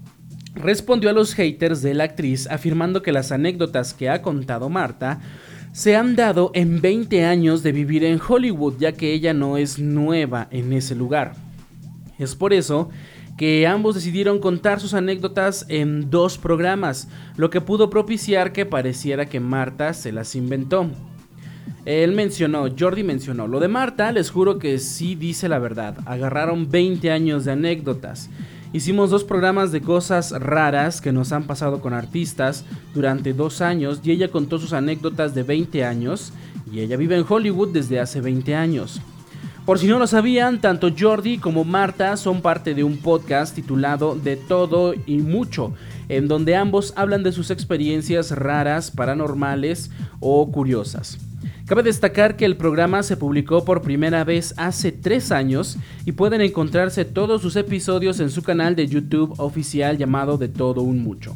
respondió 0.55 1.09
a 1.09 1.13
los 1.13 1.33
haters 1.33 1.81
de 1.81 1.93
la 1.93 2.05
actriz 2.05 2.47
afirmando 2.47 3.01
que 3.01 3.11
las 3.11 3.31
anécdotas 3.31 3.93
que 3.93 4.09
ha 4.09 4.21
contado 4.21 4.69
Marta 4.69 5.19
se 5.71 5.95
han 5.95 6.15
dado 6.15 6.51
en 6.53 6.81
20 6.81 7.25
años 7.25 7.63
de 7.63 7.71
vivir 7.71 8.03
en 8.03 8.19
Hollywood, 8.25 8.75
ya 8.79 8.93
que 8.93 9.13
ella 9.13 9.33
no 9.33 9.57
es 9.57 9.79
nueva 9.79 10.47
en 10.51 10.73
ese 10.73 10.95
lugar. 10.95 11.33
Es 12.17 12.35
por 12.35 12.53
eso 12.53 12.89
que 13.39 13.65
ambos 13.65 13.95
decidieron 13.95 14.39
contar 14.39 14.81
sus 14.81 14.93
anécdotas 14.93 15.65
en 15.69 16.09
dos 16.09 16.37
programas, 16.37 17.07
lo 17.37 17.49
que 17.49 17.61
pudo 17.61 17.89
propiciar 17.89 18.51
que 18.51 18.65
pareciera 18.65 19.27
que 19.27 19.39
Marta 19.39 19.93
se 19.93 20.11
las 20.11 20.35
inventó. 20.35 20.89
Él 21.85 22.11
mencionó, 22.11 22.67
Jordi 22.77 23.03
mencionó, 23.03 23.47
lo 23.47 23.61
de 23.61 23.69
Marta, 23.69 24.11
les 24.11 24.29
juro 24.29 24.59
que 24.59 24.77
sí 24.77 25.15
dice 25.15 25.47
la 25.47 25.57
verdad. 25.57 25.95
Agarraron 26.05 26.69
20 26.69 27.11
años 27.11 27.45
de 27.45 27.53
anécdotas. 27.53 28.29
Hicimos 28.73 29.09
dos 29.09 29.23
programas 29.23 29.71
de 29.71 29.79
cosas 29.79 30.31
raras 30.31 30.99
que 30.99 31.13
nos 31.13 31.31
han 31.31 31.45
pasado 31.45 31.79
con 31.79 31.93
artistas 31.93 32.65
durante 32.93 33.31
dos 33.31 33.61
años 33.61 34.01
y 34.03 34.11
ella 34.11 34.27
contó 34.27 34.59
sus 34.59 34.73
anécdotas 34.73 35.33
de 35.33 35.43
20 35.43 35.85
años 35.85 36.33
y 36.69 36.81
ella 36.81 36.97
vive 36.97 37.15
en 37.15 37.25
Hollywood 37.25 37.69
desde 37.69 38.01
hace 38.01 38.19
20 38.19 38.53
años. 38.53 39.01
Por 39.69 39.77
si 39.77 39.85
no 39.85 39.99
lo 39.99 40.07
sabían, 40.07 40.61
tanto 40.61 40.89
Jordi 40.97 41.37
como 41.37 41.63
Marta 41.63 42.17
son 42.17 42.41
parte 42.41 42.73
de 42.73 42.83
un 42.83 42.97
podcast 42.97 43.53
titulado 43.53 44.15
De 44.15 44.35
todo 44.35 44.95
y 45.05 45.17
mucho, 45.19 45.75
en 46.07 46.27
donde 46.27 46.55
ambos 46.55 46.91
hablan 46.95 47.21
de 47.21 47.31
sus 47.31 47.51
experiencias 47.51 48.31
raras, 48.31 48.89
paranormales 48.89 49.91
o 50.19 50.51
curiosas. 50.51 51.19
Cabe 51.67 51.83
destacar 51.83 52.35
que 52.35 52.45
el 52.45 52.57
programa 52.57 53.03
se 53.03 53.15
publicó 53.15 53.63
por 53.63 53.83
primera 53.83 54.23
vez 54.23 54.55
hace 54.57 54.91
tres 54.91 55.31
años 55.31 55.77
y 56.03 56.13
pueden 56.13 56.41
encontrarse 56.41 57.05
todos 57.05 57.43
sus 57.43 57.55
episodios 57.55 58.19
en 58.21 58.31
su 58.31 58.41
canal 58.41 58.75
de 58.75 58.87
YouTube 58.87 59.35
oficial 59.37 59.99
llamado 59.99 60.39
De 60.39 60.47
Todo 60.47 60.81
Un 60.81 61.03
Mucho. 61.03 61.35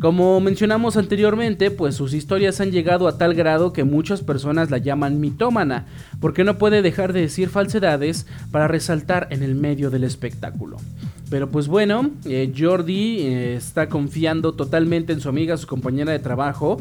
Como 0.00 0.38
mencionamos 0.38 0.96
anteriormente, 0.96 1.72
pues 1.72 1.96
sus 1.96 2.14
historias 2.14 2.60
han 2.60 2.70
llegado 2.70 3.08
a 3.08 3.18
tal 3.18 3.34
grado 3.34 3.72
que 3.72 3.82
muchas 3.82 4.22
personas 4.22 4.70
la 4.70 4.78
llaman 4.78 5.18
mitómana, 5.18 5.86
porque 6.20 6.44
no 6.44 6.56
puede 6.56 6.82
dejar 6.82 7.12
de 7.12 7.22
decir 7.22 7.48
falsedades 7.48 8.24
para 8.52 8.68
resaltar 8.68 9.26
en 9.30 9.42
el 9.42 9.56
medio 9.56 9.90
del 9.90 10.04
espectáculo. 10.04 10.76
Pero 11.30 11.50
pues 11.50 11.66
bueno, 11.66 12.10
eh, 12.24 12.52
Jordi 12.56 13.22
eh, 13.22 13.54
está 13.56 13.88
confiando 13.88 14.54
totalmente 14.54 15.12
en 15.12 15.20
su 15.20 15.28
amiga, 15.28 15.56
su 15.56 15.66
compañera 15.66 16.12
de 16.12 16.20
trabajo, 16.20 16.80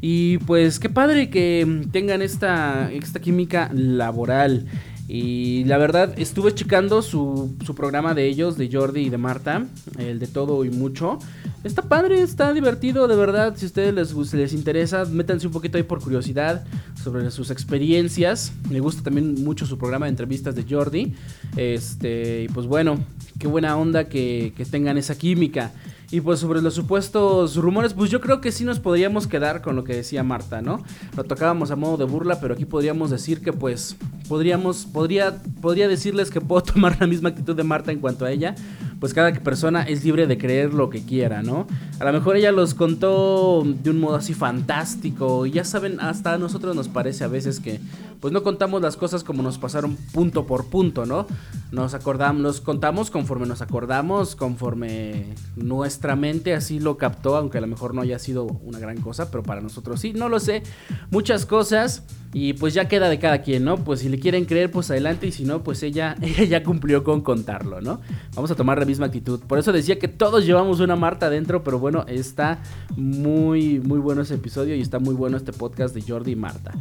y 0.00 0.38
pues 0.38 0.80
qué 0.80 0.88
padre 0.88 1.28
que 1.28 1.82
tengan 1.92 2.22
esta, 2.22 2.90
esta 2.92 3.20
química 3.20 3.70
laboral. 3.74 4.64
Y 5.06 5.64
la 5.64 5.76
verdad, 5.76 6.14
estuve 6.18 6.54
checando 6.54 7.02
su, 7.02 7.54
su, 7.64 7.74
programa 7.74 8.14
de 8.14 8.26
ellos, 8.26 8.56
de 8.56 8.70
Jordi 8.72 9.02
y 9.02 9.10
de 9.10 9.18
Marta, 9.18 9.66
el 9.98 10.18
de 10.18 10.26
todo 10.26 10.64
y 10.64 10.70
mucho. 10.70 11.18
Está 11.62 11.82
padre, 11.82 12.22
está 12.22 12.52
divertido, 12.54 13.06
de 13.06 13.16
verdad. 13.16 13.54
Si 13.56 13.66
a 13.66 13.68
ustedes 13.68 13.94
les, 13.94 14.34
les 14.34 14.52
interesa, 14.54 15.04
métanse 15.04 15.46
un 15.46 15.52
poquito 15.52 15.76
ahí 15.76 15.82
por 15.82 16.00
curiosidad 16.00 16.64
sobre 17.02 17.30
sus 17.30 17.50
experiencias. 17.50 18.52
Me 18.70 18.80
gusta 18.80 19.02
también 19.02 19.44
mucho 19.44 19.66
su 19.66 19.76
programa 19.76 20.06
de 20.06 20.10
entrevistas 20.10 20.54
de 20.54 20.64
Jordi. 20.68 21.14
Este, 21.56 22.44
y 22.44 22.48
pues 22.48 22.66
bueno, 22.66 22.98
qué 23.38 23.46
buena 23.46 23.76
onda 23.76 24.08
que, 24.08 24.54
que 24.56 24.64
tengan 24.64 24.96
esa 24.96 25.16
química. 25.16 25.72
Y 26.14 26.20
pues 26.20 26.38
sobre 26.38 26.62
los 26.62 26.74
supuestos 26.74 27.56
rumores, 27.56 27.92
pues 27.92 28.08
yo 28.08 28.20
creo 28.20 28.40
que 28.40 28.52
sí 28.52 28.64
nos 28.64 28.78
podríamos 28.78 29.26
quedar 29.26 29.62
con 29.62 29.74
lo 29.74 29.82
que 29.82 29.96
decía 29.96 30.22
Marta, 30.22 30.62
¿no? 30.62 30.80
Lo 31.16 31.24
tocábamos 31.24 31.72
a 31.72 31.76
modo 31.76 31.96
de 31.96 32.04
burla, 32.04 32.38
pero 32.38 32.54
aquí 32.54 32.64
podríamos 32.64 33.10
decir 33.10 33.40
que 33.40 33.52
pues 33.52 33.96
podríamos, 34.28 34.86
podría, 34.86 35.42
podría 35.60 35.88
decirles 35.88 36.30
que 36.30 36.40
puedo 36.40 36.62
tomar 36.72 37.00
la 37.00 37.08
misma 37.08 37.30
actitud 37.30 37.56
de 37.56 37.64
Marta 37.64 37.90
en 37.90 37.98
cuanto 37.98 38.24
a 38.24 38.30
ella, 38.30 38.54
pues 39.00 39.14
cada 39.14 39.32
persona 39.32 39.82
es 39.82 40.04
libre 40.04 40.26
de 40.26 40.38
creer 40.38 40.74
lo 40.74 40.90
que 40.90 41.02
quiera, 41.02 41.42
¿no? 41.42 41.66
A 41.98 42.04
lo 42.04 42.12
mejor 42.12 42.36
ella 42.36 42.52
los 42.52 42.74
contó 42.74 43.62
de 43.64 43.90
un 43.90 44.00
modo 44.00 44.16
así 44.16 44.34
fantástico 44.34 45.46
y 45.46 45.52
ya 45.52 45.64
saben, 45.64 46.00
hasta 46.00 46.34
a 46.34 46.38
nosotros 46.38 46.74
nos 46.74 46.88
parece 46.88 47.24
a 47.24 47.28
veces 47.28 47.60
que 47.60 47.80
pues 48.20 48.32
no 48.32 48.42
contamos 48.42 48.80
las 48.80 48.96
cosas 48.96 49.22
como 49.22 49.42
nos 49.42 49.58
pasaron 49.58 49.96
punto 50.12 50.46
por 50.46 50.66
punto, 50.66 51.04
¿no? 51.04 51.26
Nos 51.72 51.92
acordamos, 51.92 52.40
nos 52.40 52.60
contamos 52.60 53.10
conforme 53.10 53.46
nos 53.46 53.60
acordamos, 53.60 54.34
conforme 54.34 55.34
nuestra 55.56 56.16
mente 56.16 56.54
así 56.54 56.80
lo 56.80 56.96
captó, 56.96 57.36
aunque 57.36 57.58
a 57.58 57.60
lo 57.60 57.66
mejor 57.66 57.94
no 57.94 58.00
haya 58.00 58.18
sido 58.18 58.44
una 58.44 58.78
gran 58.78 58.98
cosa, 59.00 59.30
pero 59.30 59.42
para 59.42 59.60
nosotros 59.60 60.00
sí, 60.00 60.14
no 60.14 60.28
lo 60.28 60.40
sé, 60.40 60.62
muchas 61.10 61.44
cosas 61.44 62.04
y 62.34 62.54
pues 62.54 62.74
ya 62.74 62.88
queda 62.88 63.08
de 63.08 63.20
cada 63.20 63.42
quien, 63.42 63.64
¿no? 63.64 63.76
Pues 63.76 64.00
si 64.00 64.08
le 64.08 64.18
quieren 64.18 64.44
creer, 64.44 64.68
pues 64.68 64.90
adelante 64.90 65.28
y 65.28 65.32
si 65.32 65.44
no, 65.44 65.62
pues 65.62 65.84
ella, 65.84 66.16
ella 66.20 66.44
ya 66.44 66.62
cumplió 66.64 67.04
con 67.04 67.20
contarlo, 67.20 67.80
¿no? 67.80 68.00
Vamos 68.34 68.50
a 68.50 68.56
tomar 68.56 68.78
la 68.80 68.84
misma 68.84 69.06
actitud. 69.06 69.38
Por 69.38 69.60
eso 69.60 69.72
decía 69.72 70.00
que 70.00 70.08
todos 70.08 70.44
llevamos 70.44 70.80
una 70.80 70.96
Marta 70.96 71.26
adentro, 71.26 71.62
pero 71.62 71.78
bueno, 71.78 72.04
está 72.08 72.58
muy, 72.96 73.78
muy 73.78 74.00
bueno 74.00 74.22
ese 74.22 74.34
episodio 74.34 74.74
y 74.74 74.80
está 74.80 74.98
muy 74.98 75.14
bueno 75.14 75.36
este 75.36 75.52
podcast 75.52 75.94
de 75.94 76.02
Jordi 76.02 76.32
y 76.32 76.36
Marta. 76.36 76.72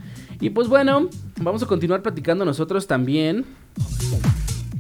Y 0.42 0.50
pues 0.50 0.68
bueno, 0.68 1.08
vamos 1.40 1.62
a 1.62 1.68
continuar 1.68 2.02
platicando 2.02 2.46
nosotros 2.46 2.88
también. 2.88 3.46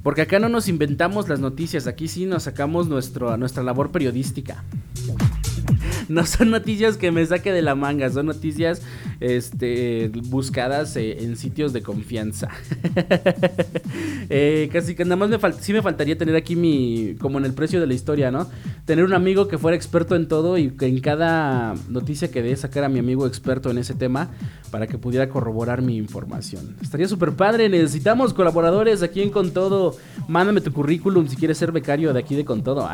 Porque 0.02 0.24
acá 0.24 0.40
no 0.40 0.50
nos 0.50 0.68
inventamos 0.68 1.30
las 1.30 1.40
noticias, 1.40 1.88
aquí 1.88 2.10
sí 2.10 2.26
nos 2.26 2.44
sacamos 2.44 2.88
nuestro, 2.88 3.38
nuestra 3.38 3.64
labor 3.64 3.92
periodística. 3.92 4.64
no 6.10 6.26
son 6.26 6.52
noticias 6.52 6.98
que 6.98 7.12
me 7.12 7.26
saque 7.26 7.52
de 7.52 7.62
la 7.62 7.76
manga, 7.76 8.10
son 8.10 8.26
noticias 8.26 8.82
este, 9.20 10.10
buscadas 10.26 10.96
eh, 10.96 11.24
en 11.24 11.38
sitios 11.38 11.74
de 11.74 11.82
confianza. 11.82 12.50
Eh, 14.30 14.70
casi 14.72 14.96
que 14.96 15.04
nada 15.04 15.16
más 15.18 15.30
me 15.30 15.38
sí 15.60 15.74
me 15.74 15.82
faltaría 15.82 16.18
tener 16.18 16.36
aquí 16.36 16.56
mi, 16.56 17.16
como 17.20 17.38
en 17.38 17.46
el 17.46 17.54
precio 17.54 17.80
de 17.80 17.88
la 17.88 17.94
historia, 17.94 18.32
¿no? 18.32 18.48
Tener 18.86 19.04
un 19.04 19.13
amigo 19.13 19.48
que 19.48 19.58
fuera 19.58 19.76
experto 19.76 20.16
en 20.16 20.28
todo 20.28 20.58
y 20.58 20.72
que 20.72 20.88
en 20.88 21.02
cada 21.02 21.76
noticia 21.89 22.32
que 22.32 22.42
dé 22.42 22.56
sacar 22.56 22.86
a 22.86 22.89
mi 22.89 23.00
amigo 23.00 23.28
experto 23.28 23.70
en 23.70 23.78
ese 23.78 23.94
tema 23.94 24.32
para 24.72 24.88
que 24.88 24.98
pudiera 24.98 25.30
corroborar 25.30 25.82
mi 25.82 25.98
información. 25.98 26.76
Estaría 26.82 27.08
súper 27.08 27.34
padre, 27.34 27.70
necesitamos 27.70 28.34
colaboradores 28.34 29.04
aquí 29.04 29.22
en 29.22 29.30
Con 29.30 29.52
Todo. 29.52 29.96
Mándame 30.28 30.62
tu 30.62 30.74
currículum 30.74 31.28
si 31.28 31.36
quieres 31.36 31.58
ser 31.58 31.72
becario 31.72 32.13
de 32.13 32.20
aquí 32.20 32.34
de 32.36 32.46
Con 32.46 32.63
Todo. 32.63 32.89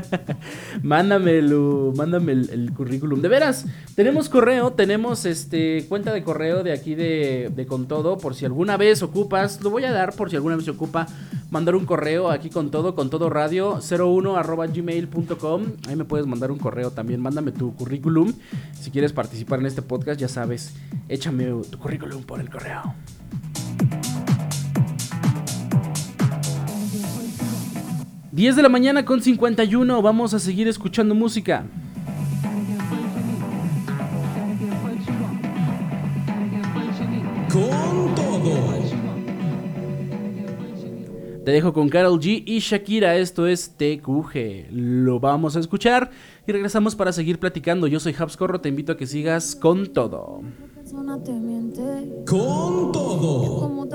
mándamelo, 0.82 1.92
mándame 1.96 2.29
el, 2.30 2.72
currículum. 2.74 3.20
De 3.20 3.28
veras, 3.28 3.66
tenemos 3.94 4.28
correo, 4.28 4.72
tenemos 4.72 5.24
este 5.24 5.86
cuenta 5.88 6.12
de 6.12 6.22
correo 6.22 6.62
de 6.62 6.72
aquí 6.72 6.94
de, 6.94 7.50
de 7.54 7.66
Con 7.66 7.86
Todo 7.86 8.18
por 8.18 8.34
si 8.34 8.44
alguna 8.44 8.76
vez 8.76 9.02
ocupas, 9.02 9.60
lo 9.62 9.70
voy 9.70 9.84
a 9.84 9.92
dar 9.92 10.14
por 10.14 10.30
si 10.30 10.36
alguna 10.36 10.56
vez 10.56 10.64
se 10.64 10.70
ocupa 10.70 11.06
mandar 11.50 11.74
un 11.74 11.84
correo 11.84 12.30
aquí 12.30 12.48
con 12.48 12.70
todo, 12.70 12.94
con 12.94 13.10
todo 13.10 13.28
radio 13.28 13.78
01 13.80 14.36
arroba 14.36 14.66
gmail.com. 14.66 15.62
Ahí 15.88 15.96
me 15.96 16.04
puedes 16.04 16.26
mandar 16.26 16.50
un 16.50 16.58
correo 16.58 16.90
también. 16.90 17.20
Mándame 17.20 17.52
tu 17.52 17.74
currículum. 17.74 18.32
Si 18.80 18.90
quieres 18.90 19.12
participar 19.12 19.60
en 19.60 19.66
este 19.66 19.82
podcast, 19.82 20.20
ya 20.20 20.28
sabes, 20.28 20.74
échame 21.08 21.46
tu 21.70 21.78
currículum 21.78 22.22
por 22.22 22.40
el 22.40 22.48
correo. 22.48 22.94
10 28.32 28.56
de 28.56 28.62
la 28.62 28.68
mañana 28.68 29.04
con 29.04 29.20
51, 29.20 30.02
vamos 30.02 30.34
a 30.34 30.38
seguir 30.38 30.68
escuchando 30.68 31.14
música. 31.14 31.64
Con 37.52 38.14
todo. 38.14 38.40
Te 41.44 41.50
dejo 41.50 41.72
con 41.72 41.88
Carol 41.88 42.20
G 42.20 42.44
y 42.46 42.60
Shakira, 42.60 43.16
esto 43.16 43.48
es 43.48 43.76
TQG. 43.76 44.70
Lo 44.70 45.18
vamos 45.18 45.56
a 45.56 45.60
escuchar 45.60 46.10
y 46.46 46.52
regresamos 46.52 46.94
para 46.94 47.12
seguir 47.12 47.40
platicando. 47.40 47.88
Yo 47.88 47.98
soy 47.98 48.14
Habscorro, 48.16 48.60
te 48.60 48.68
invito 48.68 48.92
a 48.92 48.96
que 48.96 49.06
sigas 49.06 49.56
con 49.56 49.92
todo. 49.92 50.42
Con 52.26 52.92
todo. 52.92 53.88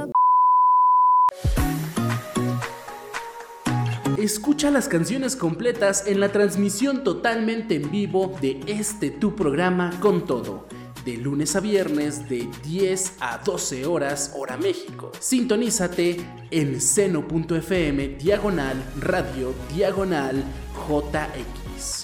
Escucha 4.18 4.70
las 4.70 4.90
canciones 4.90 5.38
completas 5.38 6.08
en 6.08 6.20
la 6.20 6.34
transmisión 6.34 7.06
totalmente 7.06 7.76
en 7.76 7.90
vivo 7.90 8.36
de 8.42 8.60
este 8.68 9.12
tu 9.12 9.34
programa 9.36 9.92
con 10.02 10.26
todo 10.26 10.66
de 11.06 11.18
lunes 11.18 11.56
a 11.56 11.60
viernes 11.60 12.28
de 12.28 12.50
10 12.64 13.18
a 13.20 13.38
12 13.38 13.86
horas 13.86 14.34
hora 14.36 14.58
México. 14.58 15.12
Sintonízate 15.20 16.18
en 16.50 16.82
seno.fm 16.82 18.08
diagonal 18.18 18.84
radio 19.00 19.54
diagonal 19.74 20.44
JX. 20.90 22.04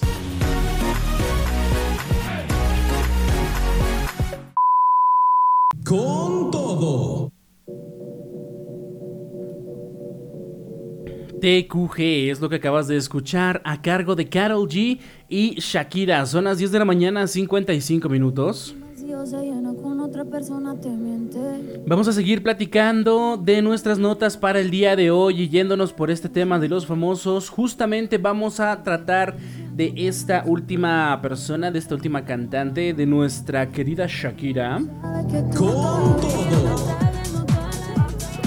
Con 5.84 6.50
todo. 6.52 7.32
TQG 11.42 12.30
es 12.30 12.40
lo 12.40 12.48
que 12.48 12.54
acabas 12.54 12.86
de 12.86 12.96
escuchar 12.96 13.60
a 13.64 13.82
cargo 13.82 14.14
de 14.14 14.28
Carol 14.28 14.68
G 14.68 15.00
y 15.28 15.56
Shakira. 15.58 16.24
Son 16.24 16.44
las 16.44 16.58
10 16.58 16.70
de 16.70 16.78
la 16.78 16.84
mañana, 16.84 17.26
55 17.26 18.08
minutos. 18.08 18.76
Vamos 21.86 22.08
a 22.08 22.12
seguir 22.12 22.42
platicando 22.42 23.36
de 23.36 23.60
nuestras 23.60 23.98
notas 23.98 24.36
para 24.36 24.58
el 24.60 24.70
día 24.70 24.96
de 24.96 25.10
hoy 25.10 25.42
y 25.42 25.48
yéndonos 25.48 25.92
por 25.92 26.10
este 26.10 26.28
tema 26.28 26.58
de 26.58 26.68
los 26.68 26.86
famosos. 26.86 27.50
Justamente 27.50 28.18
vamos 28.18 28.58
a 28.58 28.82
tratar 28.82 29.36
de 29.74 29.92
esta 29.96 30.44
última 30.46 31.20
persona, 31.20 31.70
de 31.70 31.78
esta 31.78 31.94
última 31.94 32.24
cantante, 32.24 32.94
de 32.94 33.06
nuestra 33.06 33.68
querida 33.68 34.06
Shakira. 34.08 34.80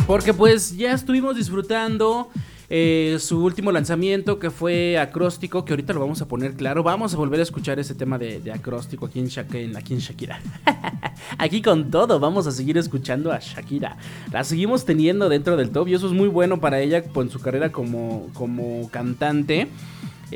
Porque 0.08 0.34
pues 0.34 0.76
ya 0.76 0.94
estuvimos 0.94 1.36
disfrutando 1.36 2.30
eh, 2.70 3.18
su 3.20 3.44
último 3.44 3.72
lanzamiento 3.72 4.40
que 4.40 4.52
fue 4.52 4.98
acróstico, 4.98 5.66
que 5.66 5.74
ahorita 5.74 5.94
lo 5.94 6.00
vamos 6.00 6.22
a 6.22 6.28
poner 6.28 6.56
claro. 6.56 6.84
Vamos 6.84 7.14
a 7.14 7.18
volver 7.18 7.40
a 7.40 7.44
escuchar 7.44 7.80
ese 7.80 7.96
tema 7.96 8.18
de, 8.18 8.52
acróstico 8.52 9.06
aquí 9.06 9.20
en, 9.20 9.78
aquí 9.78 9.94
en 9.94 10.00
Shakira. 10.00 10.40
aquí 11.38 11.62
con 11.62 11.92
todo, 11.92 12.20
vamos 12.20 12.48
a 12.48 12.52
seguir 12.52 12.78
escuchando 12.78 13.32
a 13.32 13.40
Shakira. 13.40 13.98
La 14.32 14.44
seguimos 14.44 14.86
teniendo 14.86 15.30
dentro 15.30 15.58
del 15.58 15.72
top 15.72 15.88
y 15.90 15.94
eso 15.94 16.08
es 16.08 16.14
muy 16.14 16.28
bueno 16.28 16.60
para 16.60 16.80
ella 16.80 17.04
en 17.16 17.30
su 17.30 17.40
carrera 17.40 17.72
como, 17.72 18.28
como 18.34 18.90
cantante. 18.90 19.68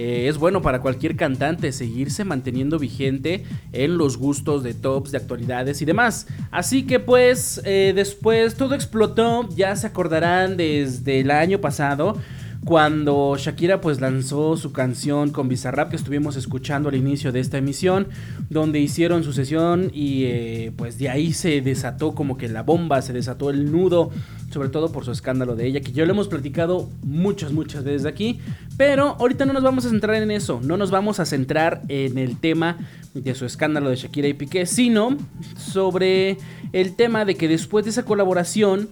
Eh, 0.01 0.29
es 0.29 0.37
bueno 0.37 0.61
para 0.61 0.79
cualquier 0.79 1.17
cantante 1.17 1.73
seguirse 1.73 2.23
manteniendo 2.23 2.79
vigente 2.79 3.43
en 3.73 3.97
los 3.97 4.15
gustos 4.15 4.63
de 4.63 4.73
tops, 4.73 5.11
de 5.11 5.17
actualidades 5.17 5.81
y 5.81 5.85
demás. 5.85 6.25
Así 6.51 6.87
que 6.87 7.01
pues 7.01 7.61
eh, 7.65 7.91
después 7.93 8.55
todo 8.55 8.75
explotó, 8.75 9.49
ya 9.49 9.75
se 9.75 9.87
acordarán 9.87 10.55
desde 10.55 11.19
el 11.19 11.31
año 11.31 11.59
pasado 11.59 12.15
cuando 12.65 13.35
Shakira 13.37 13.81
pues 13.81 14.01
lanzó 14.01 14.57
su 14.57 14.71
canción 14.71 15.31
con 15.31 15.47
Bizarrap 15.47 15.89
que 15.89 15.95
estuvimos 15.95 16.35
escuchando 16.35 16.89
al 16.89 16.95
inicio 16.95 17.31
de 17.31 17.39
esta 17.39 17.57
emisión, 17.57 18.07
donde 18.49 18.79
hicieron 18.79 19.23
su 19.23 19.33
sesión 19.33 19.91
y 19.93 20.25
eh, 20.25 20.73
pues 20.75 20.97
de 20.97 21.09
ahí 21.09 21.33
se 21.33 21.61
desató 21.61 22.13
como 22.13 22.37
que 22.37 22.47
la 22.49 22.63
bomba, 22.63 23.01
se 23.01 23.13
desató 23.13 23.49
el 23.49 23.71
nudo, 23.71 24.11
sobre 24.51 24.69
todo 24.69 24.91
por 24.91 25.05
su 25.05 25.11
escándalo 25.11 25.55
de 25.55 25.67
ella, 25.67 25.81
que 25.81 25.91
ya 25.91 26.05
lo 26.05 26.11
hemos 26.11 26.27
platicado 26.27 26.89
muchas, 27.03 27.53
muchas 27.53 27.83
veces 27.83 28.05
aquí, 28.05 28.39
pero 28.77 29.15
ahorita 29.19 29.45
no 29.45 29.53
nos 29.53 29.63
vamos 29.63 29.85
a 29.85 29.89
centrar 29.89 30.21
en 30.21 30.31
eso, 30.31 30.59
no 30.63 30.75
nos 30.75 30.91
vamos 30.91 31.19
a 31.19 31.25
centrar 31.25 31.81
en 31.87 32.17
el 32.17 32.37
tema 32.37 32.77
de 33.13 33.35
su 33.35 33.45
escándalo 33.45 33.89
de 33.89 33.95
Shakira 33.95 34.27
y 34.27 34.33
Piqué, 34.33 34.65
sino 34.65 35.17
sobre 35.57 36.37
el 36.73 36.95
tema 36.95 37.25
de 37.25 37.35
que 37.35 37.47
después 37.47 37.85
de 37.85 37.91
esa 37.91 38.03
colaboración, 38.03 38.89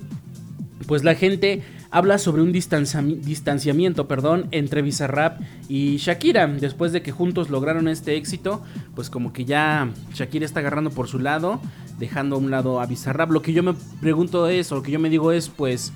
pues 0.86 1.04
la 1.04 1.16
gente 1.16 1.63
habla 1.90 2.17
sobre 2.17 2.42
un 2.42 2.52
distanciamiento 2.52 4.08
perdón, 4.08 4.48
entre 4.52 4.82
Bizarrap 4.82 5.42
y 5.67 5.98
Shakira. 5.98 6.48
Después 6.48 6.92
de 6.92 7.02
que 7.02 7.12
juntos 7.12 7.50
lograron 7.50 7.88
este 7.88 8.15
éxito, 8.15 8.62
pues 8.94 9.10
como 9.10 9.34
que 9.34 9.46
ya 9.46 9.90
Shakira 10.13 10.46
está 10.46 10.60
agarrando 10.60 10.92
por 10.92 11.08
su 11.08 11.19
lado 11.19 11.60
dejando 11.98 12.36
a 12.36 12.40
un 12.40 12.52
lado 12.52 12.80
a 12.80 12.86
Bizarrap. 12.86 13.32
Lo 13.32 13.42
que 13.42 13.54
yo 13.54 13.63
me 13.63 13.73
pregunto 14.00 14.48
es, 14.48 14.71
o 14.71 14.75
lo 14.75 14.84
que 14.84 14.92
yo 14.92 15.00
me 15.00 15.10
digo 15.10 15.32
es, 15.32 15.50
pues, 15.50 15.94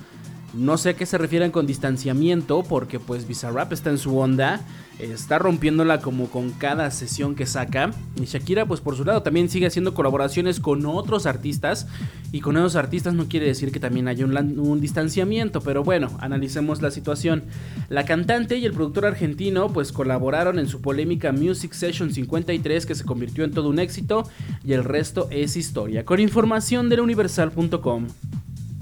no 0.54 0.76
sé 0.76 0.90
a 0.90 0.94
qué 0.94 1.06
se 1.06 1.18
refieren 1.18 1.50
con 1.50 1.66
distanciamiento, 1.66 2.62
porque 2.62 3.00
pues 3.00 3.26
Bizarrap 3.26 3.72
está 3.72 3.90
en 3.90 3.98
su 3.98 4.18
onda, 4.18 4.60
está 5.02 5.38
rompiéndola 5.38 6.00
como 6.00 6.30
con 6.30 6.50
cada 6.50 6.90
sesión 6.90 7.34
que 7.34 7.46
saca. 7.46 7.90
Y 8.20 8.26
Shakira, 8.26 8.66
pues 8.66 8.80
por 8.80 8.96
su 8.96 9.04
lado, 9.04 9.22
también 9.22 9.48
sigue 9.48 9.66
haciendo 9.66 9.94
colaboraciones 9.94 10.60
con 10.60 10.86
otros 10.86 11.26
artistas. 11.26 11.88
Y 12.30 12.40
con 12.40 12.56
esos 12.56 12.76
artistas 12.76 13.14
no 13.14 13.26
quiere 13.26 13.46
decir 13.46 13.72
que 13.72 13.80
también 13.80 14.08
haya 14.08 14.24
un, 14.24 14.80
distanciamiento, 14.80 15.60
pero 15.60 15.82
bueno, 15.84 16.10
analicemos 16.20 16.80
la 16.80 16.90
situación. 16.90 17.42
La 17.88 18.04
cantante 18.04 18.56
y 18.56 18.64
el 18.64 18.72
productor 18.72 19.06
argentino, 19.06 19.72
pues 19.72 19.92
colaboraron 19.92 20.58
en 20.58 20.68
su 20.68 20.80
polémica 20.80 21.32
Music 21.32 21.72
Session 21.72 22.12
53, 22.12 22.86
que 22.86 22.94
se 22.94 23.04
convirtió 23.04 23.44
en 23.44 23.52
todo 23.52 23.68
un 23.68 23.78
éxito, 23.78 24.28
y 24.64 24.72
el 24.72 24.84
resto 24.84 25.28
es 25.30 25.56
historia. 25.56 26.04
Con 26.04 26.20
información 26.20 26.88
de 26.88 26.96
la 26.96 27.02
universal.com. 27.02 28.06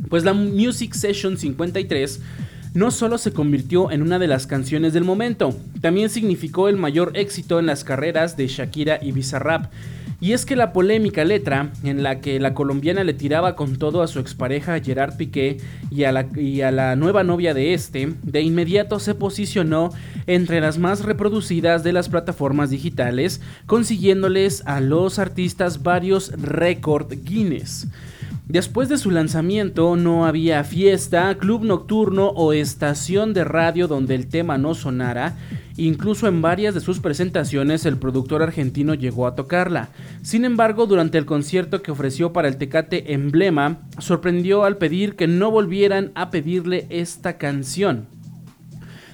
Pues 0.09 0.25
la 0.25 0.33
Music 0.33 0.95
Session 0.95 1.39
53 1.39 2.21
no 2.75 2.91
solo 2.91 3.19
se 3.19 3.33
convirtió 3.33 3.91
en 3.91 4.03
una 4.03 4.19
de 4.19 4.29
las 4.29 4.47
canciones 4.47 4.93
del 4.93 5.05
momento, 5.05 5.55
también 5.81 6.11
significó 6.11 6.69
el 6.69 6.77
mayor 6.77 7.13
éxito 7.15 7.59
en 7.59 7.67
las 7.67 7.85
carreras 7.85 8.37
de 8.37 8.47
Shakira 8.47 8.99
y 9.03 9.13
Bizarrap. 9.13 9.73
Y 10.23 10.35
es 10.35 10.45
que 10.45 10.55
la 10.55 10.75
polémica 10.75 11.25
letra, 11.25 11.71
en 11.83 12.03
la 12.03 12.21
que 12.21 12.39
la 12.41 12.53
colombiana 12.53 13.05
le 13.05 13.15
tiraba 13.15 13.57
con 13.57 13.77
todo 13.77 14.03
a 14.03 14.07
su 14.07 14.19
expareja 14.19 14.79
Gerard 14.79 15.17
Piqué 15.17 15.57
y 15.91 16.05
a, 16.05 16.13
la, 16.13 16.27
y 16.37 16.61
a 16.61 16.71
la 16.71 16.95
nueva 16.95 17.25
novia 17.25 17.55
de 17.55 17.73
este, 17.73 18.13
de 18.23 18.43
inmediato 18.43 18.99
se 19.01 19.15
posicionó 19.15 19.95
entre 20.27 20.61
las 20.61 20.77
más 20.77 21.07
reproducidas 21.07 21.83
de 21.85 21.95
las 21.95 22.11
plataformas 22.11 22.69
digitales, 22.69 23.41
consiguiéndoles 23.65 24.63
a 24.67 24.81
los 24.81 25.19
artistas 25.19 25.83
varios 25.83 26.33
récord 26.33 27.11
Guinness. 27.25 27.89
Después 28.51 28.89
de 28.89 28.99
su 28.99 29.13
lanzamiento 29.13 29.95
no 29.95 30.27
había 30.27 30.65
fiesta, 30.65 31.37
club 31.39 31.63
nocturno 31.63 32.31
o 32.31 32.53
estación 32.53 33.33
de 33.33 33.45
radio 33.45 33.87
donde 33.87 34.17
el 34.17 34.27
tema 34.27 34.59
no 34.59 34.75
sonara. 34.75 35.37
Incluso 35.77 36.27
en 36.27 36.43
varias 36.43 36.75
de 36.75 36.81
sus 36.81 36.99
presentaciones 36.99 37.87
el 37.87 37.97
productor 37.97 38.43
argentino 38.43 38.95
llegó 38.95 39.29
a 39.29 39.37
tocarla. 39.37 39.91
Sin 40.23 40.45
embargo, 40.45 40.87
durante 40.87 41.17
el 41.17 41.27
concierto 41.27 41.81
que 41.81 41.93
ofreció 41.93 42.33
para 42.33 42.49
el 42.49 42.57
Tecate 42.57 43.13
Emblema, 43.13 43.79
sorprendió 43.99 44.65
al 44.65 44.79
pedir 44.79 45.15
que 45.15 45.29
no 45.29 45.53
volvieran 45.53 46.11
a 46.17 46.31
pedirle 46.31 46.89
esta 46.91 47.39
canción. 47.39 48.09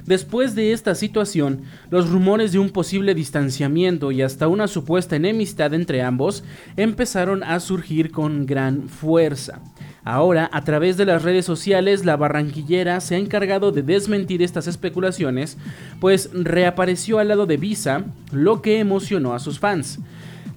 Después 0.07 0.55
de 0.55 0.73
esta 0.73 0.95
situación, 0.95 1.63
los 1.91 2.09
rumores 2.11 2.53
de 2.53 2.61
un 2.61 2.71
posible 2.71 3.15
distanciamiento 3.15 4.13
y 4.13 4.23
hasta 4.23 4.47
una 4.47 4.69
supuesta 4.69 5.17
enemistad 5.17 5.75
entre 5.75 6.03
ambos 6.03 6.45
empezaron 6.77 7.43
a 7.43 7.59
surgir 7.59 8.13
con 8.13 8.47
gran 8.47 8.89
fuerza. 8.89 9.61
Ahora, 10.05 10.49
a 10.53 10.63
través 10.63 10.97
de 10.97 11.05
las 11.05 11.25
redes 11.25 11.45
sociales, 11.45 12.05
la 12.05 12.17
barranquillera 12.17 13.01
se 13.01 13.17
ha 13.17 13.19
encargado 13.19 13.73
de 13.73 13.83
desmentir 13.83 14.41
estas 14.41 14.69
especulaciones, 14.69 15.59
pues 15.99 16.31
reapareció 16.33 17.19
al 17.19 17.27
lado 17.27 17.47
de 17.47 17.57
Visa, 17.57 18.05
lo 18.31 18.63
que 18.63 18.79
emocionó 18.79 19.35
a 19.35 19.41
sus 19.41 19.59
fans. 19.59 19.99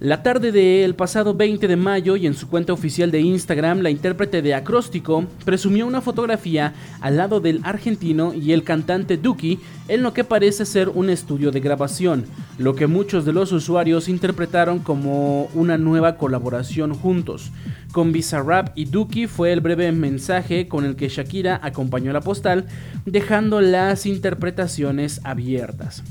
La 0.00 0.22
tarde 0.22 0.50
del 0.50 0.94
pasado 0.94 1.34
20 1.34 1.68
de 1.68 1.76
mayo 1.76 2.16
y 2.16 2.26
en 2.26 2.32
su 2.32 2.48
cuenta 2.48 2.72
oficial 2.72 3.10
de 3.10 3.20
Instagram, 3.20 3.80
la 3.80 3.90
intérprete 3.90 4.40
de 4.40 4.54
Acróstico 4.54 5.26
presumió 5.44 5.86
una 5.86 6.00
fotografía 6.00 6.72
al 7.02 7.18
lado 7.18 7.40
del 7.40 7.60
argentino 7.64 8.32
y 8.32 8.52
el 8.52 8.64
cantante 8.64 9.18
Duki 9.18 9.58
en 9.88 10.02
lo 10.02 10.14
que 10.14 10.24
parece 10.24 10.64
ser 10.64 10.88
un 10.88 11.10
estudio 11.10 11.50
de 11.50 11.60
grabación, 11.60 12.24
lo 12.56 12.74
que 12.74 12.86
muchos 12.86 13.26
de 13.26 13.34
los 13.34 13.52
usuarios 13.52 14.08
interpretaron 14.08 14.78
como 14.78 15.50
una 15.52 15.76
nueva 15.76 16.16
colaboración 16.16 16.94
juntos. 16.94 17.52
Con 17.92 18.10
Bizarrap 18.10 18.70
y 18.76 18.86
Duki 18.86 19.26
fue 19.26 19.52
el 19.52 19.60
breve 19.60 19.92
mensaje 19.92 20.66
con 20.66 20.86
el 20.86 20.96
que 20.96 21.10
Shakira 21.10 21.60
acompañó 21.62 22.10
la 22.14 22.22
postal, 22.22 22.64
dejando 23.04 23.60
las 23.60 24.06
interpretaciones 24.06 25.20
abiertas. 25.24 26.02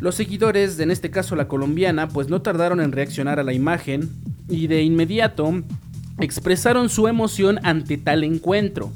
Los 0.00 0.14
seguidores, 0.14 0.78
en 0.78 0.90
este 0.90 1.10
caso 1.10 1.36
la 1.36 1.48
colombiana, 1.48 2.08
pues 2.08 2.28
no 2.28 2.42
tardaron 2.42 2.80
en 2.80 2.92
reaccionar 2.92 3.40
a 3.40 3.44
la 3.44 3.54
imagen 3.54 4.10
y 4.48 4.66
de 4.66 4.82
inmediato 4.82 5.62
expresaron 6.18 6.88
su 6.88 7.08
emoción 7.08 7.58
ante 7.62 7.96
tal 7.96 8.24
encuentro. 8.24 8.92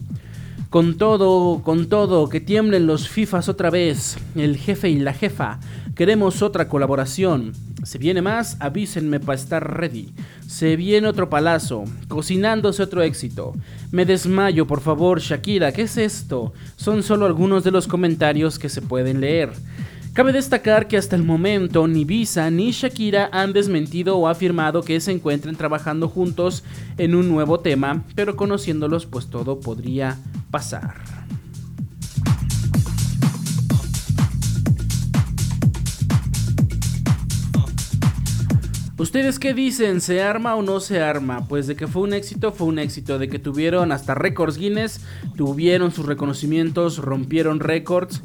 Con 0.69 0.99
todo, 0.99 1.63
con 1.63 1.89
todo, 1.89 2.29
que 2.29 2.41
tiemblen 2.41 2.87
los 2.87 3.09
FIFAs 3.09 3.49
otra 3.49 3.71
vez, 3.71 4.19
el 4.37 4.57
jefe 4.57 4.89
y 4.89 5.01
la 5.01 5.13
jefa, 5.13 5.59
queremos 5.97 6.43
otra 6.43 6.69
colaboración. 6.69 7.53
Se 7.83 7.99
viene 7.99 8.23
más, 8.23 8.57
avísenme 8.61 9.21
para 9.21 9.35
estar 9.39 9.79
ready. 9.79 10.13
Se 10.47 10.77
viene 10.77 11.09
otro 11.09 11.29
palazo, 11.29 11.85
cocinándose 12.09 12.83
otro 12.83 13.03
éxito. 13.03 13.55
Me 13.91 14.05
desmayo, 14.05 14.67
por 14.67 14.81
favor, 14.81 15.21
Shakira, 15.21 15.73
¿qué 15.73 15.83
es 15.83 15.97
esto? 15.97 16.53
Son 16.77 17.03
solo 17.03 17.27
algunos 17.27 17.65
de 17.65 17.71
los 17.71 17.89
comentarios 17.89 18.59
que 18.59 18.69
se 18.69 18.83
pueden 18.83 19.21
leer. 19.21 19.51
Cabe 20.13 20.33
destacar 20.33 20.89
que 20.89 20.97
hasta 20.97 21.15
el 21.15 21.23
momento 21.23 21.87
ni 21.87 22.05
Visa 22.05 22.51
ni 22.51 22.73
Shakira 22.73 23.31
han 23.33 23.53
desmentido 23.53 24.17
o 24.19 24.27
afirmado 24.27 24.83
que 24.83 25.01
se 25.01 25.13
encuentren 25.13 25.55
trabajando 25.55 26.09
juntos 26.09 26.65
en 26.99 27.15
un 27.15 27.29
nuevo 27.29 27.61
tema, 27.61 28.03
pero 28.17 28.35
conociéndolos 28.35 29.07
pues 29.07 29.29
todo 29.31 29.61
podría 29.61 30.19
pasar. 30.51 31.21
¿Ustedes 38.99 39.39
qué 39.39 39.55
dicen? 39.55 40.03
¿Se 40.03 40.21
arma 40.21 40.57
o 40.57 40.63
no 40.63 40.81
se 40.81 41.01
arma? 41.01 41.47
Pues 41.49 41.67
de 41.67 41.75
que 41.75 41.87
fue 41.87 42.03
un 42.03 42.13
éxito, 42.13 42.53
fue 42.53 42.67
un 42.67 42.79
éxito. 42.79 43.19
De 43.19 43.29
que 43.31 43.39
tuvieron 43.39 43.93
hasta 43.93 44.15
récords 44.15 44.59
Guinness, 44.59 45.01
tuvieron 45.37 45.91
sus 45.91 46.05
reconocimientos, 46.05 46.99
rompieron 46.99 47.61
récords. 47.61 48.23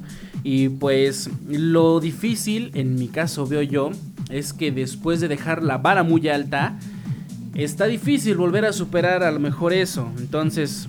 Y 0.48 0.70
pues 0.70 1.28
lo 1.50 2.00
difícil, 2.00 2.70
en 2.76 2.94
mi 2.94 3.08
caso 3.08 3.48
veo 3.48 3.64
yo, 3.64 3.90
es 4.30 4.54
que 4.54 4.72
después 4.72 5.20
de 5.20 5.28
dejar 5.28 5.64
la 5.64 5.80
vara 5.80 6.04
muy 6.04 6.28
alta, 6.28 6.78
está 7.64 7.86
difícil 7.86 8.36
volver 8.36 8.66
a 8.66 8.74
superar 8.74 9.24
a 9.24 9.32
lo 9.32 9.40
mejor 9.40 9.74
eso. 9.74 10.12
Entonces, 10.18 10.88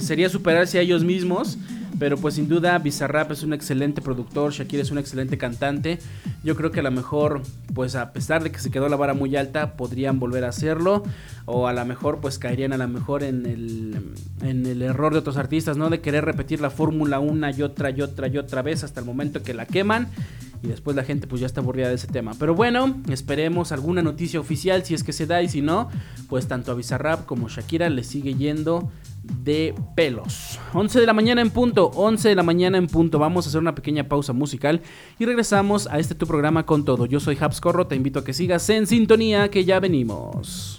sería 0.00 0.28
superarse 0.28 0.78
a 0.78 0.82
ellos 0.82 1.04
mismos 1.04 1.58
pero 1.98 2.16
pues 2.16 2.34
sin 2.34 2.48
duda 2.48 2.78
Bizarrap 2.78 3.32
es 3.32 3.42
un 3.42 3.52
excelente 3.52 4.00
productor, 4.00 4.52
Shakira 4.52 4.82
es 4.82 4.90
un 4.90 4.98
excelente 4.98 5.36
cantante. 5.36 5.98
Yo 6.44 6.54
creo 6.54 6.70
que 6.70 6.80
a 6.80 6.82
lo 6.82 6.90
mejor, 6.90 7.42
pues 7.74 7.96
a 7.96 8.12
pesar 8.12 8.42
de 8.42 8.52
que 8.52 8.58
se 8.58 8.70
quedó 8.70 8.88
la 8.88 8.96
vara 8.96 9.14
muy 9.14 9.34
alta, 9.36 9.72
podrían 9.72 10.20
volver 10.20 10.44
a 10.44 10.48
hacerlo. 10.48 11.02
O 11.44 11.66
a 11.66 11.72
lo 11.72 11.84
mejor 11.84 12.20
pues 12.20 12.38
caerían 12.38 12.72
a 12.72 12.76
lo 12.76 12.88
mejor 12.88 13.22
en 13.22 13.46
el, 13.46 14.14
en 14.42 14.66
el 14.66 14.82
error 14.82 15.12
de 15.12 15.20
otros 15.20 15.36
artistas, 15.36 15.76
¿no? 15.76 15.90
De 15.90 16.00
querer 16.00 16.24
repetir 16.24 16.60
la 16.60 16.70
fórmula 16.70 17.18
una 17.18 17.50
y 17.50 17.62
otra 17.62 17.90
y 17.90 18.00
otra 18.00 18.28
y 18.28 18.38
otra 18.38 18.62
vez 18.62 18.84
hasta 18.84 19.00
el 19.00 19.06
momento 19.06 19.42
que 19.42 19.54
la 19.54 19.66
queman 19.66 20.08
y 20.62 20.68
después 20.68 20.96
la 20.96 21.04
gente 21.04 21.26
pues 21.26 21.40
ya 21.40 21.46
está 21.46 21.60
aburrida 21.60 21.88
de 21.88 21.94
ese 21.94 22.06
tema. 22.06 22.32
Pero 22.38 22.54
bueno, 22.54 22.96
esperemos 23.08 23.72
alguna 23.72 24.02
noticia 24.02 24.40
oficial 24.40 24.84
si 24.84 24.94
es 24.94 25.04
que 25.04 25.12
se 25.12 25.26
da 25.26 25.42
y 25.42 25.48
si 25.48 25.62
no, 25.62 25.88
pues 26.28 26.48
tanto 26.48 26.72
a 26.72 26.74
Bizarrap 26.74 27.26
como 27.26 27.48
Shakira 27.48 27.88
le 27.88 28.04
sigue 28.04 28.34
yendo 28.34 28.90
de 29.22 29.74
pelos. 29.94 30.58
11 30.72 31.00
de 31.00 31.06
la 31.06 31.12
mañana 31.12 31.40
en 31.40 31.50
punto, 31.50 31.90
11 31.94 32.30
de 32.30 32.34
la 32.34 32.42
mañana 32.42 32.78
en 32.78 32.86
punto. 32.86 33.18
Vamos 33.18 33.46
a 33.46 33.48
hacer 33.48 33.60
una 33.60 33.74
pequeña 33.74 34.08
pausa 34.08 34.32
musical 34.32 34.82
y 35.18 35.24
regresamos 35.24 35.86
a 35.86 35.98
este 35.98 36.14
tu 36.14 36.26
programa 36.26 36.66
con 36.66 36.84
todo. 36.84 37.06
Yo 37.06 37.20
soy 37.20 37.36
Habs 37.40 37.60
Corro, 37.60 37.86
te 37.86 37.96
invito 37.96 38.20
a 38.20 38.24
que 38.24 38.32
sigas 38.32 38.68
en 38.70 38.86
sintonía 38.86 39.50
que 39.50 39.64
ya 39.64 39.80
venimos. 39.80 40.78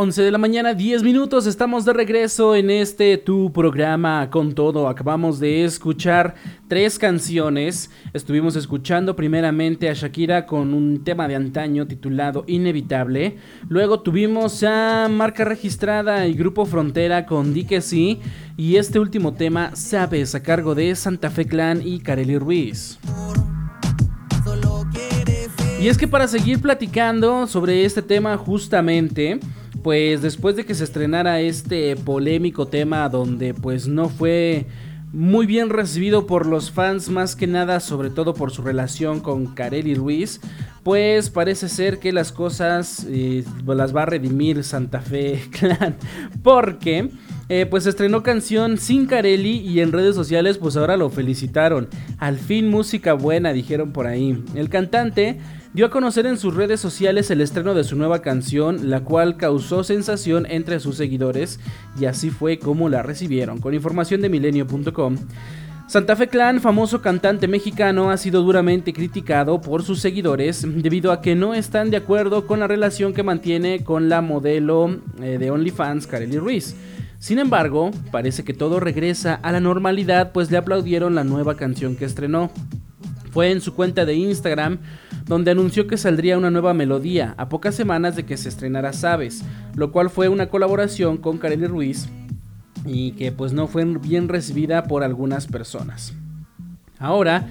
11 0.00 0.22
de 0.22 0.30
la 0.30 0.38
mañana, 0.38 0.74
10 0.74 1.02
minutos, 1.02 1.48
estamos 1.48 1.84
de 1.84 1.92
regreso 1.92 2.54
en 2.54 2.70
este 2.70 3.18
tu 3.18 3.52
programa 3.52 4.30
con 4.30 4.54
todo. 4.54 4.86
Acabamos 4.86 5.40
de 5.40 5.64
escuchar 5.64 6.36
tres 6.68 7.00
canciones. 7.00 7.90
Estuvimos 8.12 8.54
escuchando 8.54 9.16
primeramente 9.16 9.90
a 9.90 9.94
Shakira 9.94 10.46
con 10.46 10.72
un 10.72 11.02
tema 11.02 11.26
de 11.26 11.34
antaño 11.34 11.88
titulado 11.88 12.44
Inevitable. 12.46 13.38
Luego 13.68 13.98
tuvimos 13.98 14.62
a 14.62 15.08
Marca 15.10 15.44
Registrada 15.44 16.28
y 16.28 16.34
Grupo 16.34 16.64
Frontera 16.64 17.26
con 17.26 17.52
Dique 17.52 17.80
Sí. 17.80 18.20
Y 18.56 18.76
este 18.76 19.00
último 19.00 19.34
tema, 19.34 19.74
Sabes, 19.74 20.32
a 20.36 20.44
cargo 20.44 20.76
de 20.76 20.94
Santa 20.94 21.28
Fe 21.28 21.46
Clan 21.46 21.82
y 21.84 21.98
Kareli 21.98 22.38
Ruiz. 22.38 23.00
Y 25.80 25.88
es 25.88 25.98
que 25.98 26.06
para 26.06 26.28
seguir 26.28 26.60
platicando 26.60 27.48
sobre 27.48 27.84
este 27.84 28.02
tema 28.02 28.36
justamente 28.36 29.40
pues 29.82 30.22
después 30.22 30.56
de 30.56 30.64
que 30.64 30.74
se 30.74 30.84
estrenara 30.84 31.40
este 31.40 31.96
polémico 31.96 32.66
tema 32.66 33.08
donde 33.08 33.54
pues 33.54 33.88
no 33.88 34.08
fue 34.08 34.66
muy 35.12 35.46
bien 35.46 35.70
recibido 35.70 36.26
por 36.26 36.46
los 36.46 36.70
fans 36.70 37.08
más 37.08 37.34
que 37.34 37.46
nada 37.46 37.80
sobre 37.80 38.10
todo 38.10 38.34
por 38.34 38.50
su 38.50 38.62
relación 38.62 39.20
con 39.20 39.54
Kareli 39.54 39.94
Ruiz 39.94 40.40
pues 40.82 41.30
parece 41.30 41.68
ser 41.68 41.98
que 41.98 42.12
las 42.12 42.32
cosas 42.32 43.06
eh, 43.08 43.44
las 43.66 43.94
va 43.94 44.02
a 44.02 44.06
redimir 44.06 44.64
Santa 44.64 45.00
Fe 45.00 45.40
Clan 45.50 45.96
porque 46.42 47.10
eh, 47.50 47.64
pues 47.64 47.86
estrenó 47.86 48.22
canción 48.22 48.76
sin 48.76 49.06
Carelli 49.06 49.58
y 49.58 49.80
en 49.80 49.92
redes 49.92 50.14
sociales 50.14 50.58
pues 50.58 50.76
ahora 50.76 50.98
lo 50.98 51.08
felicitaron. 51.08 51.88
Al 52.18 52.36
fin 52.36 52.68
música 52.68 53.14
buena 53.14 53.54
dijeron 53.54 53.92
por 53.92 54.06
ahí. 54.06 54.44
El 54.54 54.68
cantante 54.68 55.38
dio 55.74 55.86
a 55.86 55.90
conocer 55.90 56.26
en 56.26 56.38
sus 56.38 56.54
redes 56.54 56.80
sociales 56.80 57.30
el 57.30 57.40
estreno 57.40 57.74
de 57.74 57.84
su 57.84 57.96
nueva 57.96 58.22
canción, 58.22 58.90
la 58.90 59.00
cual 59.00 59.36
causó 59.36 59.84
sensación 59.84 60.46
entre 60.48 60.80
sus 60.80 60.96
seguidores 60.96 61.60
y 62.00 62.06
así 62.06 62.30
fue 62.30 62.58
como 62.58 62.88
la 62.88 63.02
recibieron. 63.02 63.60
Con 63.60 63.74
información 63.74 64.20
de 64.20 64.28
milenio.com. 64.28 65.16
Santa 65.88 66.16
Fe 66.16 66.28
Clan, 66.28 66.60
famoso 66.60 67.00
cantante 67.00 67.48
mexicano, 67.48 68.10
ha 68.10 68.18
sido 68.18 68.42
duramente 68.42 68.92
criticado 68.92 69.62
por 69.62 69.82
sus 69.82 70.00
seguidores 70.00 70.62
debido 70.82 71.12
a 71.12 71.22
que 71.22 71.34
no 71.34 71.54
están 71.54 71.90
de 71.90 71.96
acuerdo 71.96 72.46
con 72.46 72.60
la 72.60 72.66
relación 72.66 73.14
que 73.14 73.22
mantiene 73.22 73.84
con 73.84 74.10
la 74.10 74.20
modelo 74.20 74.98
eh, 75.22 75.38
de 75.38 75.50
OnlyFans, 75.50 76.06
Kareli 76.06 76.38
Ruiz. 76.38 76.76
Sin 77.18 77.38
embargo, 77.38 77.90
parece 78.12 78.44
que 78.44 78.52
todo 78.52 78.80
regresa 78.80 79.34
a 79.36 79.50
la 79.50 79.60
normalidad 79.60 80.32
pues 80.32 80.50
le 80.50 80.58
aplaudieron 80.58 81.14
la 81.14 81.24
nueva 81.24 81.56
canción 81.56 81.96
que 81.96 82.04
estrenó. 82.04 82.50
Fue 83.38 83.52
en 83.52 83.60
su 83.60 83.72
cuenta 83.74 84.04
de 84.04 84.16
Instagram 84.16 84.78
donde 85.26 85.52
anunció 85.52 85.86
que 85.86 85.96
saldría 85.96 86.36
una 86.36 86.50
nueva 86.50 86.74
melodía 86.74 87.36
a 87.36 87.48
pocas 87.48 87.76
semanas 87.76 88.16
de 88.16 88.26
que 88.26 88.36
se 88.36 88.48
estrenara 88.48 88.92
Sabes, 88.92 89.44
lo 89.76 89.92
cual 89.92 90.10
fue 90.10 90.28
una 90.28 90.48
colaboración 90.48 91.18
con 91.18 91.38
Kareli 91.38 91.68
Ruiz 91.68 92.08
y 92.84 93.12
que 93.12 93.30
pues 93.30 93.52
no 93.52 93.68
fue 93.68 93.84
bien 93.84 94.26
recibida 94.26 94.88
por 94.88 95.04
algunas 95.04 95.46
personas. 95.46 96.14
Ahora, 96.98 97.46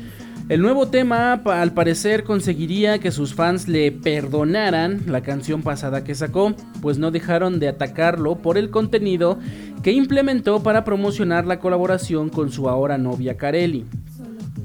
el 0.49 0.61
nuevo 0.61 0.89
tema 0.89 1.31
al 1.45 1.73
parecer 1.73 2.25
conseguiría 2.25 2.99
que 2.99 3.11
sus 3.11 3.33
fans 3.33 3.69
le 3.69 3.93
perdonaran 3.93 5.03
la 5.07 5.21
canción 5.21 5.61
pasada 5.61 6.03
que 6.03 6.15
sacó, 6.15 6.53
pues 6.81 6.97
no 6.97 7.11
dejaron 7.11 7.61
de 7.61 7.69
atacarlo 7.69 8.35
por 8.35 8.57
el 8.57 8.71
contenido 8.71 9.39
que 9.83 9.93
implementó 9.93 10.61
para 10.61 10.83
promocionar 10.83 11.45
la 11.45 11.59
colaboración 11.59 12.27
con 12.27 12.51
su 12.51 12.67
ahora 12.67 12.97
novia 12.97 13.37
Kareli. 13.37 13.85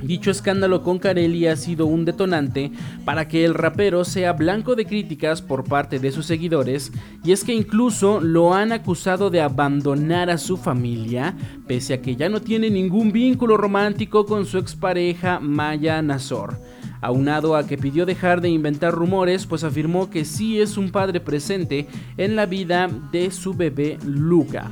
Dicho 0.03 0.31
escándalo 0.31 0.83
con 0.83 0.99
Carelli 0.99 1.47
ha 1.47 1.57
sido 1.57 1.87
un 1.87 2.05
detonante 2.05 2.73
para 3.05 3.29
que 3.29 3.45
el 3.45 3.55
rapero 3.55 4.05
sea 4.05 4.33
blanco 4.33 4.75
de 4.75 4.85
críticas 4.85 5.41
por 5.41 5.65
parte 5.65 5.99
de 5.99 6.11
sus 6.11 6.27
seguidores 6.27 6.93
y 7.25 7.33
es 7.33 7.45
que 7.45 7.55
incluso 7.55 8.21
lo 8.21 8.53
han 8.53 8.73
acusado 8.73 9.31
de 9.31 9.41
abandonar 9.41 10.29
a 10.29 10.39
su 10.39 10.57
familia 10.57 11.35
pese 11.67 11.95
a 11.95 12.03
que 12.03 12.17
ya 12.17 12.29
no 12.29 12.41
tiene 12.41 12.69
ningún 12.69 13.13
vínculo 13.13 13.57
romántico 13.57 14.27
con 14.27 14.45
su 14.45 14.59
expareja 14.59 15.39
Maya 15.41 16.03
Nazor. 16.03 16.59
Aunado 17.01 17.57
a 17.57 17.67
que 17.67 17.79
pidió 17.79 18.07
dejar 18.07 18.41
de 18.41 18.49
inventar 18.49 18.93
rumores, 18.93 19.47
pues 19.47 19.65
afirmó 19.65 20.09
que 20.09 20.25
sí 20.25 20.61
es 20.61 20.77
un 20.77 20.91
padre 20.91 21.19
presente 21.19 21.89
en 22.17 22.37
la 22.37 22.47
vida 22.47 22.89
de 23.11 23.31
su 23.33 23.55
bebé 23.55 23.99
Luca. 24.05 24.71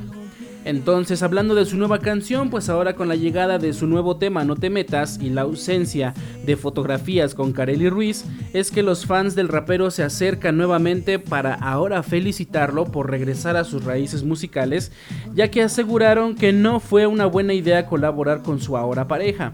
Entonces, 0.63 1.23
hablando 1.23 1.55
de 1.55 1.65
su 1.65 1.75
nueva 1.75 1.99
canción, 1.99 2.49
pues 2.49 2.69
ahora 2.69 2.95
con 2.95 3.07
la 3.07 3.15
llegada 3.15 3.57
de 3.57 3.73
su 3.73 3.87
nuevo 3.87 4.17
tema 4.17 4.43
No 4.43 4.55
te 4.55 4.69
metas 4.69 5.19
y 5.19 5.29
la 5.29 5.41
ausencia 5.41 6.13
de 6.45 6.55
fotografías 6.55 7.33
con 7.33 7.51
Kareli 7.51 7.89
Ruiz, 7.89 8.25
es 8.53 8.69
que 8.69 8.83
los 8.83 9.05
fans 9.05 9.35
del 9.35 9.47
rapero 9.47 9.89
se 9.89 10.03
acercan 10.03 10.57
nuevamente 10.57 11.17
para 11.17 11.55
ahora 11.55 12.03
felicitarlo 12.03 12.85
por 12.85 13.09
regresar 13.09 13.57
a 13.57 13.63
sus 13.63 13.83
raíces 13.83 14.23
musicales, 14.23 14.91
ya 15.33 15.49
que 15.49 15.63
aseguraron 15.63 16.35
que 16.35 16.53
no 16.53 16.79
fue 16.79 17.07
una 17.07 17.25
buena 17.25 17.53
idea 17.53 17.87
colaborar 17.87 18.43
con 18.43 18.59
su 18.59 18.77
ahora 18.77 19.07
pareja. 19.07 19.53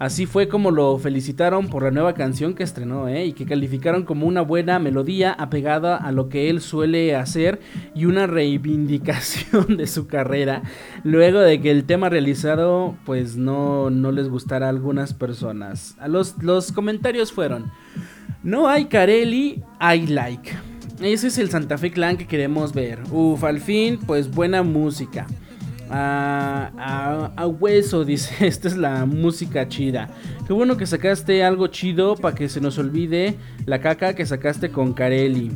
Así 0.00 0.24
fue 0.24 0.48
como 0.48 0.70
lo 0.70 0.96
felicitaron 0.96 1.68
por 1.68 1.82
la 1.82 1.90
nueva 1.90 2.14
canción 2.14 2.54
que 2.54 2.62
estrenó 2.62 3.06
¿eh? 3.06 3.26
y 3.26 3.32
que 3.34 3.44
calificaron 3.44 4.06
como 4.06 4.26
una 4.26 4.40
buena 4.40 4.78
melodía 4.78 5.30
apegada 5.30 5.94
a 5.98 6.10
lo 6.10 6.30
que 6.30 6.48
él 6.48 6.62
suele 6.62 7.14
hacer 7.14 7.60
y 7.94 8.06
una 8.06 8.26
reivindicación 8.26 9.76
de 9.76 9.86
su 9.86 10.06
carrera 10.06 10.62
luego 11.04 11.40
de 11.40 11.60
que 11.60 11.70
el 11.70 11.84
tema 11.84 12.08
realizado 12.08 12.96
pues 13.04 13.36
no, 13.36 13.90
no 13.90 14.10
les 14.10 14.30
gustara 14.30 14.68
a 14.68 14.70
algunas 14.70 15.12
personas. 15.12 15.98
Los, 16.08 16.42
los 16.42 16.72
comentarios 16.72 17.30
fueron, 17.30 17.70
no 18.42 18.70
hay 18.70 18.86
Carelli, 18.86 19.62
I 19.82 20.06
like. 20.06 20.50
Ese 21.02 21.26
es 21.26 21.36
el 21.36 21.50
Santa 21.50 21.76
Fe 21.76 21.90
Clan 21.90 22.16
que 22.16 22.26
queremos 22.26 22.72
ver. 22.72 23.00
Uf, 23.10 23.44
al 23.44 23.60
fin 23.60 23.98
pues 24.06 24.30
buena 24.30 24.62
música. 24.62 25.26
A, 25.92 27.46
hueso, 27.58 28.04
dice, 28.04 28.46
esta 28.46 28.68
es 28.68 28.76
la 28.76 29.06
música 29.06 29.68
chida. 29.68 30.08
Qué 30.46 30.52
bueno 30.52 30.76
que 30.76 30.86
sacaste 30.86 31.42
algo 31.42 31.66
chido 31.66 32.16
para 32.16 32.34
que 32.34 32.48
se 32.48 32.60
nos 32.60 32.78
olvide 32.78 33.36
la 33.66 33.80
caca 33.80 34.14
que 34.14 34.24
sacaste 34.24 34.70
con 34.70 34.92
Carelli. 34.92 35.50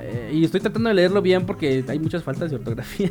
Eh, 0.00 0.32
y 0.34 0.44
estoy 0.44 0.60
tratando 0.60 0.90
de 0.90 0.94
leerlo 0.94 1.22
bien 1.22 1.46
porque 1.46 1.84
hay 1.88 1.98
muchas 1.98 2.22
faltas 2.22 2.50
de 2.50 2.56
ortografía. 2.56 3.10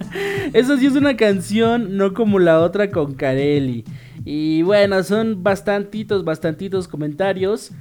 Eso 0.52 0.76
sí 0.76 0.86
es 0.86 0.94
una 0.94 1.16
canción, 1.16 1.96
no 1.96 2.12
como 2.12 2.38
la 2.38 2.60
otra 2.60 2.90
con 2.90 3.14
Carelli. 3.14 3.84
Y 4.24 4.62
bueno, 4.62 5.02
son 5.02 5.42
bastantitos, 5.42 6.24
bastantitos 6.24 6.88
comentarios 6.88 7.72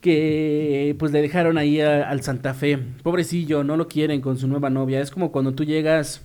que 0.00 0.96
pues 0.98 1.12
le 1.12 1.20
dejaron 1.20 1.58
ahí 1.58 1.80
al 1.80 2.22
Santa 2.22 2.54
Fe. 2.54 2.78
Pobrecillo, 3.02 3.64
no 3.64 3.76
lo 3.76 3.88
quieren 3.88 4.20
con 4.20 4.38
su 4.38 4.46
nueva 4.46 4.70
novia. 4.70 5.00
Es 5.00 5.10
como 5.10 5.32
cuando 5.32 5.52
tú 5.52 5.64
llegas 5.64 6.22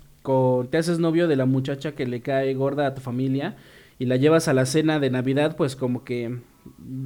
te 0.69 0.77
haces 0.77 0.99
novio 0.99 1.27
de 1.27 1.35
la 1.35 1.45
muchacha 1.45 1.93
que 1.93 2.05
le 2.05 2.21
cae 2.21 2.53
gorda 2.53 2.87
a 2.87 2.93
tu 2.93 3.01
familia 3.01 3.55
y 3.99 4.05
la 4.05 4.17
llevas 4.17 4.47
a 4.47 4.53
la 4.53 4.65
cena 4.65 4.99
de 4.99 5.09
Navidad, 5.09 5.55
pues 5.55 5.75
como 5.75 6.03
que 6.03 6.39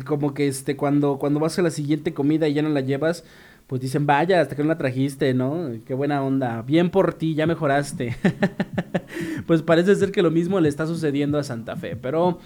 como 0.05 0.33
que 0.33 0.47
este 0.47 0.75
cuando 0.75 1.17
cuando 1.17 1.39
vas 1.39 1.59
a 1.59 1.61
la 1.61 1.69
siguiente 1.69 2.13
comida 2.13 2.47
y 2.47 2.53
ya 2.53 2.61
no 2.61 2.69
la 2.69 2.81
llevas, 2.81 3.23
pues 3.67 3.81
dicen, 3.81 4.05
"Vaya, 4.05 4.41
hasta 4.41 4.55
que 4.55 4.63
no 4.63 4.69
la 4.69 4.77
trajiste, 4.77 5.33
¿no? 5.33 5.69
Qué 5.85 5.93
buena 5.93 6.23
onda. 6.23 6.61
Bien 6.63 6.89
por 6.89 7.13
ti, 7.13 7.35
ya 7.35 7.45
mejoraste." 7.45 8.15
pues 9.47 9.61
parece 9.61 9.95
ser 9.95 10.11
que 10.11 10.21
lo 10.23 10.31
mismo 10.31 10.59
le 10.59 10.69
está 10.69 10.87
sucediendo 10.87 11.37
a 11.37 11.43
Santa 11.43 11.75
Fe, 11.75 11.95
pero 11.95 12.39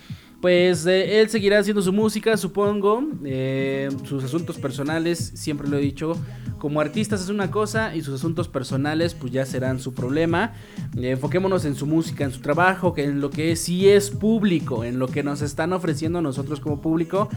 pues 0.44 0.86
eh, 0.88 1.22
él 1.22 1.30
seguirá 1.30 1.60
haciendo 1.60 1.82
su 1.82 1.94
música, 1.94 2.36
supongo, 2.36 3.02
eh, 3.24 3.88
sus 4.04 4.26
asuntos 4.26 4.58
personales, 4.58 5.32
siempre 5.36 5.70
lo 5.70 5.78
he 5.78 5.80
dicho, 5.80 6.18
como 6.58 6.82
artistas 6.82 7.22
es 7.22 7.30
una 7.30 7.50
cosa 7.50 7.96
y 7.96 8.02
sus 8.02 8.16
asuntos 8.16 8.50
personales 8.50 9.14
pues 9.14 9.32
ya 9.32 9.46
serán 9.46 9.80
su 9.80 9.94
problema. 9.94 10.52
Eh, 10.98 11.12
enfoquémonos 11.12 11.64
en 11.64 11.76
su 11.76 11.86
música, 11.86 12.26
en 12.26 12.32
su 12.32 12.42
trabajo, 12.42 12.94
que 12.94 13.06
en 13.06 13.22
lo 13.22 13.30
que 13.30 13.56
sí 13.56 13.88
es 13.88 14.10
público, 14.12 14.84
en 14.84 15.00
lo 15.00 15.08
que 15.08 15.24
nos 15.24 15.42
están 15.42 15.72
ofreciendo 15.72 16.22
nosotros 16.22 16.60
como 16.60 16.82
público 16.82 17.30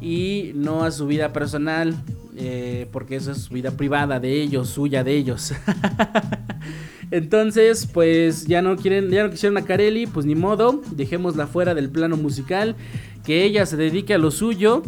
y 0.00 0.52
no 0.54 0.84
a 0.84 0.90
su 0.90 1.06
vida 1.06 1.34
personal, 1.34 1.94
porque 2.92 3.16
eso 3.16 3.32
es 3.32 3.42
su 3.42 3.52
vida 3.52 3.72
privada 3.72 4.20
de 4.20 4.40
ellos, 4.40 4.70
suya 4.70 5.04
de 5.04 5.14
ellos. 5.14 5.52
Entonces, 7.10 7.86
pues 7.86 8.46
ya 8.46 8.62
no 8.62 8.76
quieren, 8.76 9.10
ya 9.10 9.24
no 9.24 9.30
quisieron 9.30 9.56
a 9.58 9.62
Carelli, 9.62 10.06
pues 10.06 10.26
ni 10.26 10.34
modo, 10.34 10.82
dejémosla 10.92 11.46
fuera 11.46 11.74
del 11.74 11.90
plano 11.90 12.16
musical, 12.16 12.76
que 13.24 13.44
ella 13.44 13.66
se 13.66 13.76
dedique 13.76 14.14
a 14.14 14.18
lo 14.18 14.30
suyo 14.30 14.82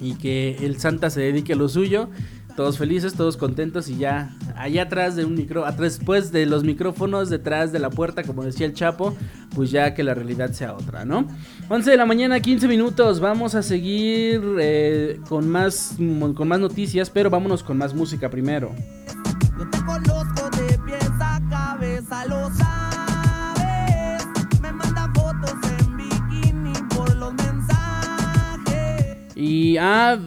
y 0.00 0.14
que 0.14 0.56
el 0.60 0.78
Santa 0.78 1.10
se 1.10 1.20
dedique 1.20 1.52
a 1.52 1.56
lo 1.56 1.68
suyo. 1.68 2.08
Todos 2.56 2.76
felices, 2.76 3.14
todos 3.14 3.36
contentos 3.36 3.88
y 3.88 3.98
ya 3.98 4.36
allá 4.56 4.82
atrás 4.82 5.14
de 5.14 5.24
un 5.24 5.34
micro, 5.34 5.64
atrás 5.64 5.96
después 5.98 6.32
de 6.32 6.44
los 6.44 6.64
micrófonos, 6.64 7.30
detrás 7.30 7.70
de 7.70 7.78
la 7.78 7.88
puerta, 7.88 8.24
como 8.24 8.42
decía 8.42 8.66
el 8.66 8.74
Chapo, 8.74 9.16
pues 9.54 9.70
ya 9.70 9.94
que 9.94 10.02
la 10.02 10.12
realidad 10.12 10.50
sea 10.50 10.74
otra, 10.74 11.04
¿no? 11.04 11.28
11 11.68 11.88
de 11.88 11.96
la 11.96 12.04
mañana, 12.04 12.40
15 12.40 12.66
minutos, 12.66 13.20
vamos 13.20 13.54
a 13.54 13.62
seguir 13.62 14.42
eh, 14.58 15.20
con, 15.28 15.48
más, 15.48 15.96
con 16.34 16.48
más 16.48 16.58
noticias, 16.58 17.10
pero 17.10 17.30
vámonos 17.30 17.62
con 17.62 17.78
más 17.78 17.94
música 17.94 18.28
primero. 18.28 18.74
Y 29.40 29.76
ah, 29.76 30.18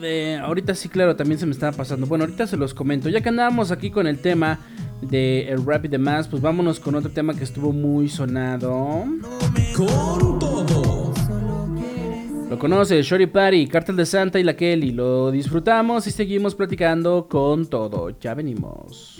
ahorita 0.43 0.73
sí, 0.73 0.87
claro, 0.87 1.15
también 1.15 1.37
se 1.37 1.45
me 1.45 1.51
estaba 1.51 1.75
pasando. 1.75 2.07
Bueno, 2.07 2.23
ahorita 2.23 2.47
se 2.47 2.55
los 2.55 2.73
comento. 2.73 3.09
Ya 3.09 3.21
que 3.21 3.29
andábamos 3.29 3.71
aquí 3.71 3.91
con 3.91 4.07
el 4.07 4.19
tema 4.19 4.59
de 5.01 5.49
El 5.49 5.65
Rap 5.65 5.85
y 5.85 5.87
demás, 5.89 6.27
pues 6.27 6.41
vámonos 6.41 6.79
con 6.79 6.95
otro 6.95 7.11
tema 7.11 7.33
que 7.33 7.43
estuvo 7.43 7.73
muy 7.73 8.07
sonado. 8.07 9.03
Con 9.75 10.39
todo. 10.39 11.13
Lo 12.49 12.59
conoce 12.59 13.01
Shorty 13.01 13.27
Party, 13.27 13.67
Cartel 13.67 13.95
de 13.95 14.05
Santa 14.05 14.39
y 14.39 14.43
la 14.43 14.55
Kelly. 14.55 14.91
Lo 14.91 15.31
disfrutamos 15.31 16.07
y 16.07 16.11
seguimos 16.11 16.55
platicando 16.55 17.27
con 17.29 17.65
todo. 17.67 18.09
Ya 18.19 18.33
venimos. 18.33 19.19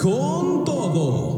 Con 0.00 0.64
todo. 0.64 1.29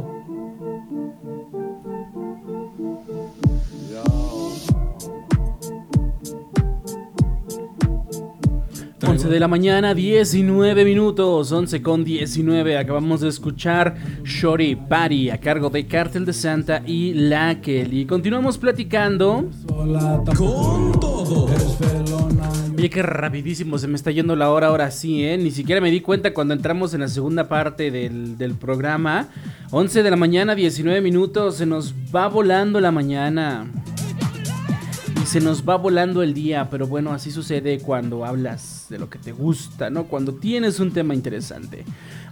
11 9.12 9.28
de 9.28 9.40
la 9.40 9.46
mañana, 9.46 9.92
19 9.92 10.86
minutos, 10.86 11.52
11 11.52 11.82
con 11.82 12.02
19. 12.02 12.78
Acabamos 12.78 13.20
de 13.20 13.28
escuchar 13.28 13.94
Shorty 14.24 14.74
Party 14.74 15.28
a 15.28 15.38
cargo 15.38 15.68
de 15.68 15.86
Cartel 15.86 16.24
de 16.24 16.32
Santa 16.32 16.82
y 16.86 17.12
La 17.12 17.60
Kelly. 17.60 18.06
Continuamos 18.06 18.56
platicando. 18.56 19.50
Con 19.68 20.98
todo. 20.98 21.50
Oye, 22.74 22.88
qué 22.88 23.02
rapidísimo 23.02 23.76
se 23.76 23.86
me 23.86 23.96
está 23.96 24.10
yendo 24.10 24.34
la 24.34 24.50
hora 24.50 24.68
ahora 24.68 24.90
sí, 24.90 25.22
¿eh? 25.22 25.36
Ni 25.36 25.50
siquiera 25.50 25.82
me 25.82 25.90
di 25.90 26.00
cuenta 26.00 26.32
cuando 26.32 26.54
entramos 26.54 26.94
en 26.94 27.00
la 27.00 27.08
segunda 27.08 27.50
parte 27.50 27.90
del, 27.90 28.38
del 28.38 28.54
programa. 28.54 29.28
11 29.72 30.02
de 30.02 30.10
la 30.10 30.16
mañana, 30.16 30.54
19 30.54 31.02
minutos, 31.02 31.56
se 31.56 31.66
nos 31.66 31.94
va 32.14 32.28
volando 32.28 32.80
la 32.80 32.90
mañana 32.90 33.70
se 35.26 35.40
nos 35.40 35.66
va 35.66 35.76
volando 35.76 36.22
el 36.22 36.34
día, 36.34 36.68
pero 36.68 36.86
bueno, 36.86 37.12
así 37.12 37.30
sucede 37.30 37.78
cuando 37.78 38.26
hablas 38.26 38.81
de 38.92 38.98
lo 38.98 39.10
que 39.10 39.18
te 39.18 39.32
gusta, 39.32 39.90
¿no? 39.90 40.04
Cuando 40.04 40.34
tienes 40.34 40.78
un 40.78 40.92
tema 40.92 41.14
interesante. 41.14 41.84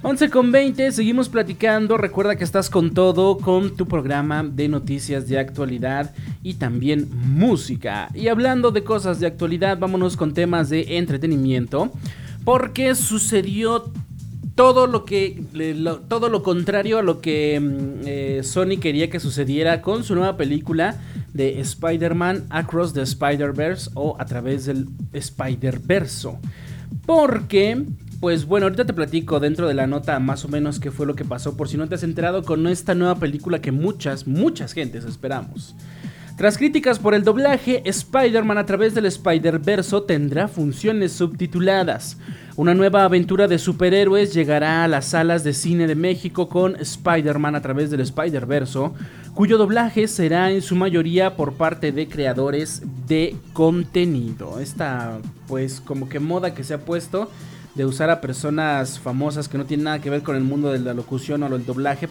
11 0.02 0.30
con 0.30 0.52
20, 0.52 0.92
seguimos 0.92 1.28
platicando. 1.28 1.96
Recuerda 1.96 2.36
que 2.36 2.44
estás 2.44 2.70
con 2.70 2.92
todo, 2.92 3.38
con 3.38 3.76
tu 3.76 3.86
programa 3.86 4.44
de 4.44 4.68
noticias 4.68 5.26
de 5.26 5.38
actualidad 5.38 6.14
y 6.42 6.54
también 6.54 7.08
música. 7.12 8.08
Y 8.14 8.28
hablando 8.28 8.70
de 8.70 8.84
cosas 8.84 9.18
de 9.18 9.26
actualidad, 9.26 9.78
vámonos 9.78 10.16
con 10.16 10.32
temas 10.32 10.68
de 10.68 10.98
entretenimiento. 10.98 11.90
Porque 12.44 12.94
sucedió 12.94 13.90
todo 14.54 14.86
lo 14.86 15.04
que 15.04 15.42
todo 16.08 16.28
lo 16.28 16.42
contrario 16.42 16.98
a 16.98 17.02
lo 17.02 17.20
que 17.20 17.58
mm, 17.58 18.06
eh, 18.06 18.40
Sony 18.42 18.78
quería 18.78 19.08
que 19.08 19.18
sucediera 19.18 19.80
con 19.80 20.04
su 20.04 20.14
nueva 20.14 20.36
película 20.36 21.00
de 21.32 21.60
Spider-Man 21.60 22.46
Across 22.50 22.92
the 22.94 23.02
Spider-Verse 23.02 23.90
o 23.94 24.16
a 24.18 24.24
través 24.24 24.66
del 24.66 24.88
Spider-Verso. 25.12 26.38
Porque 27.06 27.84
pues 28.20 28.44
bueno, 28.44 28.66
ahorita 28.66 28.84
te 28.84 28.92
platico 28.92 29.40
dentro 29.40 29.66
de 29.66 29.72
la 29.72 29.86
nota 29.86 30.18
más 30.20 30.44
o 30.44 30.48
menos 30.48 30.78
qué 30.78 30.90
fue 30.90 31.06
lo 31.06 31.14
que 31.16 31.24
pasó 31.24 31.56
por 31.56 31.70
si 31.70 31.78
no 31.78 31.88
te 31.88 31.94
has 31.94 32.02
enterado 32.02 32.42
con 32.42 32.66
esta 32.66 32.94
nueva 32.94 33.14
película 33.14 33.62
que 33.62 33.72
muchas, 33.72 34.26
muchas 34.26 34.74
gentes 34.74 35.06
esperamos. 35.06 35.74
Tras 36.40 36.56
críticas 36.56 36.98
por 36.98 37.12
el 37.12 37.22
doblaje, 37.22 37.82
Spider-Man 37.84 38.56
a 38.56 38.64
través 38.64 38.94
del 38.94 39.04
Spider-Verso 39.04 40.04
tendrá 40.04 40.48
funciones 40.48 41.12
subtituladas. 41.12 42.16
Una 42.56 42.72
nueva 42.72 43.04
aventura 43.04 43.46
de 43.46 43.58
superhéroes 43.58 44.32
llegará 44.32 44.82
a 44.82 44.88
las 44.88 45.04
salas 45.04 45.44
de 45.44 45.52
cine 45.52 45.86
de 45.86 45.96
México 45.96 46.48
con 46.48 46.76
Spider-Man 46.76 47.56
a 47.56 47.60
través 47.60 47.90
del 47.90 48.00
Spider-Verso, 48.00 48.94
cuyo 49.34 49.58
doblaje 49.58 50.08
será 50.08 50.50
en 50.50 50.62
su 50.62 50.76
mayoría 50.76 51.36
por 51.36 51.52
parte 51.58 51.92
de 51.92 52.08
creadores 52.08 52.84
de 53.06 53.36
contenido. 53.52 54.60
Esta 54.60 55.18
pues 55.46 55.82
como 55.82 56.08
que 56.08 56.20
moda 56.20 56.54
que 56.54 56.64
se 56.64 56.72
ha 56.72 56.78
puesto 56.78 57.30
de 57.74 57.84
usar 57.84 58.10
a 58.10 58.20
personas 58.20 58.98
famosas 58.98 59.48
que 59.48 59.58
no 59.58 59.64
tienen 59.64 59.84
nada 59.84 60.00
que 60.00 60.10
ver 60.10 60.22
con 60.22 60.36
el 60.36 60.42
mundo 60.42 60.72
de 60.72 60.80
la 60.80 60.94
locución 60.94 61.42
o 61.42 61.54
el 61.54 61.64
doblaje, 61.64 62.08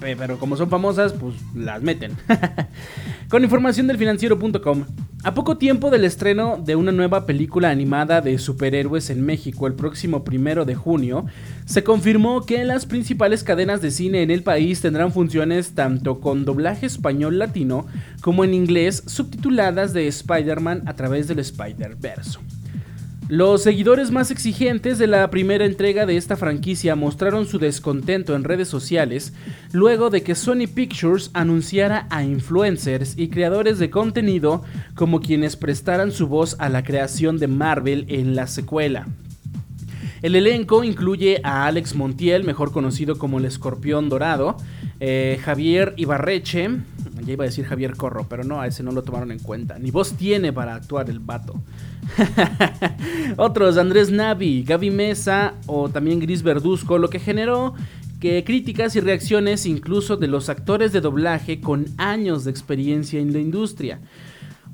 pero 0.00 0.38
como 0.38 0.56
son 0.56 0.70
famosas, 0.70 1.12
pues 1.12 1.34
las 1.54 1.82
meten. 1.82 2.16
con 3.28 3.44
información 3.44 3.86
del 3.86 3.98
financiero.com. 3.98 4.84
A 5.22 5.34
poco 5.34 5.58
tiempo 5.58 5.90
del 5.90 6.04
estreno 6.04 6.62
de 6.64 6.76
una 6.76 6.92
nueva 6.92 7.26
película 7.26 7.70
animada 7.70 8.20
de 8.20 8.38
superhéroes 8.38 9.10
en 9.10 9.24
México 9.24 9.66
el 9.66 9.74
próximo 9.74 10.24
primero 10.24 10.64
de 10.64 10.76
junio, 10.76 11.26
se 11.64 11.82
confirmó 11.82 12.46
que 12.46 12.64
las 12.64 12.86
principales 12.86 13.42
cadenas 13.42 13.82
de 13.82 13.90
cine 13.90 14.22
en 14.22 14.30
el 14.30 14.42
país 14.42 14.80
tendrán 14.80 15.12
funciones 15.12 15.74
tanto 15.74 16.20
con 16.20 16.44
doblaje 16.44 16.86
español 16.86 17.38
latino 17.38 17.86
como 18.20 18.44
en 18.44 18.54
inglés 18.54 19.02
subtituladas 19.06 19.92
de 19.92 20.06
Spider-Man 20.06 20.82
a 20.86 20.94
través 20.94 21.26
del 21.26 21.40
Spider-Verse. 21.40 22.38
Los 23.28 23.64
seguidores 23.64 24.12
más 24.12 24.30
exigentes 24.30 24.98
de 24.98 25.08
la 25.08 25.28
primera 25.30 25.64
entrega 25.64 26.06
de 26.06 26.16
esta 26.16 26.36
franquicia 26.36 26.94
mostraron 26.94 27.44
su 27.44 27.58
descontento 27.58 28.36
en 28.36 28.44
redes 28.44 28.68
sociales 28.68 29.32
luego 29.72 30.10
de 30.10 30.22
que 30.22 30.36
Sony 30.36 30.68
Pictures 30.72 31.30
anunciara 31.32 32.06
a 32.10 32.22
influencers 32.22 33.18
y 33.18 33.26
creadores 33.28 33.80
de 33.80 33.90
contenido 33.90 34.62
como 34.94 35.20
quienes 35.20 35.56
prestaran 35.56 36.12
su 36.12 36.28
voz 36.28 36.54
a 36.60 36.68
la 36.68 36.84
creación 36.84 37.38
de 37.38 37.48
Marvel 37.48 38.06
en 38.08 38.36
la 38.36 38.46
secuela. 38.46 39.08
El 40.22 40.36
elenco 40.36 40.84
incluye 40.84 41.40
a 41.42 41.66
Alex 41.66 41.96
Montiel, 41.96 42.44
mejor 42.44 42.70
conocido 42.70 43.18
como 43.18 43.38
el 43.38 43.44
Escorpión 43.44 44.08
Dorado, 44.08 44.56
eh, 45.00 45.40
Javier 45.42 45.94
Ibarreche, 45.96 46.70
ya 47.24 47.32
iba 47.32 47.44
a 47.44 47.46
decir 47.46 47.64
Javier 47.64 47.96
Corro, 47.96 48.26
pero 48.28 48.44
no, 48.44 48.60
a 48.60 48.66
ese 48.66 48.82
no 48.82 48.92
lo 48.92 49.02
tomaron 49.02 49.30
en 49.30 49.38
cuenta. 49.38 49.78
Ni 49.78 49.90
voz 49.90 50.14
tiene 50.14 50.52
para 50.52 50.74
actuar 50.74 51.10
el 51.10 51.18
vato. 51.18 51.60
Otros, 53.36 53.78
Andrés 53.78 54.10
Navi, 54.10 54.62
Gaby 54.62 54.90
Mesa 54.90 55.54
o 55.66 55.88
también 55.88 56.20
Gris 56.20 56.42
Verduzco, 56.42 56.98
lo 56.98 57.10
que 57.10 57.18
generó 57.18 57.74
que 58.20 58.44
críticas 58.44 58.96
y 58.96 59.00
reacciones 59.00 59.66
incluso 59.66 60.16
de 60.16 60.26
los 60.26 60.48
actores 60.48 60.92
de 60.92 61.00
doblaje 61.00 61.60
con 61.60 61.86
años 61.98 62.44
de 62.44 62.50
experiencia 62.50 63.20
en 63.20 63.32
la 63.32 63.38
industria. 63.38 64.00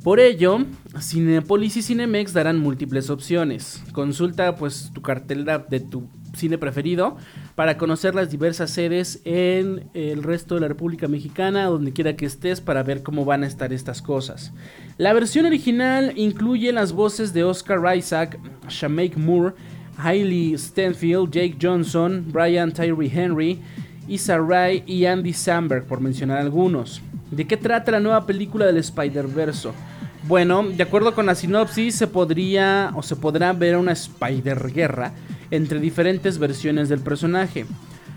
Por 0.03 0.19
ello, 0.19 0.59
Cinepolis 1.01 1.77
y 1.77 1.83
Cinemex 1.83 2.33
darán 2.33 2.59
múltiples 2.59 3.09
opciones. 3.09 3.83
Consulta 3.93 4.57
pues 4.57 4.91
tu 4.93 5.01
cartelera 5.01 5.59
de 5.59 5.79
tu 5.79 6.09
cine 6.35 6.59
preferido 6.59 7.17
para 7.55 7.79
conocer 7.79 8.15
las 8.15 8.31
diversas 8.31 8.71
sedes 8.71 9.21
en 9.25 9.89
el 9.95 10.23
resto 10.23 10.55
de 10.55 10.63
la 10.63 10.69
República 10.69 11.09
Mexicana, 11.09 11.67
donde 11.67 11.93
quiera 11.93 12.17
que 12.17 12.27
estés, 12.27 12.61
para 12.61 12.83
ver 12.83 13.03
cómo 13.03 13.25
van 13.25 13.45
a 13.45 13.47
estar 13.47 13.73
estas 13.73 14.03
cosas. 14.03 14.53
La 14.99 15.13
versión 15.13 15.47
original 15.47 16.13
incluye 16.17 16.73
las 16.73 16.93
voces 16.93 17.33
de 17.33 17.45
Oscar 17.45 17.97
Isaac, 17.97 18.39
Shameik 18.69 19.17
Moore, 19.17 19.55
Hailey 19.99 20.57
Stenfield, 20.57 21.31
Jake 21.31 21.57
Johnson, 21.61 22.25
Brian 22.29 22.73
Tyree 22.73 23.11
Henry, 23.13 23.61
Issa 24.09 24.39
Rae 24.39 24.83
y 24.87 25.05
Andy 25.05 25.33
Samberg, 25.33 25.87
por 25.87 26.01
mencionar 26.01 26.39
algunos. 26.39 27.01
¿De 27.31 27.47
qué 27.47 27.57
trata 27.57 27.93
la 27.93 28.01
nueva 28.01 28.27
película 28.27 28.67
del 28.67 28.79
Spider-Verse? 28.79 29.71
Bueno, 30.29 30.63
de 30.63 30.83
acuerdo 30.83 31.15
con 31.15 31.27
la 31.27 31.35
sinopsis, 31.35 31.97
se 31.97 32.07
podría 32.07 32.93
o 32.95 33.03
se 33.03 33.17
podrá 33.17 33.53
ver 33.53 33.77
una 33.77 33.93
Spider-Guerra 33.93 35.13
entre 35.53 35.79
diferentes 35.79 36.39
versiones 36.39 36.89
del 36.89 37.01
personaje. 37.01 37.67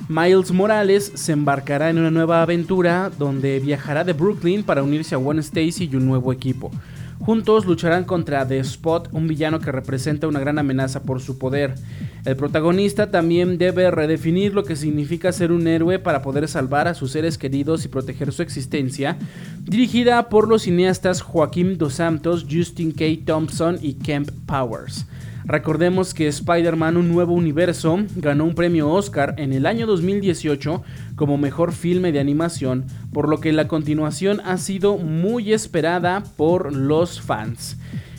Miles 0.07 0.51
Morales 0.51 1.11
se 1.15 1.33
embarcará 1.33 1.89
en 1.89 1.99
una 1.99 2.09
nueva 2.09 2.41
aventura 2.41 3.11
donde 3.17 3.59
viajará 3.59 4.03
de 4.03 4.13
Brooklyn 4.13 4.63
para 4.63 4.83
unirse 4.83 5.15
a 5.15 5.17
One 5.17 5.41
Stacy 5.41 5.89
y 5.91 5.95
un 5.95 6.05
nuevo 6.05 6.31
equipo. 6.31 6.71
Juntos 7.19 7.65
lucharán 7.65 8.03
contra 8.03 8.47
The 8.47 8.59
Spot, 8.59 9.09
un 9.11 9.27
villano 9.27 9.59
que 9.59 9.71
representa 9.71 10.27
una 10.27 10.39
gran 10.39 10.59
amenaza 10.59 11.03
por 11.03 11.21
su 11.21 11.38
poder. 11.38 11.75
El 12.23 12.36
protagonista 12.36 13.09
también 13.09 13.57
debe 13.57 13.89
redefinir 13.91 14.53
lo 14.53 14.63
que 14.63 14.75
significa 14.75 15.31
ser 15.31 15.51
un 15.51 15.67
héroe 15.67 15.99
para 15.99 16.21
poder 16.21 16.47
salvar 16.47 16.88
a 16.88 16.93
sus 16.93 17.11
seres 17.11 17.38
queridos 17.38 17.83
y 17.83 17.88
proteger 17.89 18.31
su 18.31 18.43
existencia, 18.43 19.17
dirigida 19.63 20.29
por 20.29 20.47
los 20.47 20.63
cineastas 20.63 21.21
Joaquín 21.21 21.77
Dos 21.77 21.95
Santos, 21.95 22.45
Justin 22.49 22.91
K. 22.91 23.05
Thompson 23.25 23.77
y 23.81 23.93
Kemp 23.93 24.29
Powers. 24.45 25.05
Recordemos 25.45 26.15
que 26.15 26.27
Spider-Man 26.27 26.97
Un 26.97 27.09
Nuevo 27.09 27.33
Universo 27.33 27.99
ganó 28.15 28.45
un 28.45 28.55
premio 28.55 28.89
Oscar 28.89 29.35
en 29.37 29.53
el 29.53 29.67
año 29.67 29.85
2018 29.85 30.81
como 31.15 31.37
mejor 31.37 31.71
filme 31.71 32.11
de 32.11 32.19
animación, 32.19 32.85
por 33.13 33.29
lo 33.29 33.39
que 33.39 33.53
la 33.53 33.67
continuación 33.67 34.41
ha 34.43 34.57
sido 34.57 34.97
muy 34.97 35.53
esperada 35.53 36.23
por 36.35 36.73
los 36.73 37.21
fans. 37.21 37.77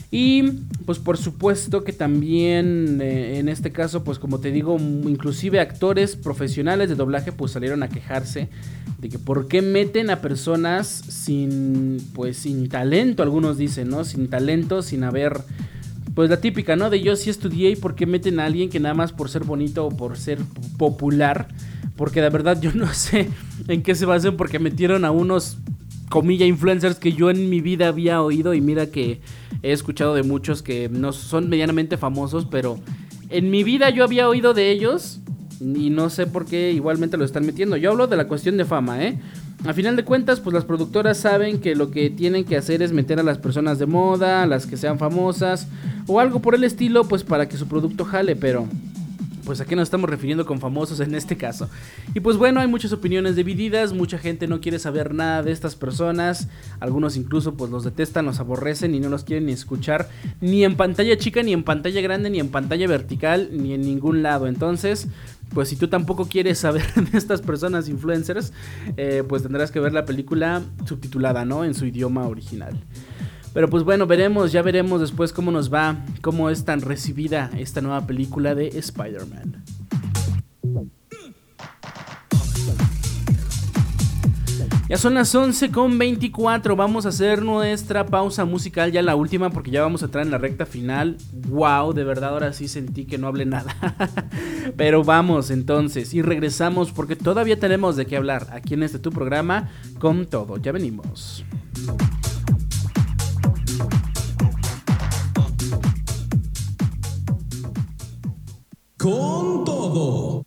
Y 0.09 0.43
pues 0.85 0.99
por 0.99 1.17
supuesto 1.17 1.83
que 1.83 1.91
también 1.91 3.01
eh, 3.01 3.39
en 3.39 3.49
este 3.49 3.73
caso, 3.73 4.05
pues 4.05 4.19
como 4.19 4.39
te 4.39 4.51
digo, 4.51 4.77
inclusive 4.79 5.59
actores 5.59 6.15
profesionales 6.15 6.87
de 6.87 6.95
doblaje 6.95 7.33
pues 7.33 7.51
salieron 7.51 7.83
a 7.83 7.89
quejarse 7.89 8.47
de 8.99 9.09
que 9.09 9.19
por 9.19 9.49
qué 9.49 9.61
meten 9.61 10.09
a 10.09 10.21
personas 10.21 10.87
sin 10.87 11.97
pues 12.13 12.37
sin 12.37 12.69
talento, 12.69 13.21
algunos 13.21 13.57
dicen, 13.57 13.89
¿no? 13.89 14.05
Sin 14.05 14.29
talento, 14.29 14.81
sin 14.81 15.03
haber 15.03 15.41
pues 16.13 16.29
la 16.29 16.41
típica, 16.41 16.75
¿no? 16.75 16.89
De 16.89 17.01
yo 17.01 17.15
sí 17.15 17.29
estudié 17.29 17.71
y 17.71 17.75
por 17.75 17.95
qué 17.95 18.05
meten 18.05 18.39
a 18.39 18.45
alguien 18.45 18.69
que 18.69 18.79
nada 18.79 18.95
más 18.95 19.11
por 19.13 19.29
ser 19.29 19.43
bonito 19.43 19.85
o 19.85 19.89
por 19.89 20.17
ser 20.17 20.39
popular, 20.77 21.47
porque 21.95 22.21
de 22.21 22.29
verdad 22.29 22.59
yo 22.61 22.71
no 22.75 22.93
sé 22.93 23.29
en 23.67 23.83
qué 23.83 23.95
se 23.95 24.05
basan 24.05 24.37
porque 24.37 24.59
metieron 24.59 25.05
a 25.05 25.11
unos 25.11 25.57
comilla 26.09 26.45
influencers 26.45 26.97
que 26.97 27.13
yo 27.13 27.29
en 27.29 27.49
mi 27.49 27.61
vida 27.61 27.89
había 27.89 28.21
oído 28.21 28.53
y 28.53 28.61
mira 28.61 28.87
que 28.87 29.21
he 29.61 29.71
escuchado 29.71 30.13
de 30.13 30.23
muchos 30.23 30.63
que 30.63 30.89
no 30.89 31.11
son 31.11 31.49
medianamente 31.49 31.97
famosos, 31.97 32.45
pero 32.45 32.79
en 33.29 33.51
mi 33.51 33.63
vida 33.63 33.89
yo 33.89 34.03
había 34.03 34.29
oído 34.29 34.53
de 34.53 34.71
ellos 34.71 35.19
y 35.59 35.89
no 35.89 36.09
sé 36.09 36.27
por 36.27 36.45
qué 36.45 36.71
igualmente 36.71 37.17
lo 37.17 37.25
están 37.25 37.45
metiendo. 37.45 37.77
Yo 37.77 37.91
hablo 37.91 38.07
de 38.07 38.15
la 38.15 38.27
cuestión 38.27 38.57
de 38.57 38.65
fama, 38.65 39.03
¿eh? 39.03 39.19
A 39.65 39.73
final 39.73 39.95
de 39.95 40.03
cuentas, 40.03 40.39
pues 40.39 40.53
las 40.53 40.65
productoras 40.65 41.17
saben 41.17 41.59
que 41.59 41.75
lo 41.75 41.89
que 41.91 42.09
tienen 42.09 42.45
que 42.45 42.57
hacer 42.57 42.81
es 42.81 42.93
meter 42.93 43.19
a 43.19 43.23
las 43.23 43.37
personas 43.37 43.79
de 43.79 43.85
moda, 43.85 44.43
a 44.43 44.45
las 44.45 44.67
que 44.67 44.77
sean 44.77 44.99
famosas 44.99 45.67
o 46.05 46.19
algo 46.19 46.41
por 46.41 46.55
el 46.55 46.63
estilo, 46.63 47.07
pues 47.07 47.23
para 47.23 47.49
que 47.49 47.57
su 47.57 47.67
producto 47.67 48.05
jale, 48.05 48.35
pero 48.35 48.67
pues 49.47 49.61
a 49.61 49.65
qué 49.65 49.77
nos 49.77 49.83
estamos 49.83 50.09
refiriendo 50.09 50.45
con 50.45 50.59
famosos 50.59 50.99
en 50.99 51.15
este 51.15 51.37
caso. 51.37 51.69
Y 52.13 52.19
pues 52.19 52.35
bueno, 52.35 52.59
hay 52.59 52.67
muchas 52.67 52.91
opiniones 52.91 53.37
divididas, 53.37 53.93
mucha 53.93 54.17
gente 54.17 54.45
no 54.45 54.59
quiere 54.59 54.77
saber 54.77 55.13
nada 55.13 55.41
de 55.41 55.53
estas 55.53 55.75
personas, 55.75 56.49
algunos 56.81 57.15
incluso 57.15 57.55
pues 57.55 57.71
los 57.71 57.85
detestan, 57.85 58.25
los 58.25 58.41
aborrecen 58.41 58.93
y 58.93 58.99
no 58.99 59.07
los 59.07 59.23
quieren 59.23 59.45
ni 59.45 59.53
escuchar, 59.53 60.09
ni 60.41 60.65
en 60.65 60.75
pantalla 60.75 61.17
chica, 61.17 61.43
ni 61.43 61.53
en 61.53 61.63
pantalla 61.63 62.01
grande, 62.01 62.29
ni 62.29 62.41
en 62.41 62.49
pantalla 62.49 62.87
vertical, 62.87 63.49
ni 63.53 63.73
en 63.73 63.81
ningún 63.83 64.21
lado. 64.21 64.47
Entonces, 64.47 65.07
pues 65.53 65.69
si 65.69 65.75
tú 65.75 65.87
tampoco 65.87 66.27
quieres 66.27 66.59
saber 66.59 66.85
de 67.11 67.17
estas 67.17 67.41
personas 67.41 67.89
influencers, 67.89 68.53
eh, 68.97 69.23
pues 69.27 69.43
tendrás 69.43 69.71
que 69.71 69.79
ver 69.79 69.93
la 69.93 70.05
película 70.05 70.61
subtitulada, 70.85 71.45
¿no? 71.45 71.63
En 71.63 71.73
su 71.73 71.85
idioma 71.85 72.27
original. 72.27 72.79
Pero 73.53 73.69
pues 73.69 73.83
bueno, 73.83 74.05
veremos, 74.05 74.51
ya 74.51 74.61
veremos 74.61 75.01
después 75.01 75.33
cómo 75.33 75.51
nos 75.51 75.73
va, 75.73 76.05
cómo 76.21 76.49
es 76.49 76.63
tan 76.63 76.81
recibida 76.81 77.49
esta 77.57 77.81
nueva 77.81 78.05
película 78.05 78.53
de 78.53 78.67
Spider-Man. 78.67 79.63
Ya 84.89 84.97
son 84.97 85.15
las 85.15 85.35
11 85.35 85.71
con 85.71 85.97
24. 85.97 86.75
Vamos 86.77 87.05
a 87.05 87.09
hacer 87.09 87.41
nuestra 87.41 88.05
pausa 88.05 88.45
musical, 88.45 88.91
ya 88.91 89.01
la 89.01 89.15
última, 89.15 89.49
porque 89.49 89.69
ya 89.69 89.81
vamos 89.81 90.01
a 90.01 90.05
entrar 90.05 90.23
en 90.23 90.31
la 90.31 90.37
recta 90.37 90.65
final. 90.65 91.17
Wow, 91.49 91.93
de 91.93 92.05
verdad, 92.05 92.29
ahora 92.29 92.53
sí 92.53 92.69
sentí 92.69 93.05
que 93.05 93.17
no 93.17 93.27
hablé 93.27 93.45
nada. 93.45 93.75
Pero 94.77 95.03
vamos 95.03 95.51
entonces 95.51 96.13
y 96.13 96.21
regresamos 96.21 96.91
porque 96.91 97.17
todavía 97.17 97.59
tenemos 97.59 97.97
de 97.97 98.05
qué 98.05 98.15
hablar 98.15 98.47
aquí 98.51 98.75
en 98.75 98.83
este 98.83 98.99
tu 98.99 99.11
programa 99.11 99.69
con 99.99 100.25
todo. 100.25 100.57
Ya 100.57 100.71
venimos. 100.71 101.43
con 108.97 109.63
todo. 109.63 110.46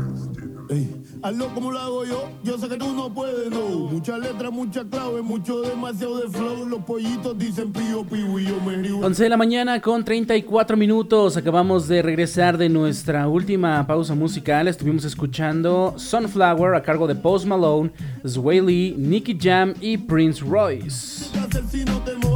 Hazlo 1.23 1.53
como 1.53 1.71
lo 1.71 1.79
hago 1.79 2.05
yo, 2.05 2.29
yo 2.43 2.57
sé 2.57 2.67
que 2.67 2.77
tú 2.77 2.93
no 2.93 3.13
puedes, 3.13 3.49
no. 3.49 3.61
Mucha 3.91 4.17
letra, 4.17 4.49
mucha 4.49 4.83
clave, 4.83 5.21
mucho 5.21 5.61
demasiado 5.61 6.19
de 6.19 6.29
flow. 6.29 6.65
Los 6.65 6.83
pollitos 6.83 7.37
dicen 7.37 7.71
pío, 7.71 8.03
pío 8.03 8.39
y 8.39 8.45
yo 8.45 8.59
me 8.65 8.75
río. 8.77 8.99
11 8.99 9.23
de 9.23 9.29
la 9.29 9.37
mañana 9.37 9.81
con 9.81 10.03
34 10.03 10.77
minutos. 10.77 11.37
Acabamos 11.37 11.87
de 11.87 12.01
regresar 12.01 12.57
de 12.57 12.69
nuestra 12.69 13.27
última 13.27 13.85
pausa 13.85 14.15
musical. 14.15 14.67
Estuvimos 14.67 15.05
escuchando 15.05 15.93
Sunflower 15.97 16.75
a 16.75 16.81
cargo 16.81 17.07
de 17.07 17.15
Post 17.15 17.45
Malone, 17.45 17.91
Sway 18.25 18.61
Lee, 18.61 18.95
Nicky 18.97 19.37
Jam 19.39 19.73
y 19.79 19.97
Prince 19.97 20.43
Royce. 20.43 21.25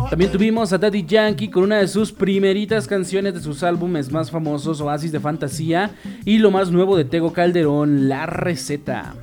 También 0.10 0.32
tuvimos 0.32 0.72
a 0.72 0.78
Daddy 0.78 1.06
Yankee 1.06 1.50
con 1.50 1.64
una 1.64 1.78
de 1.80 1.88
sus 1.88 2.12
primeritas 2.12 2.88
canciones 2.88 3.34
de 3.34 3.42
sus 3.42 3.64
álbumes 3.64 4.12
más 4.12 4.30
famosos, 4.30 4.80
Oasis 4.82 5.12
de 5.12 5.20
Fantasía, 5.20 5.92
y 6.24 6.38
lo 6.38 6.52
más 6.52 6.72
nuevo 6.72 6.96
de 6.96 7.06
Tego 7.06 7.34
Calderón, 7.34 8.08
La 8.08 8.26
Receta. 8.26 9.16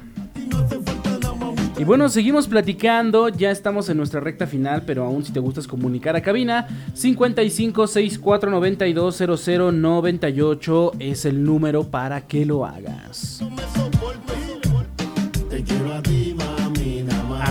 Y 1.79 1.85
bueno, 1.85 2.09
seguimos 2.09 2.47
platicando, 2.47 3.29
ya 3.29 3.51
estamos 3.51 3.89
en 3.89 3.97
nuestra 3.97 4.21
recta 4.21 4.47
final, 4.47 4.83
pero 4.87 5.05
aún 5.05 5.25
si 5.25 5.33
te 5.33 5.41
gustas 5.41 5.67
comunicar 5.67 6.15
a 6.15 6.23
cabina, 6.23 6.69
55 6.95 7.87
64 7.87 8.51
92 8.51 9.23
0098 9.47 10.93
es 10.99 11.25
el 11.25 11.43
número 11.43 11.85
para 11.85 12.21
que 12.21 12.47
lo 12.47 12.65
hagas. 12.65 13.43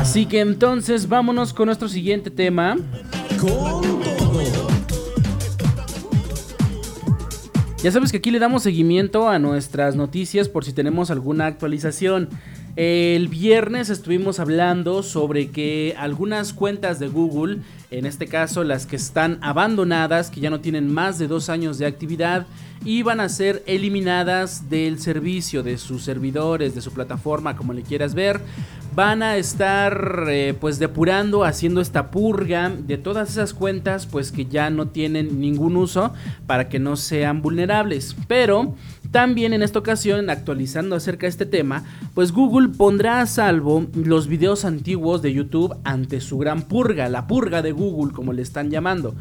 Así 0.01 0.25
que 0.25 0.39
entonces 0.39 1.07
vámonos 1.07 1.53
con 1.53 1.67
nuestro 1.67 1.87
siguiente 1.87 2.31
tema. 2.31 2.75
Ya 7.83 7.91
sabes 7.91 8.11
que 8.11 8.17
aquí 8.17 8.31
le 8.31 8.39
damos 8.39 8.63
seguimiento 8.63 9.29
a 9.29 9.37
nuestras 9.37 9.95
noticias 9.95 10.49
por 10.49 10.65
si 10.65 10.73
tenemos 10.73 11.11
alguna 11.11 11.45
actualización. 11.45 12.29
El 12.75 13.27
viernes 13.27 13.91
estuvimos 13.91 14.39
hablando 14.39 15.03
sobre 15.03 15.51
que 15.51 15.93
algunas 15.99 16.51
cuentas 16.51 16.97
de 16.97 17.07
Google, 17.07 17.59
en 17.91 18.07
este 18.07 18.25
caso 18.25 18.63
las 18.63 18.87
que 18.87 18.95
están 18.95 19.37
abandonadas, 19.43 20.31
que 20.31 20.41
ya 20.41 20.49
no 20.49 20.61
tienen 20.61 20.91
más 20.91 21.19
de 21.19 21.27
dos 21.27 21.47
años 21.47 21.77
de 21.77 21.85
actividad, 21.85 22.47
iban 22.85 23.19
a 23.19 23.29
ser 23.29 23.61
eliminadas 23.67 24.69
del 24.69 24.99
servicio, 24.99 25.61
de 25.61 25.77
sus 25.77 26.03
servidores, 26.03 26.73
de 26.73 26.81
su 26.81 26.91
plataforma, 26.91 27.55
como 27.55 27.73
le 27.73 27.83
quieras 27.83 28.15
ver, 28.15 28.41
van 28.93 29.23
a 29.23 29.37
estar 29.37 30.25
eh, 30.27 30.55
pues 30.59 30.79
depurando, 30.79 31.43
haciendo 31.43 31.81
esta 31.81 32.11
purga 32.11 32.69
de 32.69 32.97
todas 32.97 33.29
esas 33.29 33.53
cuentas 33.53 34.05
pues 34.05 34.31
que 34.31 34.45
ya 34.45 34.69
no 34.69 34.87
tienen 34.89 35.39
ningún 35.39 35.77
uso 35.77 36.13
para 36.47 36.69
que 36.69 36.79
no 36.79 36.95
sean 36.97 37.41
vulnerables. 37.41 38.15
Pero 38.27 38.75
también 39.11 39.53
en 39.53 39.61
esta 39.61 39.79
ocasión, 39.79 40.29
actualizando 40.29 40.95
acerca 40.95 41.25
de 41.25 41.31
este 41.31 41.45
tema, 41.45 41.83
pues 42.13 42.31
Google 42.31 42.69
pondrá 42.69 43.21
a 43.21 43.25
salvo 43.25 43.87
los 43.93 44.27
videos 44.27 44.65
antiguos 44.65 45.21
de 45.21 45.33
YouTube 45.33 45.75
ante 45.83 46.21
su 46.21 46.37
gran 46.37 46.63
purga, 46.63 47.09
la 47.09 47.27
purga 47.27 47.61
de 47.61 47.71
Google 47.71 48.13
como 48.13 48.33
le 48.33 48.41
están 48.41 48.69
llamando. 48.69 49.15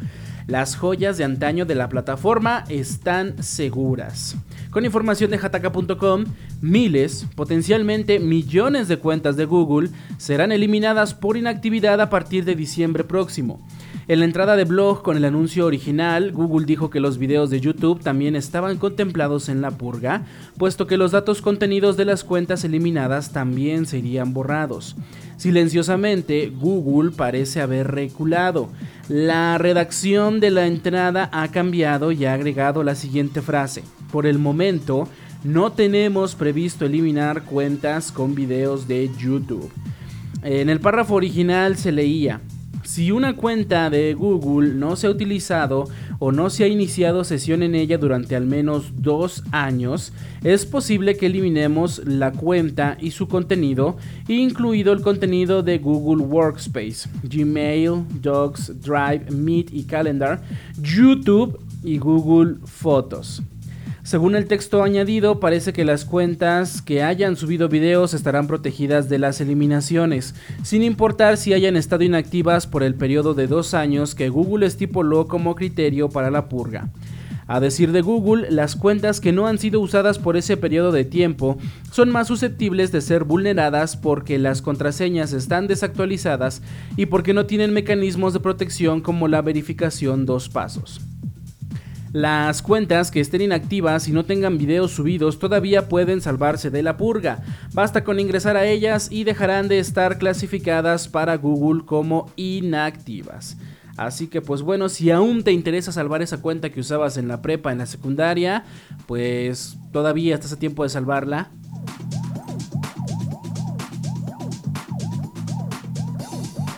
Las 0.47 0.75
joyas 0.75 1.17
de 1.17 1.23
antaño 1.23 1.65
de 1.65 1.75
la 1.75 1.87
plataforma 1.87 2.63
están 2.67 3.41
seguras. 3.43 4.35
Con 4.71 4.85
información 4.85 5.31
de 5.31 5.37
hataka.com, 5.37 6.23
miles, 6.61 7.27
potencialmente 7.35 8.19
millones 8.19 8.87
de 8.87 8.99
cuentas 8.99 9.35
de 9.35 9.43
Google 9.43 9.89
serán 10.17 10.53
eliminadas 10.53 11.13
por 11.13 11.35
inactividad 11.35 11.99
a 11.99 12.09
partir 12.09 12.45
de 12.45 12.55
diciembre 12.55 13.03
próximo. 13.03 13.59
En 14.07 14.19
la 14.19 14.25
entrada 14.25 14.55
de 14.55 14.63
blog 14.63 15.03
con 15.03 15.17
el 15.17 15.25
anuncio 15.25 15.65
original, 15.65 16.31
Google 16.31 16.65
dijo 16.65 16.89
que 16.89 17.01
los 17.01 17.17
videos 17.17 17.49
de 17.49 17.59
YouTube 17.59 18.01
también 18.01 18.37
estaban 18.37 18.77
contemplados 18.77 19.49
en 19.49 19.61
la 19.61 19.71
purga, 19.71 20.23
puesto 20.57 20.87
que 20.87 20.95
los 20.95 21.11
datos 21.11 21.41
contenidos 21.41 21.97
de 21.97 22.05
las 22.05 22.23
cuentas 22.23 22.63
eliminadas 22.63 23.33
también 23.33 23.85
serían 23.85 24.33
borrados. 24.33 24.95
Silenciosamente, 25.35 26.49
Google 26.49 27.11
parece 27.11 27.59
haber 27.59 27.91
reculado. 27.91 28.69
La 29.09 29.57
redacción 29.57 30.39
de 30.39 30.51
la 30.51 30.65
entrada 30.65 31.29
ha 31.33 31.49
cambiado 31.49 32.13
y 32.13 32.23
ha 32.23 32.33
agregado 32.33 32.83
la 32.83 32.95
siguiente 32.95 33.41
frase. 33.41 33.83
Por 34.11 34.25
el 34.25 34.39
momento, 34.39 35.07
no 35.43 35.71
tenemos 35.71 36.35
previsto 36.35 36.85
eliminar 36.85 37.43
cuentas 37.43 38.11
con 38.11 38.35
videos 38.35 38.87
de 38.87 39.09
YouTube. 39.17 39.71
En 40.43 40.69
el 40.69 40.79
párrafo 40.79 41.15
original 41.15 41.77
se 41.77 41.91
leía, 41.91 42.41
Si 42.83 43.11
una 43.11 43.35
cuenta 43.35 43.89
de 43.89 44.15
Google 44.15 44.73
no 44.73 44.95
se 44.95 45.07
ha 45.07 45.11
utilizado 45.11 45.87
o 46.19 46.31
no 46.31 46.49
se 46.49 46.63
ha 46.63 46.67
iniciado 46.67 47.23
sesión 47.23 47.63
en 47.63 47.75
ella 47.75 47.97
durante 47.97 48.35
al 48.35 48.45
menos 48.45 48.91
dos 48.97 49.43
años, 49.51 50.11
es 50.43 50.65
posible 50.65 51.15
que 51.15 51.27
eliminemos 51.27 52.01
la 52.05 52.31
cuenta 52.31 52.97
y 52.99 53.11
su 53.11 53.27
contenido, 53.27 53.97
incluido 54.27 54.93
el 54.93 55.01
contenido 55.01 55.63
de 55.63 55.77
Google 55.77 56.23
Workspace, 56.23 57.07
Gmail, 57.23 58.03
Docs, 58.19 58.81
Drive, 58.81 59.31
Meet 59.31 59.71
y 59.71 59.83
Calendar, 59.83 60.41
YouTube 60.81 61.59
y 61.83 61.97
Google 61.97 62.55
Fotos. 62.65 63.41
Según 64.03 64.35
el 64.35 64.47
texto 64.47 64.81
añadido, 64.81 65.39
parece 65.39 65.73
que 65.73 65.85
las 65.85 66.05
cuentas 66.05 66.81
que 66.81 67.03
hayan 67.03 67.35
subido 67.35 67.69
videos 67.69 68.15
estarán 68.15 68.47
protegidas 68.47 69.09
de 69.09 69.19
las 69.19 69.41
eliminaciones, 69.41 70.33
sin 70.63 70.81
importar 70.81 71.37
si 71.37 71.53
hayan 71.53 71.77
estado 71.77 72.03
inactivas 72.03 72.65
por 72.65 72.81
el 72.81 72.95
periodo 72.95 73.35
de 73.35 73.45
dos 73.45 73.75
años 73.75 74.15
que 74.15 74.29
Google 74.29 74.65
estipuló 74.65 75.27
como 75.27 75.53
criterio 75.53 76.09
para 76.09 76.31
la 76.31 76.49
purga. 76.49 76.89
A 77.45 77.59
decir 77.59 77.91
de 77.91 78.01
Google, 78.01 78.49
las 78.49 78.75
cuentas 78.75 79.21
que 79.21 79.33
no 79.33 79.45
han 79.45 79.59
sido 79.59 79.81
usadas 79.81 80.17
por 80.17 80.35
ese 80.35 80.57
periodo 80.57 80.91
de 80.91 81.05
tiempo 81.05 81.57
son 81.91 82.09
más 82.09 82.27
susceptibles 82.27 82.91
de 82.91 83.01
ser 83.01 83.23
vulneradas 83.23 83.97
porque 83.97 84.39
las 84.39 84.63
contraseñas 84.63 85.31
están 85.31 85.67
desactualizadas 85.67 86.63
y 86.97 87.05
porque 87.07 87.33
no 87.33 87.45
tienen 87.45 87.73
mecanismos 87.73 88.33
de 88.33 88.39
protección 88.39 89.01
como 89.01 89.27
la 89.27 89.41
verificación 89.41 90.25
dos 90.25 90.49
pasos. 90.49 91.01
Las 92.13 92.61
cuentas 92.61 93.09
que 93.09 93.21
estén 93.21 93.39
inactivas 93.39 94.09
y 94.09 94.11
no 94.11 94.25
tengan 94.25 94.57
videos 94.57 94.91
subidos 94.91 95.39
todavía 95.39 95.87
pueden 95.87 96.19
salvarse 96.19 96.69
de 96.69 96.83
la 96.83 96.97
purga. 96.97 97.39
Basta 97.71 98.03
con 98.03 98.19
ingresar 98.19 98.57
a 98.57 98.65
ellas 98.65 99.07
y 99.09 99.23
dejarán 99.23 99.69
de 99.69 99.79
estar 99.79 100.17
clasificadas 100.17 101.07
para 101.07 101.37
Google 101.37 101.85
como 101.85 102.29
inactivas. 102.35 103.55
Así 103.95 104.27
que 104.27 104.41
pues 104.41 104.61
bueno, 104.61 104.89
si 104.89 105.09
aún 105.09 105.43
te 105.43 105.53
interesa 105.53 105.93
salvar 105.93 106.21
esa 106.21 106.41
cuenta 106.41 106.69
que 106.69 106.81
usabas 106.81 107.15
en 107.15 107.29
la 107.29 107.41
prepa, 107.41 107.71
en 107.71 107.77
la 107.77 107.85
secundaria, 107.85 108.65
pues 109.05 109.77
todavía 109.93 110.35
estás 110.35 110.51
a 110.51 110.59
tiempo 110.59 110.83
de 110.83 110.89
salvarla. 110.89 111.49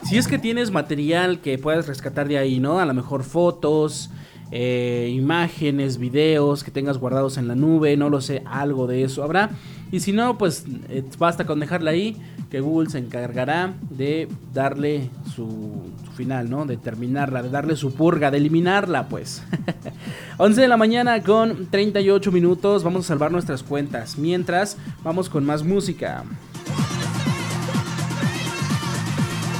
Si 0.03 0.19
es 0.19 0.27
que 0.27 0.37
tienes 0.37 0.69
material 0.69 1.41
que 1.41 1.57
puedas 1.57 1.87
rescatar 1.87 2.27
de 2.27 2.37
ahí, 2.37 2.59
¿no? 2.59 2.79
A 2.79 2.85
lo 2.85 2.93
mejor 2.93 3.23
fotos, 3.23 4.11
eh, 4.55 5.09
imágenes, 5.11 5.97
videos 5.97 6.63
que 6.63 6.69
tengas 6.69 6.99
guardados 6.99 7.37
en 7.37 7.47
la 7.47 7.55
nube, 7.55 7.97
no 7.97 8.11
lo 8.11 8.21
sé, 8.21 8.43
algo 8.45 8.85
de 8.85 9.03
eso 9.03 9.23
habrá. 9.23 9.49
Y 9.91 9.99
si 9.99 10.11
no, 10.11 10.37
pues 10.37 10.65
eh, 10.89 11.03
basta 11.17 11.47
con 11.47 11.59
dejarla 11.59 11.89
ahí, 11.89 12.15
que 12.51 12.59
Google 12.59 12.91
se 12.91 12.99
encargará 12.99 13.73
de 13.89 14.27
darle 14.53 15.09
su, 15.35 15.91
final, 16.15 16.51
¿no? 16.51 16.67
De 16.67 16.77
terminarla, 16.77 17.41
de 17.41 17.49
darle 17.49 17.75
su 17.75 17.95
purga, 17.95 18.29
de 18.29 18.37
eliminarla, 18.37 19.07
pues. 19.09 19.41
11 20.37 20.61
de 20.61 20.67
la 20.67 20.77
mañana 20.77 21.23
con 21.23 21.65
38 21.71 22.31
minutos, 22.31 22.83
vamos 22.83 23.05
a 23.05 23.07
salvar 23.07 23.31
nuestras 23.31 23.63
cuentas. 23.63 24.19
Mientras, 24.19 24.77
vamos 25.03 25.29
con 25.29 25.45
más 25.45 25.63
música. 25.63 26.23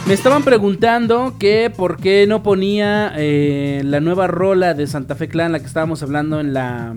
Me 0.06 0.14
estaban 0.14 0.44
preguntando 0.44 1.38
que 1.40 1.72
por 1.74 1.96
qué 1.96 2.28
no 2.28 2.44
ponía 2.44 3.14
eh, 3.16 3.82
la 3.86 4.02
nueva 4.02 4.28
rola 4.28 4.74
de 4.74 4.86
Santa 4.86 5.16
Fe 5.16 5.30
Clan, 5.30 5.54
la 5.54 5.60
que 5.60 5.66
estábamos 5.66 6.04
hablando 6.04 6.42
en 6.42 6.54
la, 6.54 6.94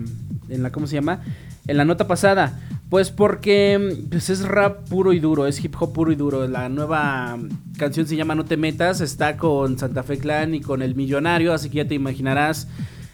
en 0.49 0.61
la, 0.61 0.71
¿cómo 0.73 0.87
se 0.87 0.95
llama? 0.95 1.21
En 1.67 1.77
la 1.77 1.85
nota 1.85 2.05
pasada. 2.05 2.59
Pues 2.89 3.09
porque 3.09 4.05
pues 4.09 4.29
es 4.29 4.45
rap 4.45 4.89
puro 4.89 5.13
y 5.13 5.19
duro, 5.19 5.47
es 5.47 5.63
hip 5.63 5.75
hop 5.79 5.93
puro 5.93 6.11
y 6.11 6.15
duro. 6.15 6.47
La 6.49 6.67
nueva 6.67 7.37
canción 7.77 8.07
se 8.07 8.17
llama 8.17 8.35
No 8.35 8.43
te 8.43 8.57
metas, 8.57 8.99
está 8.99 9.37
con 9.37 9.77
Santa 9.77 10.03
Fe 10.03 10.17
Clan 10.17 10.53
y 10.53 10.59
con 10.59 10.81
El 10.81 10.95
Millonario, 10.95 11.53
así 11.53 11.69
que 11.69 11.77
ya 11.77 11.87
te 11.87 11.95
imaginarás 11.95 12.67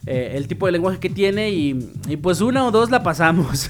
eh, 0.06 0.34
el 0.36 0.50
tipo 0.50 0.66
de 0.66 0.74
lenguaje 0.74 1.00
que 1.00 1.10
tiene 1.10 1.52
y, 1.52 1.74
pues 2.22 2.42
una 2.42 2.66
o 2.66 2.72
dos 2.72 2.92
la 2.92 3.04
pasamos. 3.04 3.70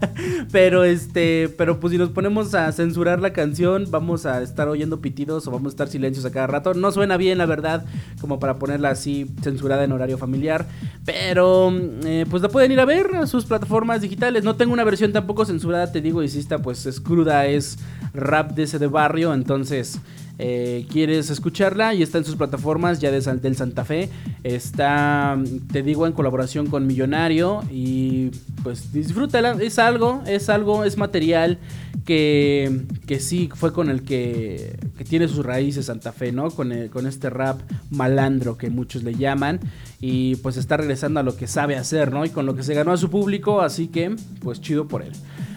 pero 0.52 0.82
este, 0.84 1.50
pero 1.58 1.78
pues 1.78 1.92
si 1.92 1.98
nos 1.98 2.08
ponemos 2.08 2.54
a 2.54 2.72
censurar 2.72 3.20
la 3.20 3.34
canción, 3.34 3.86
vamos 3.90 4.24
a 4.24 4.42
estar 4.42 4.66
oyendo 4.68 5.00
pitidos 5.00 5.46
o 5.46 5.50
vamos 5.50 5.72
a 5.72 5.74
estar 5.74 5.88
silencios 5.88 6.24
a 6.24 6.30
cada 6.30 6.46
rato. 6.46 6.72
No 6.72 6.90
suena 6.90 7.18
bien, 7.18 7.36
la 7.36 7.44
verdad, 7.44 7.84
como 8.20 8.38
para 8.38 8.58
ponerla 8.58 8.90
así 8.90 9.26
censurada 9.42 9.84
en 9.84 9.92
horario 9.92 10.16
familiar. 10.16 10.66
Pero 11.04 11.70
eh, 12.04 12.24
pues 12.30 12.42
la 12.42 12.48
pueden 12.48 12.72
ir 12.72 12.80
a 12.80 12.86
ver 12.86 13.14
a 13.16 13.26
sus 13.26 13.44
plataformas 13.44 14.00
digitales. 14.00 14.42
No 14.42 14.56
tengo 14.56 14.72
una 14.72 14.84
versión 14.84 15.12
tampoco 15.12 15.44
censurada, 15.44 15.92
te 15.92 16.00
digo, 16.00 16.22
y 16.22 16.28
si 16.28 16.38
está 16.38 16.60
pues 16.60 16.86
es 16.86 16.98
cruda, 16.98 17.46
es 17.46 17.78
rap 18.14 18.52
de 18.52 18.62
ese 18.62 18.78
de 18.78 18.86
barrio, 18.86 19.34
entonces... 19.34 20.00
Eh, 20.38 20.86
quieres 20.90 21.30
escucharla 21.30 21.94
y 21.94 22.02
está 22.02 22.18
en 22.18 22.24
sus 22.24 22.34
plataformas 22.34 22.98
ya 23.00 23.10
de, 23.10 23.20
del 23.20 23.56
Santa 23.56 23.84
Fe. 23.84 24.08
Está, 24.42 25.38
te 25.72 25.82
digo, 25.82 26.06
en 26.06 26.12
colaboración 26.12 26.66
con 26.66 26.86
Millonario 26.86 27.62
y 27.70 28.30
pues 28.62 28.92
disfrútala. 28.92 29.56
Es 29.60 29.78
algo, 29.78 30.22
es 30.26 30.48
algo, 30.48 30.84
es 30.84 30.96
material 30.96 31.58
que, 32.04 32.82
que 33.06 33.20
sí 33.20 33.48
fue 33.54 33.72
con 33.72 33.88
el 33.90 34.02
que, 34.02 34.76
que 34.98 35.04
tiene 35.04 35.28
sus 35.28 35.44
raíces 35.44 35.86
Santa 35.86 36.12
Fe, 36.12 36.32
¿no? 36.32 36.50
Con, 36.50 36.88
con 36.88 37.06
este 37.06 37.30
rap 37.30 37.60
malandro 37.90 38.58
que 38.58 38.70
muchos 38.70 39.04
le 39.04 39.14
llaman 39.14 39.60
y 40.00 40.36
pues 40.36 40.56
está 40.56 40.76
regresando 40.76 41.20
a 41.20 41.22
lo 41.22 41.36
que 41.36 41.46
sabe 41.46 41.76
hacer, 41.76 42.12
¿no? 42.12 42.24
Y 42.24 42.30
con 42.30 42.44
lo 42.46 42.56
que 42.56 42.62
se 42.62 42.74
ganó 42.74 42.92
a 42.92 42.96
su 42.96 43.08
público, 43.08 43.60
así 43.60 43.88
que 43.88 44.14
pues 44.40 44.60
chido 44.60 44.88
por 44.88 45.02
él. 45.02 45.12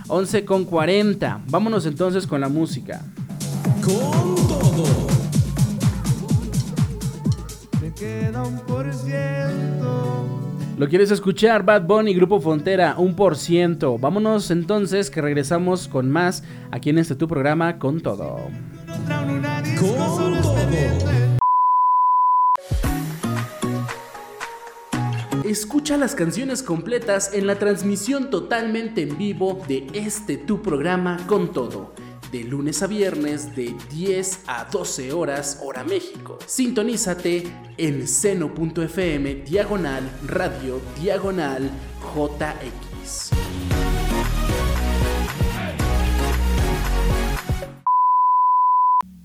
11 0.07 0.45
con 0.45 0.65
40. 0.65 1.41
Vámonos 1.49 1.85
entonces 1.85 2.27
con 2.27 2.39
la 2.41 2.47
música. 2.47 3.03
Con 3.83 4.36
Me 7.81 7.93
queda 7.93 8.43
un 8.43 8.59
por 8.61 8.93
ciento. 8.93 10.25
¿Lo 10.77 10.87
quieres 10.87 11.09
escuchar? 11.09 11.63
Bad 11.63 11.87
Bunny, 11.87 12.13
Grupo 12.13 12.39
Frontera, 12.39 12.95
un 12.97 13.15
por 13.15 13.35
ciento. 13.35 13.97
Vámonos 13.97 14.51
entonces 14.51 15.09
que 15.09 15.21
regresamos 15.21 15.87
con 15.87 16.11
más 16.11 16.43
aquí 16.71 16.91
en 16.91 16.99
este 16.99 17.15
tu 17.15 17.27
programa 17.27 17.79
con 17.79 18.01
todo. 18.01 18.37
Con 18.85 19.05
todo. 19.75 20.27
Escucha 25.43 25.95
las 25.95 26.13
canciones 26.13 26.61
completas 26.61 27.33
en 27.33 27.47
la 27.47 27.55
transmisión 27.55 28.29
totalmente 28.29 29.01
en 29.03 29.17
vivo 29.17 29.61
de 29.67 29.87
este 29.93 30.35
tu 30.35 30.61
programa 30.61 31.17
con 31.25 31.53
todo 31.53 31.93
de 32.31 32.43
lunes 32.43 32.81
a 32.83 32.87
viernes 32.87 33.55
de 33.55 33.75
10 33.91 34.43
a 34.47 34.65
12 34.65 35.13
horas 35.13 35.59
hora 35.63 35.83
México. 35.83 36.37
Sintonízate 36.45 37.43
en 37.77 38.07
seno.fm 38.07 39.35
diagonal 39.35 40.03
radio 40.25 40.81
diagonal 40.99 41.69
JX. 42.15 43.31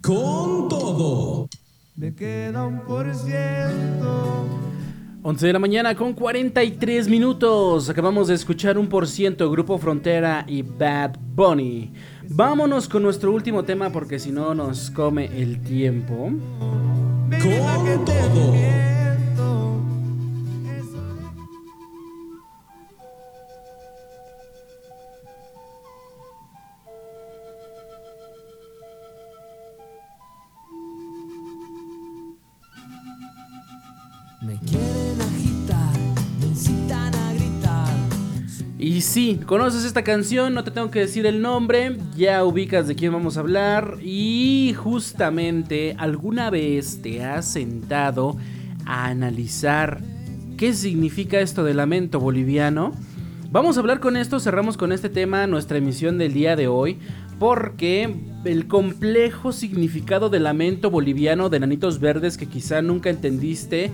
Con 0.02 0.68
todo. 0.68 1.48
Me 1.96 2.14
queda 2.14 2.66
un 2.66 2.80
por 2.80 3.14
ciento. 3.14 4.46
11 5.24 5.46
de 5.46 5.52
la 5.52 5.60
mañana 5.60 5.94
con 5.94 6.14
43 6.14 7.08
minutos. 7.08 7.88
Acabamos 7.88 8.26
de 8.26 8.34
escuchar 8.34 8.76
un 8.76 8.88
por 8.88 9.06
ciento 9.06 9.48
Grupo 9.52 9.78
Frontera 9.78 10.44
y 10.48 10.62
Bad 10.62 11.16
Bunny. 11.20 11.92
Vámonos 12.28 12.88
con 12.88 13.02
nuestro 13.02 13.32
último 13.32 13.64
tema 13.64 13.90
porque 13.90 14.18
si 14.18 14.32
no 14.32 14.54
nos 14.54 14.90
come 14.90 15.26
el 15.40 15.62
tiempo. 15.62 16.30
Y 38.82 39.02
sí, 39.02 39.38
conoces 39.46 39.84
esta 39.84 40.02
canción, 40.02 40.54
no 40.54 40.64
te 40.64 40.72
tengo 40.72 40.90
que 40.90 40.98
decir 40.98 41.24
el 41.24 41.40
nombre, 41.40 41.98
ya 42.16 42.44
ubicas 42.44 42.88
de 42.88 42.96
quién 42.96 43.12
vamos 43.12 43.36
a 43.36 43.40
hablar. 43.40 43.98
Y 44.02 44.74
justamente 44.76 45.94
alguna 45.98 46.50
vez 46.50 47.00
te 47.00 47.22
has 47.22 47.46
sentado 47.46 48.36
a 48.84 49.06
analizar 49.06 50.00
qué 50.56 50.74
significa 50.74 51.38
esto 51.38 51.62
de 51.62 51.74
lamento 51.74 52.18
boliviano. 52.18 52.90
Vamos 53.52 53.76
a 53.76 53.80
hablar 53.80 54.00
con 54.00 54.16
esto, 54.16 54.40
cerramos 54.40 54.76
con 54.76 54.90
este 54.90 55.08
tema 55.08 55.46
nuestra 55.46 55.78
emisión 55.78 56.18
del 56.18 56.32
día 56.32 56.56
de 56.56 56.66
hoy, 56.66 56.98
porque 57.38 58.16
el 58.44 58.66
complejo 58.66 59.52
significado 59.52 60.28
de 60.28 60.40
lamento 60.40 60.90
boliviano 60.90 61.50
de 61.50 61.60
Nanitos 61.60 62.00
Verdes 62.00 62.36
que 62.36 62.46
quizá 62.46 62.82
nunca 62.82 63.10
entendiste 63.10 63.92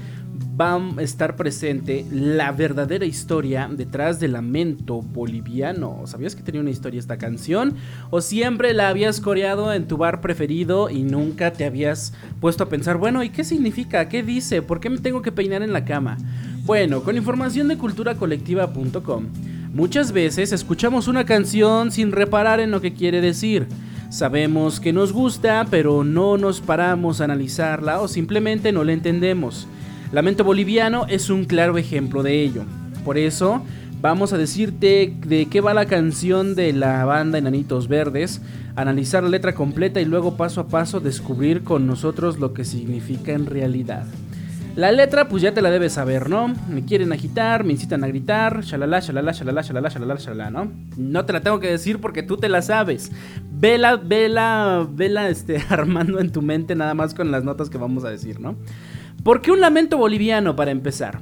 va 0.60 0.76
a 0.76 1.02
estar 1.02 1.36
presente 1.36 2.04
la 2.10 2.52
verdadera 2.52 3.04
historia 3.04 3.68
detrás 3.70 4.18
del 4.18 4.32
lamento 4.32 5.00
boliviano. 5.02 6.02
¿Sabías 6.06 6.34
que 6.34 6.42
tenía 6.42 6.60
una 6.60 6.70
historia 6.70 7.00
esta 7.00 7.18
canción? 7.18 7.74
¿O 8.10 8.20
siempre 8.20 8.74
la 8.74 8.88
habías 8.88 9.20
coreado 9.20 9.72
en 9.72 9.86
tu 9.86 9.96
bar 9.96 10.20
preferido 10.20 10.90
y 10.90 11.02
nunca 11.02 11.52
te 11.52 11.64
habías 11.64 12.12
puesto 12.40 12.64
a 12.64 12.68
pensar, 12.68 12.96
bueno, 12.96 13.22
¿y 13.22 13.30
qué 13.30 13.44
significa? 13.44 14.08
¿Qué 14.08 14.22
dice? 14.22 14.62
¿Por 14.62 14.80
qué 14.80 14.90
me 14.90 14.98
tengo 14.98 15.22
que 15.22 15.32
peinar 15.32 15.62
en 15.62 15.72
la 15.72 15.84
cama? 15.84 16.18
Bueno, 16.64 17.02
con 17.02 17.16
información 17.16 17.68
de 17.68 17.78
culturacolectiva.com, 17.78 19.26
muchas 19.72 20.12
veces 20.12 20.52
escuchamos 20.52 21.08
una 21.08 21.24
canción 21.24 21.90
sin 21.90 22.12
reparar 22.12 22.60
en 22.60 22.70
lo 22.70 22.80
que 22.80 22.92
quiere 22.92 23.20
decir. 23.20 23.66
Sabemos 24.10 24.80
que 24.80 24.92
nos 24.92 25.12
gusta, 25.12 25.66
pero 25.70 26.02
no 26.02 26.38
nos 26.38 26.60
paramos 26.60 27.20
a 27.20 27.24
analizarla 27.24 28.00
o 28.00 28.08
simplemente 28.08 28.72
no 28.72 28.82
la 28.82 28.92
entendemos. 28.92 29.68
Lamento 30.10 30.42
Boliviano 30.42 31.04
es 31.06 31.28
un 31.28 31.44
claro 31.44 31.76
ejemplo 31.76 32.22
de 32.22 32.42
ello. 32.42 32.64
Por 33.04 33.18
eso, 33.18 33.62
vamos 34.00 34.32
a 34.32 34.38
decirte 34.38 35.14
de 35.26 35.46
qué 35.46 35.60
va 35.60 35.74
la 35.74 35.84
canción 35.84 36.54
de 36.54 36.72
la 36.72 37.04
banda 37.04 37.36
Enanitos 37.36 37.88
Verdes, 37.88 38.40
analizar 38.74 39.22
la 39.22 39.28
letra 39.28 39.54
completa 39.54 40.00
y 40.00 40.06
luego 40.06 40.38
paso 40.38 40.62
a 40.62 40.68
paso 40.68 41.00
descubrir 41.00 41.62
con 41.62 41.86
nosotros 41.86 42.38
lo 42.38 42.54
que 42.54 42.64
significa 42.64 43.32
en 43.32 43.44
realidad. 43.44 44.06
La 44.76 44.92
letra, 44.92 45.28
pues 45.28 45.42
ya 45.42 45.52
te 45.52 45.60
la 45.60 45.70
debes 45.70 45.94
saber, 45.94 46.30
¿no? 46.30 46.54
Me 46.70 46.84
quieren 46.84 47.12
agitar, 47.12 47.64
me 47.64 47.72
incitan 47.72 48.02
a 48.02 48.06
gritar, 48.06 48.62
shalala, 48.62 49.00
shalala, 49.00 49.32
shalala, 49.32 49.60
shalala, 49.60 49.88
shalala, 49.90 50.14
shalala, 50.14 50.50
¿no? 50.50 50.72
No 50.96 51.26
te 51.26 51.32
la 51.34 51.40
tengo 51.40 51.60
que 51.60 51.68
decir 51.68 52.00
porque 52.00 52.22
tú 52.22 52.36
te 52.38 52.48
la 52.48 52.62
sabes. 52.62 53.10
Vela, 53.50 53.96
vela, 53.96 54.86
vela, 54.88 55.28
este, 55.28 55.62
armando 55.68 56.18
en 56.20 56.30
tu 56.30 56.40
mente 56.40 56.74
nada 56.76 56.94
más 56.94 57.12
con 57.12 57.30
las 57.30 57.44
notas 57.44 57.68
que 57.68 57.76
vamos 57.76 58.04
a 58.04 58.10
decir, 58.10 58.40
¿no? 58.40 58.56
¿Por 59.28 59.42
qué 59.42 59.50
un 59.50 59.60
lamento 59.60 59.98
boliviano 59.98 60.56
para 60.56 60.70
empezar? 60.70 61.20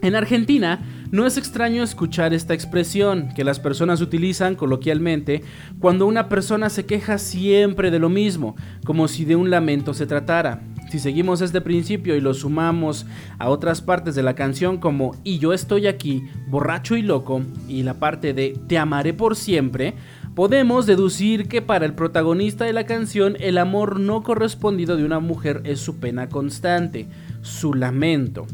En 0.00 0.14
Argentina 0.14 0.78
no 1.10 1.26
es 1.26 1.36
extraño 1.36 1.82
escuchar 1.82 2.32
esta 2.32 2.54
expresión 2.54 3.30
que 3.34 3.42
las 3.42 3.58
personas 3.58 4.00
utilizan 4.00 4.54
coloquialmente 4.54 5.42
cuando 5.80 6.06
una 6.06 6.28
persona 6.28 6.70
se 6.70 6.86
queja 6.86 7.18
siempre 7.18 7.90
de 7.90 7.98
lo 7.98 8.10
mismo, 8.10 8.54
como 8.84 9.08
si 9.08 9.24
de 9.24 9.34
un 9.34 9.50
lamento 9.50 9.92
se 9.92 10.06
tratara. 10.06 10.62
Si 10.88 11.00
seguimos 11.00 11.40
este 11.40 11.60
principio 11.60 12.14
y 12.14 12.20
lo 12.20 12.32
sumamos 12.32 13.06
a 13.40 13.48
otras 13.48 13.82
partes 13.82 14.14
de 14.14 14.22
la 14.22 14.36
canción 14.36 14.78
como 14.78 15.16
Y 15.24 15.40
yo 15.40 15.52
estoy 15.52 15.88
aquí, 15.88 16.22
borracho 16.46 16.96
y 16.96 17.02
loco, 17.02 17.42
y 17.66 17.82
la 17.82 17.94
parte 17.94 18.34
de 18.34 18.56
Te 18.68 18.78
amaré 18.78 19.14
por 19.14 19.34
siempre, 19.34 19.96
podemos 20.36 20.84
deducir 20.84 21.48
que 21.48 21.62
para 21.62 21.86
el 21.86 21.94
protagonista 21.94 22.66
de 22.66 22.74
la 22.74 22.84
canción 22.84 23.38
el 23.40 23.56
amor 23.56 23.98
no 23.98 24.22
correspondido 24.22 24.98
de 24.98 25.04
una 25.04 25.18
mujer 25.18 25.62
es 25.64 25.80
su 25.80 25.96
pena 25.96 26.28
constante, 26.28 27.06
su 27.40 27.72
lamento. 27.72 28.46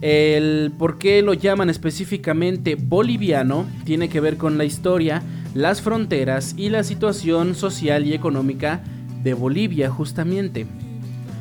El 0.00 0.72
por 0.78 0.98
qué 0.98 1.22
lo 1.22 1.34
llaman 1.34 1.68
específicamente 1.68 2.76
boliviano 2.76 3.66
tiene 3.84 4.08
que 4.08 4.20
ver 4.20 4.36
con 4.36 4.56
la 4.56 4.64
historia, 4.64 5.20
las 5.52 5.82
fronteras 5.82 6.54
y 6.56 6.68
la 6.68 6.84
situación 6.84 7.56
social 7.56 8.06
y 8.06 8.14
económica 8.14 8.84
de 9.24 9.34
Bolivia 9.34 9.90
justamente. 9.90 10.68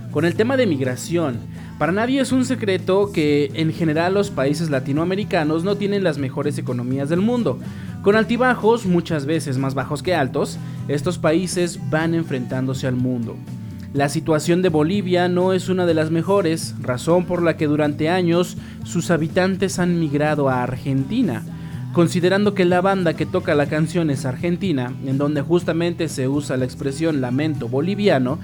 Con 0.10 0.26
el 0.26 0.34
tema 0.34 0.58
de 0.58 0.66
migración, 0.66 1.38
para 1.78 1.92
nadie 1.92 2.22
es 2.22 2.32
un 2.32 2.46
secreto 2.46 3.12
que 3.12 3.52
en 3.54 3.74
general 3.74 4.14
los 4.14 4.32
países 4.32 4.70
latinoamericanos 4.70 5.64
no 5.64 5.76
tienen 5.76 6.04
las 6.06 6.18
mejores 6.18 6.58
economías 6.58 7.10
del 7.10 7.20
mundo, 7.20 7.60
con 8.06 8.16
altibajos, 8.16 8.86
muchas 8.86 9.26
veces 9.26 9.58
más 9.58 9.74
bajos 9.74 10.04
que 10.04 10.14
altos, 10.14 10.60
estos 10.88 11.18
países 11.18 11.80
van 11.90 12.14
enfrentándose 12.14 12.86
al 12.86 12.96
mundo. 12.96 13.36
La 13.94 14.10
situación 14.10 14.62
de 14.62 14.70
Bolivia 14.70 15.28
no 15.28 15.54
es 15.54 15.70
una 15.70 15.88
de 15.88 15.96
las 15.96 16.12
mejores, 16.12 16.76
razón 16.80 17.26
por 17.26 17.42
la 17.42 17.58
que 17.58 17.66
durante 17.66 18.10
años 18.10 18.58
sus 18.84 19.10
habitantes 19.10 19.80
han 19.80 20.00
migrado 20.00 20.50
a 20.50 20.62
Argentina. 20.62 21.42
Considerando 21.94 22.54
que 22.54 22.66
la 22.66 22.80
banda 22.80 23.16
que 23.16 23.26
toca 23.26 23.56
la 23.56 23.66
canción 23.66 24.12
es 24.12 24.26
argentina, 24.26 24.94
en 25.08 25.18
donde 25.18 25.42
justamente 25.42 26.08
se 26.08 26.28
usa 26.28 26.58
la 26.58 26.66
expresión 26.66 27.22
lamento 27.22 27.70
boliviano, 27.70 28.38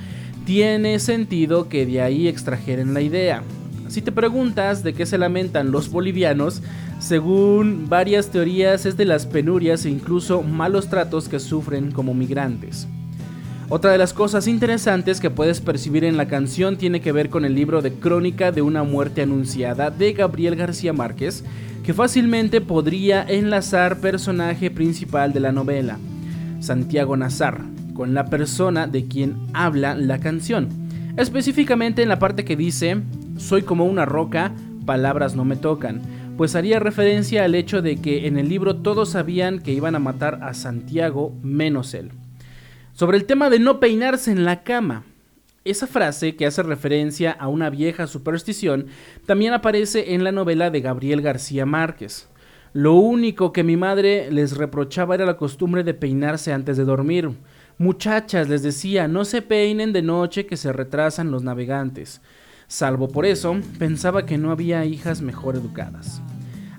tiene 0.44 0.98
sentido 0.98 1.70
que 1.70 1.86
de 1.86 2.02
ahí 2.02 2.28
extrajeren 2.28 2.96
la 2.96 3.02
idea. 3.02 3.44
Si 3.92 4.02
te 4.02 4.14
preguntas 4.14 4.84
de 4.84 4.94
qué 4.94 5.06
se 5.06 5.18
lamentan 5.18 5.72
los 5.72 5.92
bolivianos, 5.92 6.62
según 7.00 7.90
varias 7.90 8.30
teorías 8.30 8.86
es 8.86 8.96
de 8.96 9.04
las 9.04 9.26
penurias 9.26 9.84
e 9.84 9.90
incluso 9.90 10.44
malos 10.44 10.88
tratos 10.88 11.28
que 11.28 11.42
sufren 11.42 11.92
como 11.92 12.14
migrantes. 12.14 12.88
Otra 13.68 13.92
de 13.92 13.98
las 13.98 14.14
cosas 14.14 14.48
interesantes 14.48 15.20
que 15.20 15.30
puedes 15.30 15.60
percibir 15.60 16.06
en 16.06 16.16
la 16.16 16.30
canción 16.30 16.78
tiene 16.78 17.02
que 17.02 17.12
ver 17.12 17.30
con 17.30 17.44
el 17.44 17.54
libro 17.54 17.82
de 17.82 17.92
Crónica 17.92 18.54
de 18.54 18.62
una 18.62 18.84
muerte 18.84 19.24
anunciada 19.24 19.92
de 19.92 20.14
Gabriel 20.14 20.56
García 20.56 20.94
Márquez, 20.94 21.44
que 21.84 21.94
fácilmente 21.94 22.62
podría 22.62 23.22
enlazar 23.24 24.00
personaje 24.00 24.72
principal 24.72 25.34
de 25.34 25.42
la 25.42 25.52
novela, 25.52 26.00
Santiago 26.62 27.18
Nazar, 27.18 27.60
con 27.94 28.14
la 28.14 28.28
persona 28.28 28.88
de 28.88 29.06
quien 29.10 29.36
habla 29.52 29.96
la 29.96 30.20
canción. 30.20 30.70
Específicamente 31.18 32.02
en 32.02 32.08
la 32.08 32.20
parte 32.20 32.46
que 32.46 32.56
dice, 32.56 33.02
soy 33.38 33.64
como 33.64 33.86
una 33.86 34.06
roca, 34.06 34.54
palabras 34.86 35.36
no 35.36 35.46
me 35.46 35.56
tocan, 35.56 36.02
pues 36.38 36.56
haría 36.56 36.80
referencia 36.80 37.44
al 37.44 37.56
hecho 37.56 37.82
de 37.82 37.98
que 37.98 38.28
en 38.28 38.38
el 38.38 38.50
libro 38.50 38.78
todos 38.78 39.10
sabían 39.10 39.60
que 39.60 39.74
iban 39.74 39.96
a 39.96 40.00
matar 40.00 40.40
a 40.44 40.54
Santiago 40.54 41.34
menos 41.44 41.94
él. 41.94 42.12
Sobre 42.94 43.18
el 43.18 43.26
tema 43.26 43.50
de 43.50 43.60
no 43.60 43.80
peinarse 43.80 44.32
en 44.32 44.46
la 44.46 44.64
cama, 44.64 45.04
esa 45.64 45.86
frase, 45.86 46.36
que 46.36 46.48
hace 46.48 46.64
referencia 46.64 47.32
a 47.32 47.48
una 47.48 47.70
vieja 47.70 48.08
superstición, 48.08 48.88
también 49.28 49.54
aparece 49.54 50.16
en 50.16 50.24
la 50.24 50.32
novela 50.32 50.72
de 50.72 50.82
Gabriel 50.82 51.22
García 51.22 51.68
Márquez. 51.68 52.28
Lo 52.74 52.96
único 52.96 53.54
que 53.54 53.64
mi 53.64 53.78
madre 53.78 54.32
les 54.32 54.58
reprochaba 54.58 55.14
era 55.14 55.26
la 55.26 55.38
costumbre 55.38 55.84
de 55.84 55.94
peinarse 55.94 56.52
antes 56.52 56.78
de 56.78 56.86
dormir. 56.86 57.30
Muchachas, 57.78 58.50
les 58.50 58.64
decía, 58.64 59.08
no 59.08 59.24
se 59.24 59.42
peinen 59.42 59.94
de 59.94 60.02
noche 60.02 60.48
que 60.48 60.58
se 60.58 60.74
retrasan 60.74 61.30
los 61.30 61.44
navegantes. 61.44 62.22
Salvo 62.72 63.10
por 63.10 63.26
eso, 63.26 63.60
pensaba 63.80 64.26
que 64.26 64.38
no 64.38 64.50
había 64.50 64.86
hijas 64.86 65.22
mejor 65.22 65.58
educadas. 65.58 66.22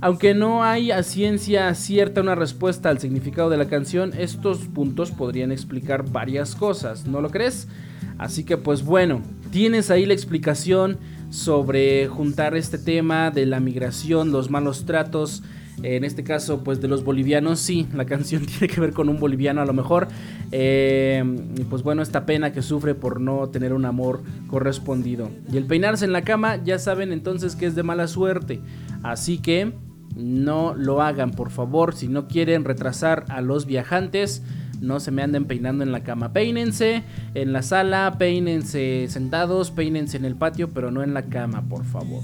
Aunque 0.01 0.33
no 0.33 0.65
hay 0.65 0.91
a 0.91 1.03
ciencia 1.03 1.75
cierta 1.75 2.23
una 2.23 2.35
respuesta 2.35 2.89
al 2.89 2.99
significado 2.99 3.51
de 3.51 3.59
la 3.59 3.69
canción, 3.69 4.15
estos 4.17 4.61
puntos 4.61 5.11
podrían 5.11 5.53
explicar 5.53 6.11
varias 6.11 6.55
cosas, 6.55 7.07
¿no 7.07 7.21
lo 7.21 7.29
crees? 7.29 7.69
Así 8.17 8.43
que 8.43 8.57
pues 8.57 8.87
bueno, 8.87 9.21
tienes 9.51 9.91
ahí 9.91 10.07
la 10.07 10.15
explicación 10.15 10.97
sobre 11.29 12.09
juntar 12.09 12.57
este 12.57 12.79
tema 12.79 13.31
de 13.31 13.45
la 13.45 13.61
migración, 13.61 14.33
los 14.33 14.49
malos 14.49 14.87
tratos, 14.87 15.43
en 15.83 16.05
este 16.05 16.25
caso, 16.25 16.63
pues 16.63 16.81
de 16.81 16.89
los 16.89 17.05
bolivianos, 17.05 17.61
sí, 17.61 17.87
la 17.95 18.05
canción 18.07 18.47
tiene 18.47 18.69
que 18.69 18.81
ver 18.81 18.93
con 18.93 19.09
un 19.09 19.19
boliviano 19.19 19.61
a 19.61 19.65
lo 19.65 19.73
mejor. 19.73 20.09
Eh, 20.51 21.25
pues 21.69 21.83
bueno, 21.83 22.03
esta 22.03 22.27
pena 22.27 22.53
que 22.53 22.63
sufre 22.63 22.95
por 22.95 23.21
no 23.21 23.49
tener 23.49 23.73
un 23.73 23.85
amor 23.85 24.23
correspondido. 24.49 25.31
Y 25.53 25.57
el 25.57 25.67
peinarse 25.67 26.05
en 26.05 26.13
la 26.13 26.23
cama, 26.23 26.63
ya 26.63 26.79
saben 26.79 27.13
entonces 27.13 27.57
que 27.57 27.67
es 27.67 27.75
de 27.75 27.83
mala 27.83 28.07
suerte. 28.07 28.61
Así 29.03 29.39
que 29.39 29.73
no 30.17 30.75
lo 30.75 31.03
hagan, 31.03 31.31
por 31.31 31.51
favor. 31.51 31.95
Si 31.95 32.09
no 32.09 32.29
quieren 32.29 32.65
retrasar 32.65 33.25
a 33.29 33.41
los 33.41 33.67
viajantes, 33.67 34.43
no 34.81 35.01
se 35.01 35.11
me 35.11 35.23
anden 35.23 35.47
peinando 35.47 35.85
en 35.85 35.93
la 35.93 36.03
cama. 36.03 36.33
Peínense 36.33 37.05
en 37.35 37.53
la 37.53 37.63
sala, 37.63 38.17
peínense 38.19 39.07
sentados, 39.09 39.71
peínense 39.71 40.17
en 40.17 40.25
el 40.25 40.37
patio, 40.37 40.69
pero 40.69 40.91
no 40.91 41.03
en 41.03 41.15
la 41.15 41.23
cama, 41.23 41.63
por 41.63 41.85
favor. 41.85 42.23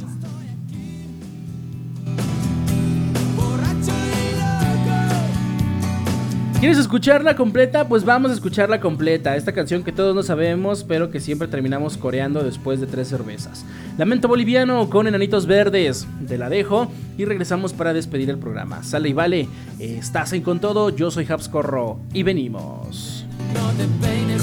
¿Quieres 6.60 6.78
escucharla 6.78 7.36
completa? 7.36 7.86
Pues 7.86 8.04
vamos 8.04 8.32
a 8.32 8.34
escucharla 8.34 8.80
completa. 8.80 9.36
Esta 9.36 9.52
canción 9.52 9.84
que 9.84 9.92
todos 9.92 10.12
no 10.12 10.24
sabemos, 10.24 10.82
pero 10.82 11.08
que 11.08 11.20
siempre 11.20 11.46
terminamos 11.46 11.96
coreando 11.96 12.42
después 12.42 12.80
de 12.80 12.88
tres 12.88 13.06
cervezas. 13.06 13.64
Lamento 13.96 14.26
boliviano 14.26 14.90
con 14.90 15.06
enanitos 15.06 15.46
verdes. 15.46 16.08
Te 16.26 16.36
la 16.36 16.48
dejo 16.48 16.90
y 17.16 17.26
regresamos 17.26 17.72
para 17.72 17.92
despedir 17.92 18.28
el 18.28 18.38
programa. 18.38 18.82
Sale 18.82 19.08
y 19.08 19.12
vale, 19.12 19.48
estás 19.78 20.32
en 20.32 20.42
con 20.42 20.58
todo. 20.58 20.90
Yo 20.90 21.12
soy 21.12 21.28
Habscorro 21.30 22.00
y 22.12 22.24
venimos. 22.24 23.24
No 23.54 23.70
te 23.78 23.86
peines 24.04 24.42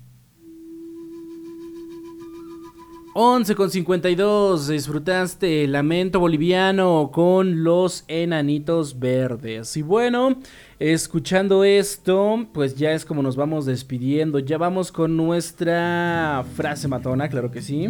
11 3.13 3.55
con 3.55 3.69
52, 3.69 4.69
disfrutaste 4.69 5.67
Lamento 5.67 6.21
Boliviano 6.21 7.09
con 7.11 7.61
los 7.61 8.05
enanitos 8.07 8.99
verdes. 8.99 9.75
Y 9.75 9.81
bueno, 9.81 10.37
escuchando 10.79 11.65
esto, 11.65 12.47
pues 12.53 12.75
ya 12.75 12.93
es 12.93 13.03
como 13.03 13.21
nos 13.21 13.35
vamos 13.35 13.65
despidiendo. 13.65 14.39
Ya 14.39 14.57
vamos 14.57 14.93
con 14.93 15.17
nuestra 15.17 16.45
frase 16.55 16.87
matona, 16.87 17.27
claro 17.27 17.51
que 17.51 17.61
sí. 17.61 17.89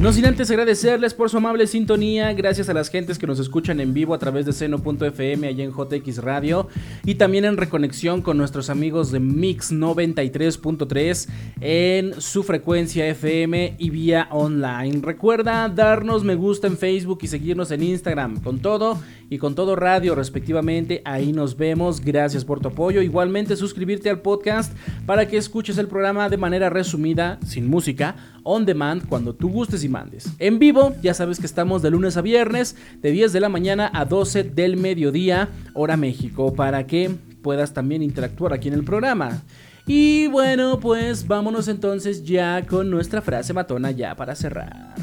No 0.00 0.12
sin 0.12 0.26
antes 0.26 0.48
agradecerles 0.48 1.12
por 1.12 1.28
su 1.28 1.38
amable 1.38 1.66
sintonía, 1.66 2.32
gracias 2.32 2.68
a 2.68 2.72
las 2.72 2.88
gentes 2.88 3.18
que 3.18 3.26
nos 3.26 3.40
escuchan 3.40 3.80
en 3.80 3.92
vivo 3.92 4.14
a 4.14 4.18
través 4.18 4.46
de 4.46 4.52
seno.fm 4.52 5.48
allá 5.48 5.64
en 5.64 5.72
JX 5.72 6.18
Radio. 6.18 6.68
Y 7.04 7.16
también 7.16 7.44
en 7.44 7.56
reconexión 7.56 8.22
con 8.22 8.38
nuestros 8.38 8.70
amigos 8.70 9.10
de 9.10 9.18
Mix 9.18 9.72
93.3 9.72 11.28
en 11.60 12.20
su 12.20 12.44
frecuencia 12.44 13.08
FM 13.08 13.74
y 13.76 13.90
vía 13.90 14.28
online. 14.30 15.00
Recuerda 15.02 15.68
darnos 15.68 16.22
me 16.22 16.36
gusta 16.36 16.68
en 16.68 16.78
Facebook 16.78 17.18
y 17.22 17.26
seguirnos 17.26 17.72
en 17.72 17.82
Instagram. 17.82 18.40
Con 18.40 18.60
todo 18.60 19.00
y 19.30 19.38
con 19.38 19.54
todo 19.54 19.76
radio 19.76 20.14
respectivamente. 20.14 21.02
Ahí 21.04 21.32
nos 21.32 21.56
vemos. 21.56 22.00
Gracias 22.00 22.44
por 22.44 22.60
tu 22.60 22.68
apoyo. 22.68 23.02
Igualmente 23.02 23.56
suscribirte 23.56 24.10
al 24.10 24.20
podcast 24.20 24.72
para 25.06 25.26
que 25.28 25.36
escuches 25.36 25.78
el 25.78 25.88
programa 25.88 26.28
de 26.28 26.36
manera 26.36 26.70
resumida, 26.70 27.38
sin 27.46 27.68
música 27.68 28.16
on 28.42 28.64
demand 28.64 29.06
cuando 29.08 29.34
tú 29.34 29.50
gustes 29.50 29.84
y 29.84 29.88
mandes. 29.88 30.32
En 30.38 30.58
vivo, 30.58 30.94
ya 31.02 31.12
sabes 31.12 31.38
que 31.38 31.46
estamos 31.46 31.82
de 31.82 31.90
lunes 31.90 32.16
a 32.16 32.22
viernes, 32.22 32.76
de 33.02 33.10
10 33.10 33.32
de 33.32 33.40
la 33.40 33.48
mañana 33.48 33.90
a 33.92 34.06
12 34.06 34.44
del 34.44 34.76
mediodía, 34.76 35.50
hora 35.74 35.96
México, 35.96 36.54
para 36.54 36.86
que 36.86 37.10
puedas 37.42 37.74
también 37.74 38.02
interactuar 38.02 38.52
aquí 38.52 38.68
en 38.68 38.74
el 38.74 38.84
programa. 38.84 39.42
Y 39.86 40.26
bueno, 40.28 40.80
pues 40.80 41.26
vámonos 41.26 41.66
entonces 41.68 42.24
ya 42.24 42.64
con 42.66 42.90
nuestra 42.90 43.22
frase 43.22 43.54
matona 43.54 43.90
ya 43.90 44.14
para 44.14 44.34
cerrar. 44.34 44.94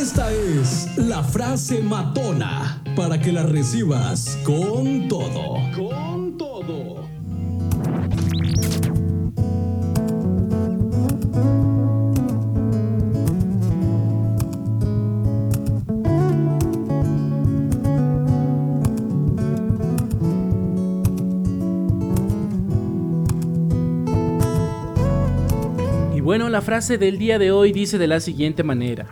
Esta 0.00 0.32
es 0.32 0.96
la 0.96 1.22
frase 1.22 1.82
matona 1.82 2.82
para 2.96 3.20
que 3.20 3.32
la 3.32 3.42
recibas 3.42 4.38
con 4.44 5.08
todo. 5.08 5.56
Con 5.76 6.38
todo. 6.38 7.00
Bueno, 26.30 26.48
la 26.48 26.62
frase 26.62 26.96
del 26.96 27.18
día 27.18 27.40
de 27.40 27.50
hoy 27.50 27.72
dice 27.72 27.98
de 27.98 28.06
la 28.06 28.20
siguiente 28.20 28.62
manera. 28.62 29.08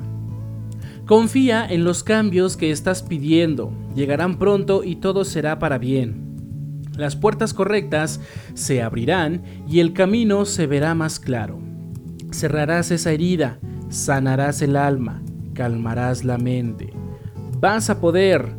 Confía 1.09 1.67
en 1.67 1.85
los 1.85 2.05
cambios 2.05 2.59
que 2.59 2.71
estás 2.71 3.03
pidiendo, 3.03 3.73
llegarán 3.95 4.39
pronto 4.39 4.85
y 4.85 4.97
todo 4.97 5.25
será 5.25 5.59
para 5.59 5.79
bien. 5.79 6.83
Las 6.99 7.17
puertas 7.17 7.55
correctas 7.55 8.21
se 8.53 8.83
abrirán 8.83 9.43
y 9.67 9.81
el 9.81 9.95
camino 9.95 10.45
se 10.45 10.67
verá 10.67 10.95
más 10.95 11.19
claro. 11.19 11.61
Cerrarás 12.31 12.91
esa 12.91 13.11
herida, 13.11 13.59
sanarás 13.89 14.61
el 14.61 14.77
alma, 14.77 15.23
calmarás 15.55 16.25
la 16.25 16.37
mente. 16.37 16.93
Vas 17.59 17.89
a 17.89 18.03
poder, 18.03 18.53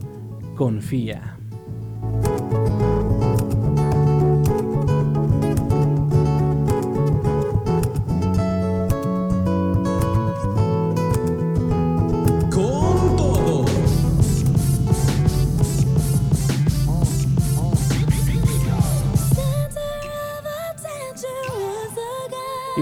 confía. 0.55 1.38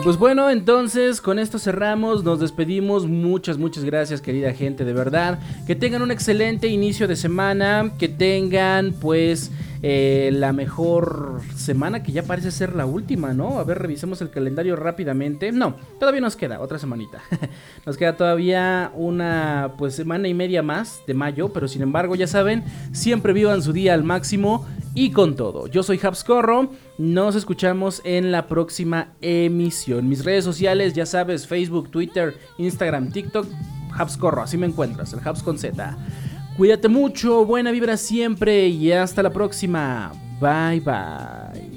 Pues 0.07 0.15
bueno, 0.15 0.49
entonces 0.49 1.19
con 1.19 1.37
esto 1.37 1.59
cerramos, 1.59 2.23
nos 2.23 2.39
despedimos. 2.39 3.05
Muchas, 3.07 3.57
muchas 3.57 3.83
gracias 3.83 4.21
querida 4.21 4.53
gente, 4.53 4.85
de 4.85 4.93
verdad. 4.93 5.37
Que 5.67 5.75
tengan 5.75 6.01
un 6.01 6.11
excelente 6.11 6.69
inicio 6.69 7.09
de 7.09 7.17
semana, 7.17 7.91
que 7.99 8.07
tengan 8.07 8.93
pues 8.93 9.51
eh, 9.81 10.31
la 10.33 10.53
mejor 10.53 11.41
semana, 11.55 12.01
que 12.01 12.11
ya 12.11 12.23
parece 12.23 12.51
ser 12.51 12.75
la 12.75 12.85
última, 12.85 13.33
¿no? 13.33 13.59
A 13.59 13.63
ver, 13.63 13.79
revisemos 13.79 14.21
el 14.21 14.29
calendario 14.29 14.75
rápidamente. 14.75 15.51
No, 15.51 15.75
todavía 15.99 16.21
nos 16.21 16.35
queda 16.35 16.59
otra 16.59 16.79
semanita. 16.79 17.21
nos 17.85 17.97
queda 17.97 18.17
todavía 18.17 18.91
una 18.95 19.73
pues 19.77 19.95
semana 19.95 20.27
y 20.27 20.33
media 20.33 20.63
más 20.63 21.01
de 21.05 21.13
mayo, 21.13 21.49
pero 21.49 21.67
sin 21.67 21.81
embargo 21.81 22.15
ya 22.15 22.27
saben, 22.27 22.63
siempre 22.91 23.33
vivan 23.33 23.61
su 23.61 23.73
día 23.73 23.93
al 23.93 24.03
máximo 24.03 24.65
y 24.95 25.11
con 25.11 25.35
todo. 25.35 25.67
Yo 25.67 25.83
soy 25.83 25.99
Habscorro, 26.01 26.71
nos 26.97 27.35
escuchamos 27.35 28.01
en 28.03 28.31
la 28.31 28.47
próxima 28.47 29.13
emisión. 29.21 30.09
Mis 30.09 30.25
redes 30.25 30.43
sociales, 30.43 30.93
ya 30.93 31.05
sabes, 31.05 31.45
Facebook, 31.45 31.91
Twitter, 31.91 32.35
Instagram, 32.57 33.11
TikTok, 33.11 33.47
Habscorro, 33.95 34.41
así 34.41 34.57
me 34.57 34.65
encuentras, 34.65 35.13
el 35.13 35.19
Habs 35.23 35.43
con 35.43 35.57
Z. 35.57 35.97
Cuídate 36.57 36.87
mucho, 36.87 37.45
buena 37.45 37.69
vibra 37.69 37.97
siempre 37.97 38.67
y 38.67 38.91
hasta 38.91 39.21
la 39.21 39.31
próxima. 39.31 40.11
Bye 40.41 40.79
bye. 40.79 41.76